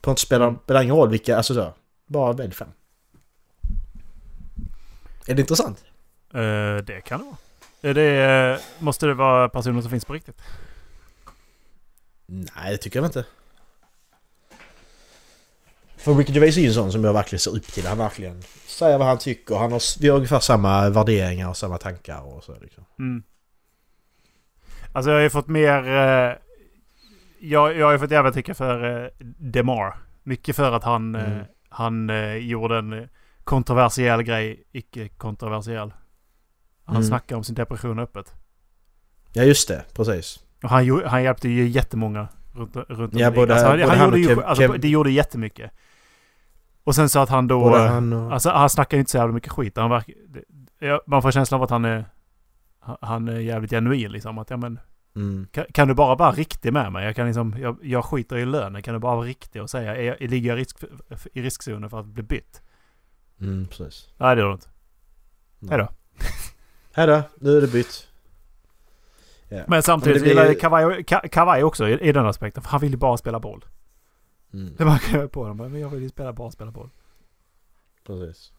[0.00, 1.74] På inte spelar, spelar ingen roll vilka, alltså så.
[2.06, 2.68] Bara välj fem.
[5.26, 5.84] Är det intressant?
[6.34, 7.36] Uh, det kan det vara.
[7.82, 10.36] Är det, eh, måste det vara personer som finns på riktigt?
[12.34, 13.24] Nej, det tycker jag inte.
[15.96, 17.86] För Ricky Gervais är ju en sån som jag verkligen ser upp till.
[17.86, 19.54] Han verkligen säger vad han tycker.
[19.54, 22.84] Han har, vi har ungefär samma värderingar och samma tankar och så liksom.
[22.98, 23.22] Mm.
[24.92, 25.86] Alltså jag har ju fått mer...
[25.88, 26.36] Eh,
[27.40, 29.96] jag, jag har ju fått jävla tycka för eh, Demar.
[30.22, 31.44] Mycket för att han, eh, Mm.
[31.68, 33.08] han eh, gjorde en
[33.44, 35.92] kontroversiell grej, icke kontroversiell.
[36.84, 37.08] Han Mm.
[37.08, 38.32] snackade om sin depression öppet.
[39.32, 39.84] Ja, just det.
[39.94, 40.40] Precis.
[40.62, 44.18] Han, han hjälpte ju jättemånga runt, runt Ja, både- alltså, han, både han han gjorde
[44.20, 45.70] ju, Kev- alltså, Kev- Det gjorde jättemycket.
[46.84, 47.60] Och sen så att han då...
[47.60, 48.32] Både han och...
[48.32, 49.76] Alltså han snackar ju inte så jävla mycket skit.
[49.76, 50.14] Han verkar,
[51.10, 52.04] man får känslan av att han är...
[53.00, 54.38] han- är jävligt genuin liksom.
[54.38, 54.78] Att ja men...
[55.16, 55.46] Mm.
[55.52, 57.04] Kan, kan du bara vara riktig med mig?
[57.04, 57.54] Jag kan liksom...
[57.58, 58.82] Jag, jag skiter i lönen.
[58.82, 59.96] Kan du bara vara riktig och säga...
[59.96, 60.76] Är jag, ligger jag i, risk,
[61.32, 62.62] i riskzonen för att bli bytt?
[63.40, 64.08] Mm, precis.
[64.16, 64.68] Nej det gör du inte.
[65.70, 65.88] Hej då.
[66.94, 68.08] Hej då, nu är det bytt.
[69.52, 69.62] Ja.
[69.68, 72.62] Men samtidigt Men gillar jag Kavaj, Ka- Kavaj också i, i den aspekten.
[72.62, 73.64] För han vill ju bara spela boll.
[74.52, 75.56] Mm, Det märker jag på honom.
[75.56, 76.90] Men jag vill ju spela bara spela boll.
[78.06, 78.52] precis.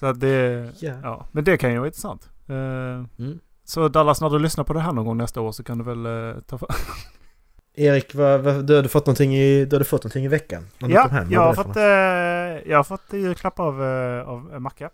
[0.00, 0.70] Så att det...
[0.80, 0.94] Ja.
[1.02, 2.30] Ja, men det kan ju vara intressant.
[2.48, 2.54] Eh,
[3.18, 3.38] Mm.
[3.64, 5.84] så Dallas, när du lyssnar på det här någon gång nästa år så kan du
[5.84, 6.06] väl
[6.36, 6.68] eh, ta för...
[7.74, 10.66] Erik, vad, vad, du, hade fått någonting i, du hade fått någonting i veckan?
[10.78, 11.30] Ja, hem.
[11.30, 14.90] Jag har, fått, eh, jag har fått julklapp av, eh, av Macka.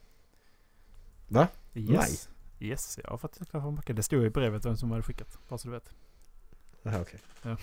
[1.28, 1.48] Va?
[1.74, 2.28] Yes.
[2.60, 3.92] Yes, jag har fått julklapp av Macka.
[3.92, 5.38] Det stod i brevet vem som hade skickat.
[5.48, 5.90] Bara så du vet.
[6.82, 7.20] Jaha, okej.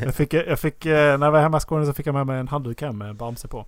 [0.00, 2.26] jag fick, jag fick, eh, när jag var hemma i Skåne så fick jag med
[2.26, 3.66] mig en handduk hem med Bamse på.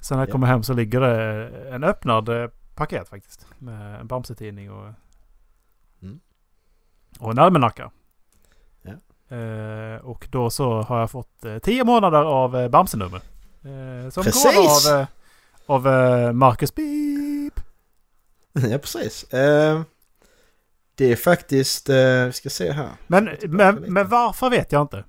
[0.00, 0.32] Sen när jag Ja.
[0.32, 3.46] kommer hem så ligger det en öppnad eh, paket faktiskt.
[3.58, 4.92] Med en Bamse-tidning och,
[6.02, 6.20] Mm.
[7.18, 7.90] och en almanacka.
[8.82, 9.36] Ja.
[9.36, 13.20] Eh, och då så har jag fått eh, tio månader av eh, Bamse-nummer.
[13.62, 14.88] Eh, som Precis!
[14.90, 15.06] av, eh,
[15.66, 17.33] av eh, Marcus Beep.
[18.70, 19.32] ja, precis.
[19.32, 19.82] Eh,
[20.94, 22.88] det är faktiskt, eh, vi ska se här.
[23.06, 25.04] Men, men, men varför vet jag inte.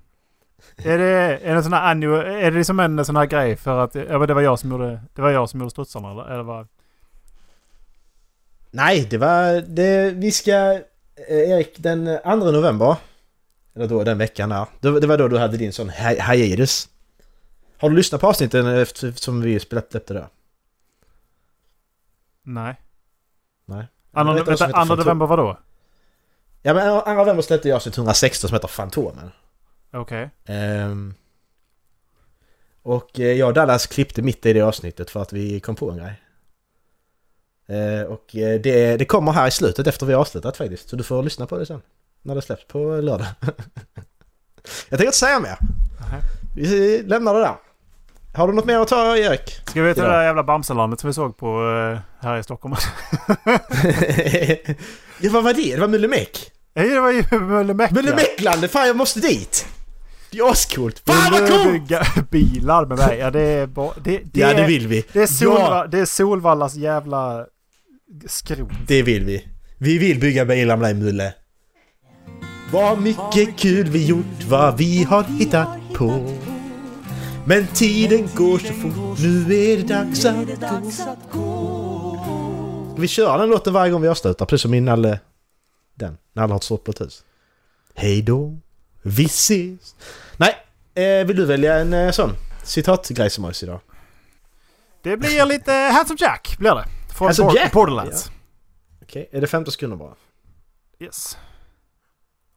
[0.76, 3.56] Är det, är det, en sån här annual, är det liksom en sån här grej
[3.56, 6.10] för att ja, men det var jag som gjorde, det var jag som gjorde strutsarna
[6.10, 6.68] eller, eller vad?
[8.70, 10.52] Nej, det var, det, vi ska,
[11.28, 12.96] eh, Erik, den 2 november.
[13.74, 14.66] Eller då den veckan där.
[14.80, 16.88] Det, det var då du hade din sån hi- hiatus.
[17.78, 20.26] Har du lyssnat på avsnitten efter, som vi spelat upp det där?
[22.42, 22.74] Nej.
[23.66, 23.86] Nej.
[24.12, 25.58] Andra, vänta, andra november vadå?
[26.62, 29.30] Ja men 2 november släppte jag avsnitt 116 som heter Fantomen.
[29.92, 30.30] Okej.
[30.46, 31.14] Ehm,
[32.82, 35.90] och eh, jag och Dallas klippte mitt i det avsnittet för att vi kom på
[35.90, 36.22] en grej.
[37.66, 40.88] Eh, och eh, det, det kommer här i slutet efter vi har avslutat faktiskt.
[40.88, 41.82] Så du får lyssna på det sen.
[42.22, 43.26] När det släpps på lördag.
[44.88, 45.58] jag tänker inte säga mer.
[46.00, 46.20] Nähä.
[46.56, 47.56] Vi lämnar det där.
[48.36, 49.60] Har du något mer att ta Erik?
[49.66, 50.08] Ska vi till Ja.
[50.08, 52.74] det där jävla Bamselandet som vi såg på eh, här i Stockholm?
[55.20, 55.74] ja vad var det?
[55.74, 56.50] Det var Mullemäck.
[56.74, 57.94] Nej, det var ju Möllemäcka.
[57.94, 58.70] Mullemäcklandet!
[58.72, 59.66] Fan jag måste dit!
[60.30, 61.02] Det är ascoolt!
[61.06, 61.72] Fan vad Vill du coolt!
[61.72, 63.18] bygga bilar med mig?
[63.18, 63.92] Ja det är bara...
[64.04, 65.04] Det, det, Ja det vill vi!
[65.12, 67.46] det, är Solva, Ja, det är Solvallas jävla
[68.26, 68.68] skrot.
[68.86, 69.48] det vill vi!
[69.78, 71.34] Vi vill bygga bilar med dig Mulle!
[72.72, 76.36] Vad mycket kul vi gjort, vad vi har hittat på
[77.48, 79.82] Men tiden går så fort, nu är det
[80.56, 85.20] dags att gå Vi kör den låten varje gång vi avslutar, precis som i Nalle...
[85.94, 87.24] Den, Nalle har ett stort blått hus.
[87.94, 88.58] Hej då,
[89.02, 89.94] vi ses!
[90.36, 90.56] Nej,
[90.94, 92.30] eh, vill du välja en eh, sån
[92.64, 93.80] citatgrej som oss idag?
[95.02, 96.84] Det blir lite Handsome Jack, blir det.
[97.14, 97.72] Från Handsome Jack?
[97.72, 98.30] Borderlands.
[99.02, 100.14] Okej, är det 15 sekunder bara?
[100.98, 101.38] Yes.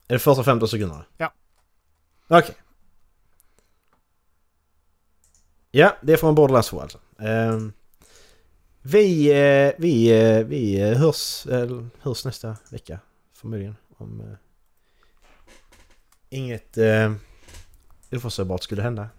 [0.07, 1.05] Är det första 15 sekunderna?
[1.17, 1.33] Ja.
[2.27, 2.55] Okej.
[5.71, 6.97] Ja, det är från Borderlands 2 alltså.
[7.19, 7.73] Ehm,
[8.81, 11.45] vi, eh, vi, eh, vi eh, hörs,
[12.01, 12.99] hörs nästa vecka
[13.33, 13.75] förmodligen.
[13.97, 14.35] Om
[16.29, 16.77] inget
[18.11, 19.09] oförutsägbart skulle hända.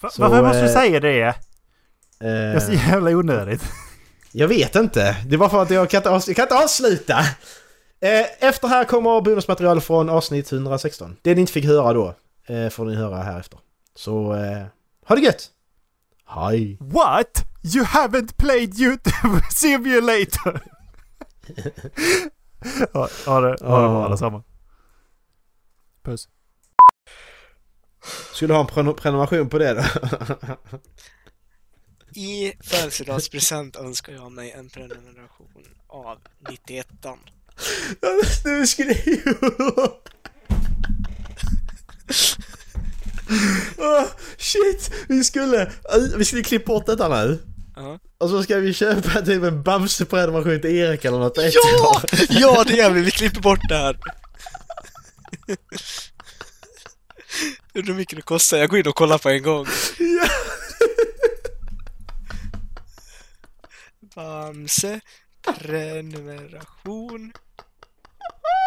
[0.00, 1.34] Va- Så, Varför måste du säga det?
[2.18, 3.62] Det är så jävla onödigt.
[4.32, 5.16] Jag vet inte.
[5.26, 7.18] Det var för att jag kan inte, jag kan inte avsluta.
[8.40, 11.16] Efter här kommer bonusmaterial från avsnitt 116.
[11.22, 12.14] Det ni inte fick höra då
[12.70, 13.58] får ni höra här efter.
[13.96, 14.66] Så eh,
[15.06, 15.50] ha det gött!
[16.26, 16.78] Hej!
[16.80, 17.44] What?
[17.74, 20.60] You haven't played YouTube Simulator?
[22.92, 24.44] ha, ha det, ha det bra allesammans.
[26.02, 26.28] Puss.
[28.32, 29.82] Skulle du ha en prenum- prenumeration på det då?
[32.20, 36.18] I födelsedagspresent önskar jag mig en prenumeration av
[36.50, 36.88] 91
[38.44, 39.22] du skulle ju...
[43.78, 44.04] Åh,
[44.38, 44.90] shit!
[45.08, 45.72] Vi skulle,
[46.16, 47.38] vi skulle klippa bort detta nu.
[47.76, 47.98] Ja.
[48.18, 51.36] Och så ska vi köpa typ en Bamse-prenumeration till Erik eller något.
[51.36, 52.02] Ja!
[52.28, 53.00] Ja, det gör vi.
[53.00, 53.98] Vi klipper bort det här.
[57.74, 58.58] Undrar hur mycket det kostar.
[58.58, 59.66] Jag går in och kollar på en gång.
[59.98, 60.28] Ja.
[64.14, 65.00] Bamse
[65.58, 67.32] prenumeration.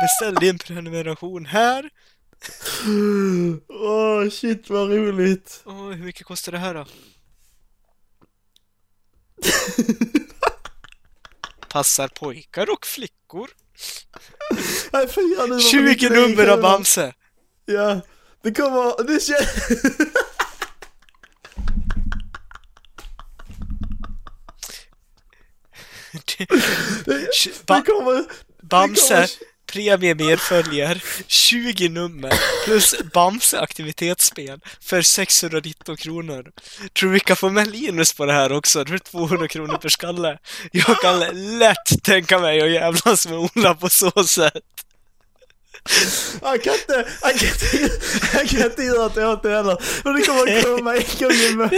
[0.02, 1.90] Beställ din prenumeration här.
[3.70, 5.62] Åh shit vad roligt.
[5.66, 6.86] Åh, hur mycket kostar det här då?
[11.70, 13.50] Passar pojkar och flickor.
[14.92, 15.08] Nej,
[15.48, 15.60] nummer.
[15.60, 17.14] 20 nummer av Bamse.
[17.66, 18.02] Ja.
[18.42, 19.50] Det kommer, det känns...
[27.06, 28.26] Det Ba- kommer...
[28.62, 29.28] Bamse
[29.72, 32.34] premie medföljer 20 nummer
[32.66, 36.46] plus Bamse aktivitetsspel för 619 kronor.
[37.00, 38.84] Tror vi kan få med Linus på det här också?
[38.84, 40.38] Det är 200 kronor per skalle.
[40.72, 41.20] Jag kan
[41.60, 44.64] lätt tänka mig att jävlas med Ola på så sätt.
[46.42, 47.92] Han kan inte, han kan inte,
[48.34, 49.74] han kan inte göra det åt det heller.
[50.04, 51.72] Och det kommer komma en gång med...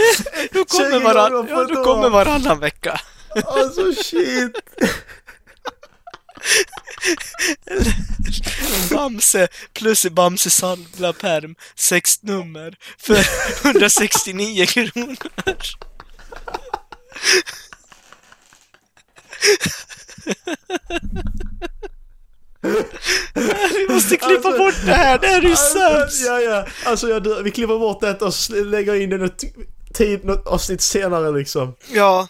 [0.51, 3.01] Då kommer, 20 varann, ja, då kommer varannan vecka.
[3.45, 4.57] Alltså shit.
[8.91, 13.25] Bamse plus Bamse samla perm, sex nummer för
[13.65, 15.15] 169 kronor.
[23.73, 26.25] Vi måste klippa Alltså- bort det här, det här är ju Alltså, sämst!
[26.25, 26.65] ja, ja.
[26.85, 27.43] Alltså jag, dör.
[27.43, 28.33] vi klipper bort detta och
[28.65, 29.43] lägger in det något
[29.93, 31.75] tid, något avsnitt senare liksom.
[31.93, 32.27] Ja,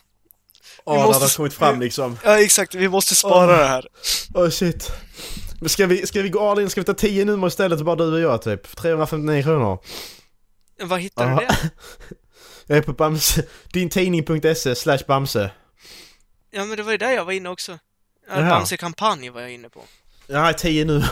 [0.85, 2.17] När måste det har kommit fram liksom.
[2.23, 3.59] ja exakt, vi måste spara Åh.
[3.59, 3.87] det här.
[4.33, 4.91] Åh shit.
[5.59, 6.69] Men ska vi, ska vi gå all in?
[6.69, 8.75] Ska vi ta 10 nummer istället bara du och jag typ?
[8.75, 9.79] 359 kronor.
[10.83, 11.39] Var hittar du Ja.
[11.39, 11.55] det?
[12.67, 13.43] Jag är på Bamse,
[13.73, 15.51] dintidning.se slash Bamse.
[16.51, 17.71] Ja men det var ju där jag var inne också.
[18.29, 18.49] Ja, Jaha.
[18.49, 19.83] Bamse kampanj var jag inne på.
[20.33, 21.03] Har 10 nu.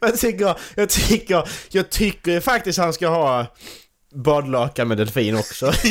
[0.00, 3.46] Men jag tycker, jag tycker, jag tycker faktiskt han ska ha
[4.14, 5.66] badlakan med delfin också.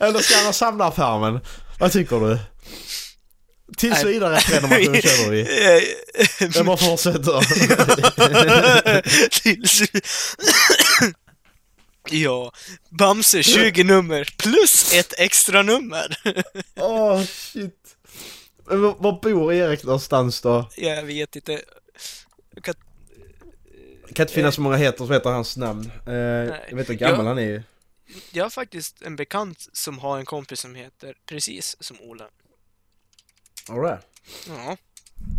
[0.00, 1.40] Eller ska han ha samlarfarmen?
[1.78, 2.38] Vad tycker du?
[3.76, 5.46] Tills vidare prenumeration känner vi.
[6.54, 7.40] Jag bara fortsätter.
[9.42, 9.82] Tills
[12.10, 12.52] ja,
[12.88, 16.16] Bamse 20 nummer plus ett extra nummer.
[16.76, 17.74] Åh shit.
[18.68, 20.70] Men var- Var bor Erik någonstans då?
[20.76, 21.60] jag vet inte.
[22.54, 22.74] Jag kan-
[24.10, 25.90] Det kan inte finnas så många heter som heter hans namn.
[26.06, 27.28] Eh, jag vet inte hur gammal Ja.
[27.30, 27.62] han är.
[28.32, 32.28] Jag har faktiskt en bekant som har en kompis som heter precis som Ola.
[33.68, 34.00] Alright.
[34.48, 34.76] Ja,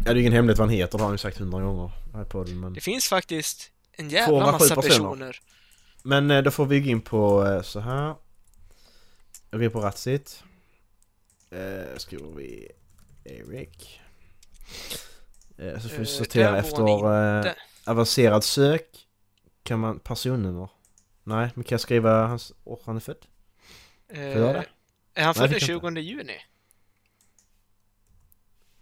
[0.06, 1.92] Ja, det är ingen hemlighet vad han heter, det har han ju sagt hundra gånger
[2.14, 2.74] här på podden, men...
[2.74, 4.90] det finns faktiskt en jävla 207 massa personer.
[4.90, 5.42] personer.
[6.04, 8.16] Men eh, då får vi gå in på eh, så här.
[9.50, 10.44] Jag går in på Ratsit.
[11.50, 12.72] Eh, skriver vi
[13.24, 14.02] Erik.
[15.58, 16.82] Eh, så får vi sortera efter
[17.86, 19.08] avancerad sök.
[19.64, 20.70] Kan man personnummer?
[21.24, 23.26] Nej, men kan jag skriva hans år han är född?
[24.10, 24.66] Eh, jag göra det?
[25.14, 26.38] är han född den kan jag 20 juni?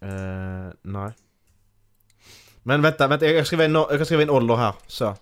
[0.00, 1.12] Eh, nej.
[2.62, 5.16] Men vänta, vänta, jag kan skriva en, jag kan skriva en ålder här, så.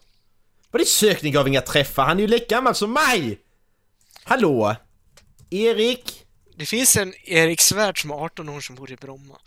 [0.70, 2.04] Vad är sökning gav inga träffar?
[2.04, 3.40] Han är ju lika gammal som mig!
[4.24, 4.76] Hallå?
[5.50, 6.26] Erik?
[6.56, 9.38] Det finns en Erik Svärd som är 18 år som bor i Bromma.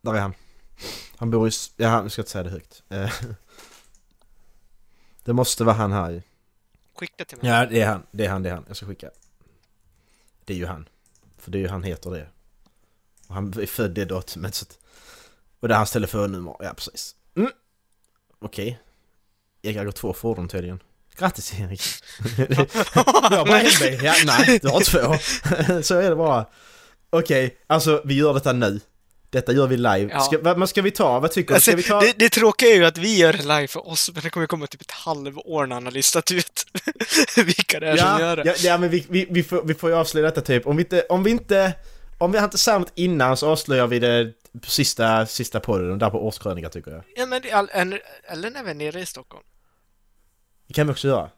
[0.00, 0.34] Där är han.
[1.16, 1.50] Han bor i...
[1.76, 2.82] Ja, han- jag ska inte säga det högt.
[2.88, 3.12] Eh,
[5.24, 6.22] Det måste vara han här ju.
[6.94, 7.50] Skicka till mig.
[7.50, 8.02] Ja, det är han.
[8.10, 8.64] Det är han, det är han.
[8.68, 9.10] Jag ska skicka.
[10.44, 10.88] Det är ju han.
[11.38, 12.28] För det är ju han heter det.
[13.28, 14.78] Och han är född det datumet så att...
[15.60, 16.56] Och det är hans telefonnummer.
[16.58, 17.14] Ja, precis.
[17.36, 17.50] Mm.
[18.38, 18.80] Okej.
[19.62, 20.82] Erik har gått två fordon tydligen.
[21.16, 21.82] Grattis Erik!
[23.30, 24.00] jag bara bil.
[24.02, 25.82] Ja, nej, du har två.
[25.82, 26.46] så är det bara.
[27.10, 28.80] Okej, alltså vi gör detta nu.
[29.30, 30.08] Detta gör vi live.
[30.12, 30.20] Ja.
[30.20, 31.20] Ska, vad, ska vi ta?
[31.20, 31.54] Vad tycker du?
[31.54, 32.00] Alltså, Ska vi ta...
[32.00, 34.46] det, det tråkiga är ju att vi gör det live för oss, men det kommer
[34.46, 36.66] komma typ ett halvår när han har listat ut
[37.36, 38.50] vilka det är som gör Ja, det.
[38.50, 40.66] ja, ja men vi, vi, vi, får, vi får ju avslöja detta typ.
[40.66, 41.72] Om vi inte, om vi inte,
[42.18, 46.10] om vi har inte sagt innan så avslöjar vi det på sista, sista podden, där
[46.10, 47.02] på årskrönika tycker jag.
[47.16, 49.44] Ja, men det eller när vi är nere i Stockholm.
[50.68, 51.30] Det kan vi också göra.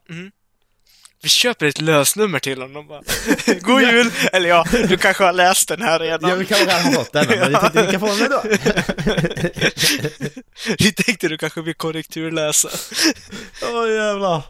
[1.23, 3.01] Vi köper ett lösnummer till honom bara.
[3.61, 4.11] God jul!
[4.31, 6.29] Eller ja, du kanske har läst den här redan.
[6.29, 8.41] Ja, vi kan redan ha fått denna, men vi tänkte vi kan få den ändå.
[10.79, 12.69] Vi tänkte du kanske vill korrekturläsa.
[13.63, 14.41] Åh jävlar.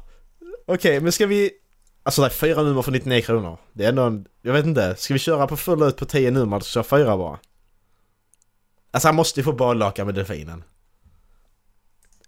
[0.68, 1.52] Okej, men ska vi...
[2.04, 3.58] Alltså det är fyra nummer för 99 kronor.
[3.74, 4.95] Det är ändå en, Jag vet inte.
[4.98, 6.60] Ska vi köra på full ut på 10 nummer?
[6.60, 7.40] Då kör fyra bara.
[8.91, 10.64] Alltså han måste ju få badlakan med delfinen.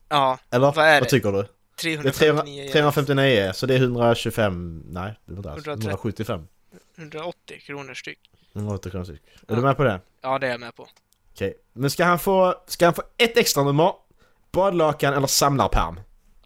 [0.09, 0.71] Ja, Eller?
[0.71, 1.09] Vad är det?
[1.09, 1.47] tycker du?
[1.81, 2.71] Det är 300, 359 igen.
[2.71, 4.83] 359 så det är 125...
[4.85, 5.67] Nej, det är inte alls.
[5.67, 5.89] 130.
[5.89, 6.47] 175.
[6.97, 8.19] 180 kronor styck.
[8.53, 9.21] 180 kronor styck.
[9.25, 9.55] Är Ja.
[9.55, 10.01] du med på det?
[10.21, 10.87] Ja, det är jag med på.
[11.33, 11.53] Okej.
[11.73, 12.55] Men ska han få...
[12.67, 13.93] Ska han få ett extra nummer?
[14.51, 15.99] Badlakan eller samlarpärm?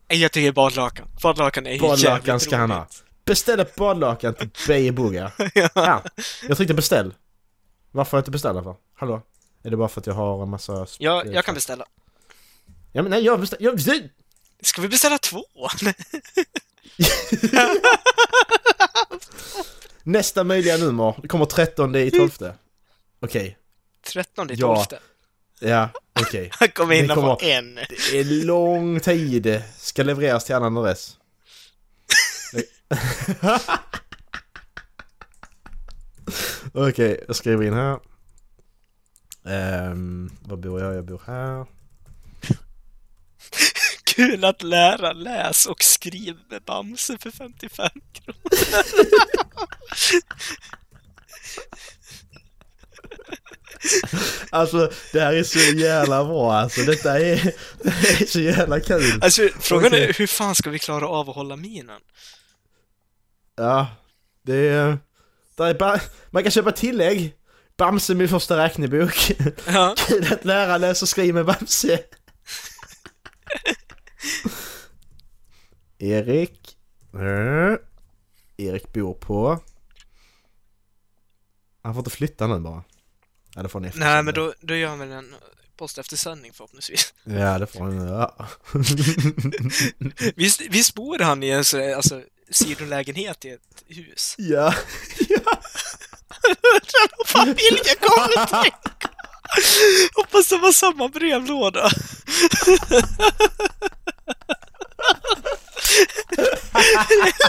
[0.07, 1.07] Jag tycker badlakan.
[1.23, 2.77] Badlakan är Badlakan jävligt ska han ha.
[2.79, 3.03] roligt.
[3.25, 5.31] Beställ ett badlakan till Beijer Boga.
[5.73, 6.03] Ja,
[6.47, 7.13] jag tryckte beställ.
[7.91, 8.75] Varför har jag inte beställt för?
[8.93, 9.21] Hallå?
[9.63, 10.87] Är det bara för att jag har en massa...
[10.99, 11.85] Ja, jag kan beställa.
[12.91, 13.63] Ja men nej, jag beställer...
[13.63, 14.09] Jag.
[14.61, 15.43] Ska vi beställa två?
[20.03, 22.29] Nästa möjliga nummer, det kommer 13 i 12.
[23.19, 23.57] Okej.
[24.13, 24.85] 13 i Ja.
[24.89, 24.99] 12.
[25.59, 26.49] Ja, okej.
[26.59, 27.75] Han kommer hinna på en.
[28.11, 29.61] Det är lång tid.
[29.77, 31.15] Ska levereras till annan adress.
[36.73, 37.99] Okej, jag skriver in här.
[39.91, 40.95] Um, var bor jag?
[40.95, 41.65] Jag bor här.
[44.15, 48.41] Kul att lära läs och skriv med Bamse för 55 kronor.
[54.49, 56.81] Alltså det här är så jävla bra alltså.
[56.81, 57.53] Detta är,
[57.83, 59.19] det är så jävla kul.
[59.21, 62.01] Alltså, frågan är hur fan ska vi klara av att hålla minen?
[63.57, 63.87] Ja,
[64.45, 64.97] det är...
[65.57, 65.99] Det är ba-
[66.31, 67.33] man kan köpa tillägg.
[67.77, 69.31] Bamse min första räknebok.
[69.67, 69.95] Ja.
[69.97, 71.99] Kul att lära läsa och skriva med Bamse.
[75.97, 76.77] Erik.
[77.13, 77.75] Eh.
[78.57, 79.59] Erik bor på...
[81.81, 82.83] Han får inte flytta nu bara.
[83.55, 85.35] Ja, det får han efter Nej, men då, då gör vi en
[85.77, 87.13] post efter sändning förhoppningsvis.
[87.23, 88.47] Ja, det får han ja.
[90.35, 94.35] Visst, visst bor han i en så, alltså, sidolägenhet i ett hus?
[94.37, 94.67] ja.
[97.17, 99.09] Om familjen kommer tänka!
[100.15, 101.89] Hoppas det var samma brevlåda.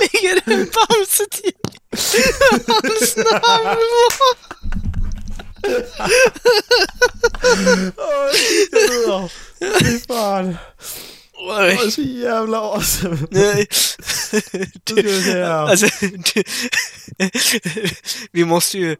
[0.00, 3.76] Ligger en Bamse-tidning hans namn
[4.18, 4.34] på.
[9.08, 9.28] Åh,
[9.80, 10.56] Fy fan.
[11.32, 13.18] Det var så jävla awesome.
[13.30, 13.66] Nej.
[15.24, 15.42] Här.
[15.42, 15.86] Alltså,
[16.34, 16.44] du,
[18.32, 18.96] vi måste ju...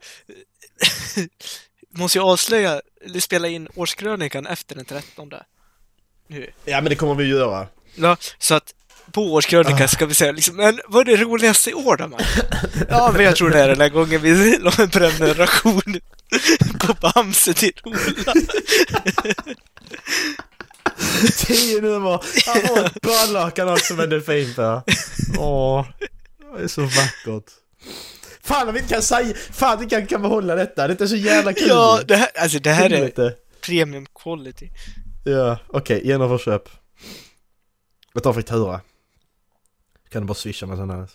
[1.94, 5.30] måste ju avslöja, eller spela in årskrönikan efter den 13.
[6.30, 6.50] Nu.
[6.64, 7.66] Ja, men det kommer vi göra.
[7.94, 8.74] Ja, så att
[9.12, 12.20] på årskrönikan ska vi säga liksom, men vad är det roligaste i år då, man?
[12.88, 15.82] Ja, men jag tror det är den här gången vi la en prenumeration
[16.80, 17.98] på Bamse till Ola.
[21.36, 22.20] Tio nummer.
[22.46, 24.82] Han får ett badlakan också med delfin på.
[25.38, 25.86] Åh,
[26.56, 27.50] det är så vackert.
[28.42, 30.88] Fan om vi inte kan säga, fan vi kan, kan behålla detta.
[30.88, 31.68] Det är så jävla kul.
[31.68, 34.68] Ja, det här, alltså det här är premium quality.
[35.24, 36.68] Ja, okej, genomför köp.
[38.12, 38.80] Jag tar faktura.
[40.08, 41.08] Kan du bara swisha med sån här?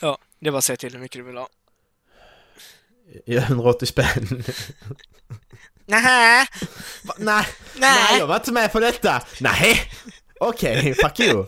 [0.00, 1.48] Ja, det bara att säga till hur mycket du vill ha.
[3.24, 4.44] Ja, 180 spänn.
[5.86, 6.46] Nej,
[7.18, 7.46] nej,
[7.76, 8.18] nej.
[8.18, 9.22] jag var inte med på detta.
[9.40, 9.92] Nej,
[10.40, 11.46] okej, fuck you.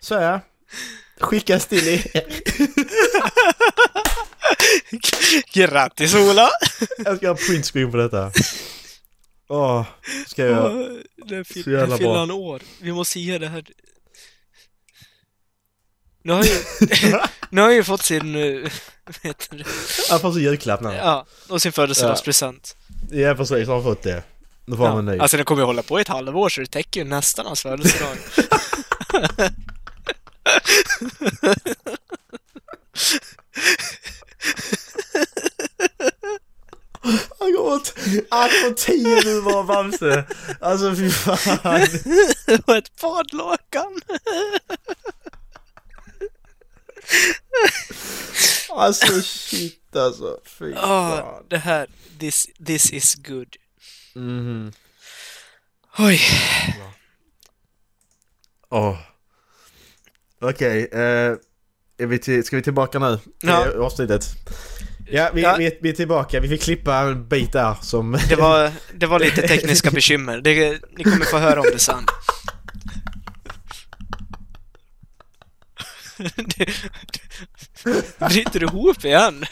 [0.00, 0.40] Så ja.
[1.20, 2.02] Skickas till er.
[5.52, 6.50] Grattis Ola!
[6.98, 8.32] Jag ska ha printscreen på detta.
[9.48, 9.84] Åh,
[10.26, 10.96] ska jag...
[11.26, 12.62] Det Så jävla fyller han år.
[12.80, 13.64] Vi måste ge det här...
[16.22, 16.50] Nu har ju,
[17.50, 18.34] nu har ju fått sin,
[19.22, 19.64] heter det?
[20.10, 20.92] Jag får så julklapp nu.
[20.94, 22.76] Ja, och sin födelsedagspresent.
[23.10, 23.58] Ja, precis.
[23.58, 24.22] Jag har fått det.
[24.64, 24.98] Nu får Ja.
[24.98, 25.18] en ny.
[25.18, 27.62] Alltså den kommer ju hålla på i ett halvår så det täcker ju nästan hans
[27.62, 28.16] födelsedag.
[37.38, 37.94] Han åt...
[38.30, 40.24] Han får tio nummer av Bamse.
[40.60, 41.86] Alltså fy fan.
[42.66, 44.00] och ett badlakan!
[48.70, 50.40] Alltså shit alltså.
[50.44, 51.46] Fy Ja, fan.
[51.50, 51.86] det här,
[52.20, 53.56] this, this is good.
[54.14, 54.72] Mhm.
[55.98, 56.20] Oj.
[58.70, 58.96] Åh.
[60.40, 61.36] Okej, eh,
[61.96, 63.18] vi till, ska vi tillbaka nu?
[63.40, 63.72] Ja.
[63.78, 64.24] Avsnittet.
[65.14, 65.56] Ja, vi, Ja.
[65.58, 66.40] Vi, vi är tillbaka.
[66.40, 68.18] Vi fick klippa en bit där som...
[68.28, 70.40] Det var, det var lite tekniska bekymmer.
[70.40, 72.06] Det, ni kommer få höra om det sen.
[78.18, 79.44] Bryter ihop igen.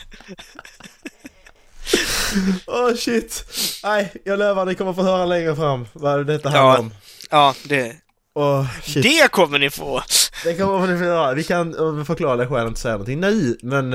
[2.66, 3.44] Åh shit!
[3.84, 6.78] Nej, jag lovar ni kommer få höra längre fram vad detta handlar Ja.
[6.78, 6.94] om.
[7.30, 7.96] Ja, det,
[8.34, 9.02] Åh, shit.
[9.02, 10.02] Det kommer ni få!
[10.44, 11.34] Det kommer ni få göra.
[11.34, 13.92] Vi kan eh, förklara det själv och inte säga någonting nu, men...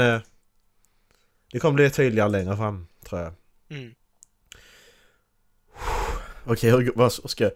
[1.55, 3.33] det kommer bli tydligare längre fram, tror jag.
[3.77, 3.93] Mm.
[6.45, 7.49] Okej, hur- vad ska...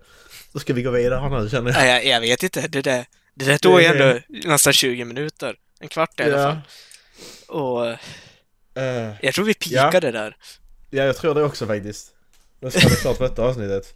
[0.51, 1.77] Då ska vi gå vidare här nu känner jag.
[1.79, 2.67] Nej, jag, jag vet inte.
[2.67, 5.55] Det där, det där tog ju ändå nästan 20 minuter.
[5.79, 6.59] En kvart i alla fall.
[7.47, 7.87] Och
[8.81, 10.35] Eh, jag tror vi pikade där.
[10.89, 12.11] ja, jag tror det också faktiskt.
[12.59, 13.93] Då ska vi klart på detta avsnittet.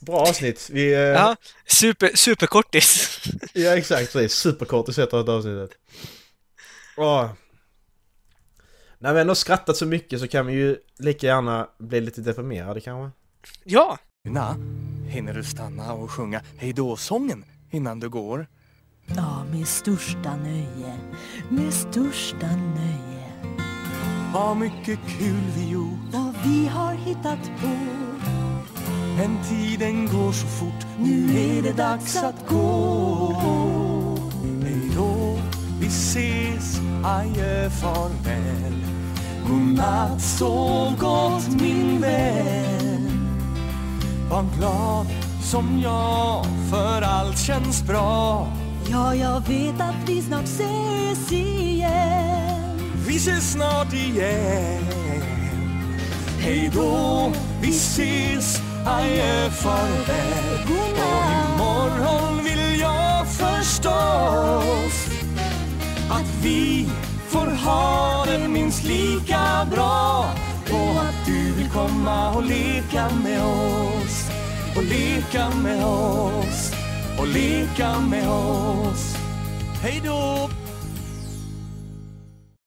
[0.00, 0.68] Bra avsnitt.
[0.72, 0.92] Vi...
[0.92, 1.36] eh, Ja,
[1.66, 3.18] super, superkortis.
[3.52, 4.38] Ja exakt, precis.
[4.38, 5.70] Superkort i sättet av avsnittet.
[6.96, 7.30] Åh.
[8.98, 12.80] När vi ändå skrattat så mycket så kan vi ju lika gärna bli lite deprimerade
[12.80, 13.16] kanske.
[13.64, 14.56] Ja, Na,
[15.08, 18.46] hinner du stanna och sjunga hejdå-sången innan du går?
[19.16, 20.98] Ja, med största nöje,
[21.48, 23.32] med största nöje.
[24.34, 27.76] Vad mycket kul vi gjort, Vad vi har hittat på,
[29.16, 30.86] men tiden går så fort.
[30.98, 33.77] nu är det dags att gå.
[35.88, 38.74] Vi ses, adjö, farväl.
[39.46, 43.10] Godnatt, sov gott min vän.
[44.30, 45.06] Var glad
[45.42, 48.46] som jag, för allt känns bra.
[48.90, 52.80] Ja, jag vet att vi snart ses igen.
[53.06, 54.84] Vi ses snart igen.
[56.38, 60.60] Hej då, vi ses, adjö, farväl.
[60.64, 60.90] Och
[61.54, 65.17] imorgon vill jag förstås
[66.10, 66.88] att vi
[67.28, 70.24] får ha det minst lika bra.
[70.70, 74.30] Och att du vill komma och leka med oss.
[74.76, 76.72] Och leka med oss.
[77.18, 79.16] Och leka med oss.
[79.82, 80.50] Hej då,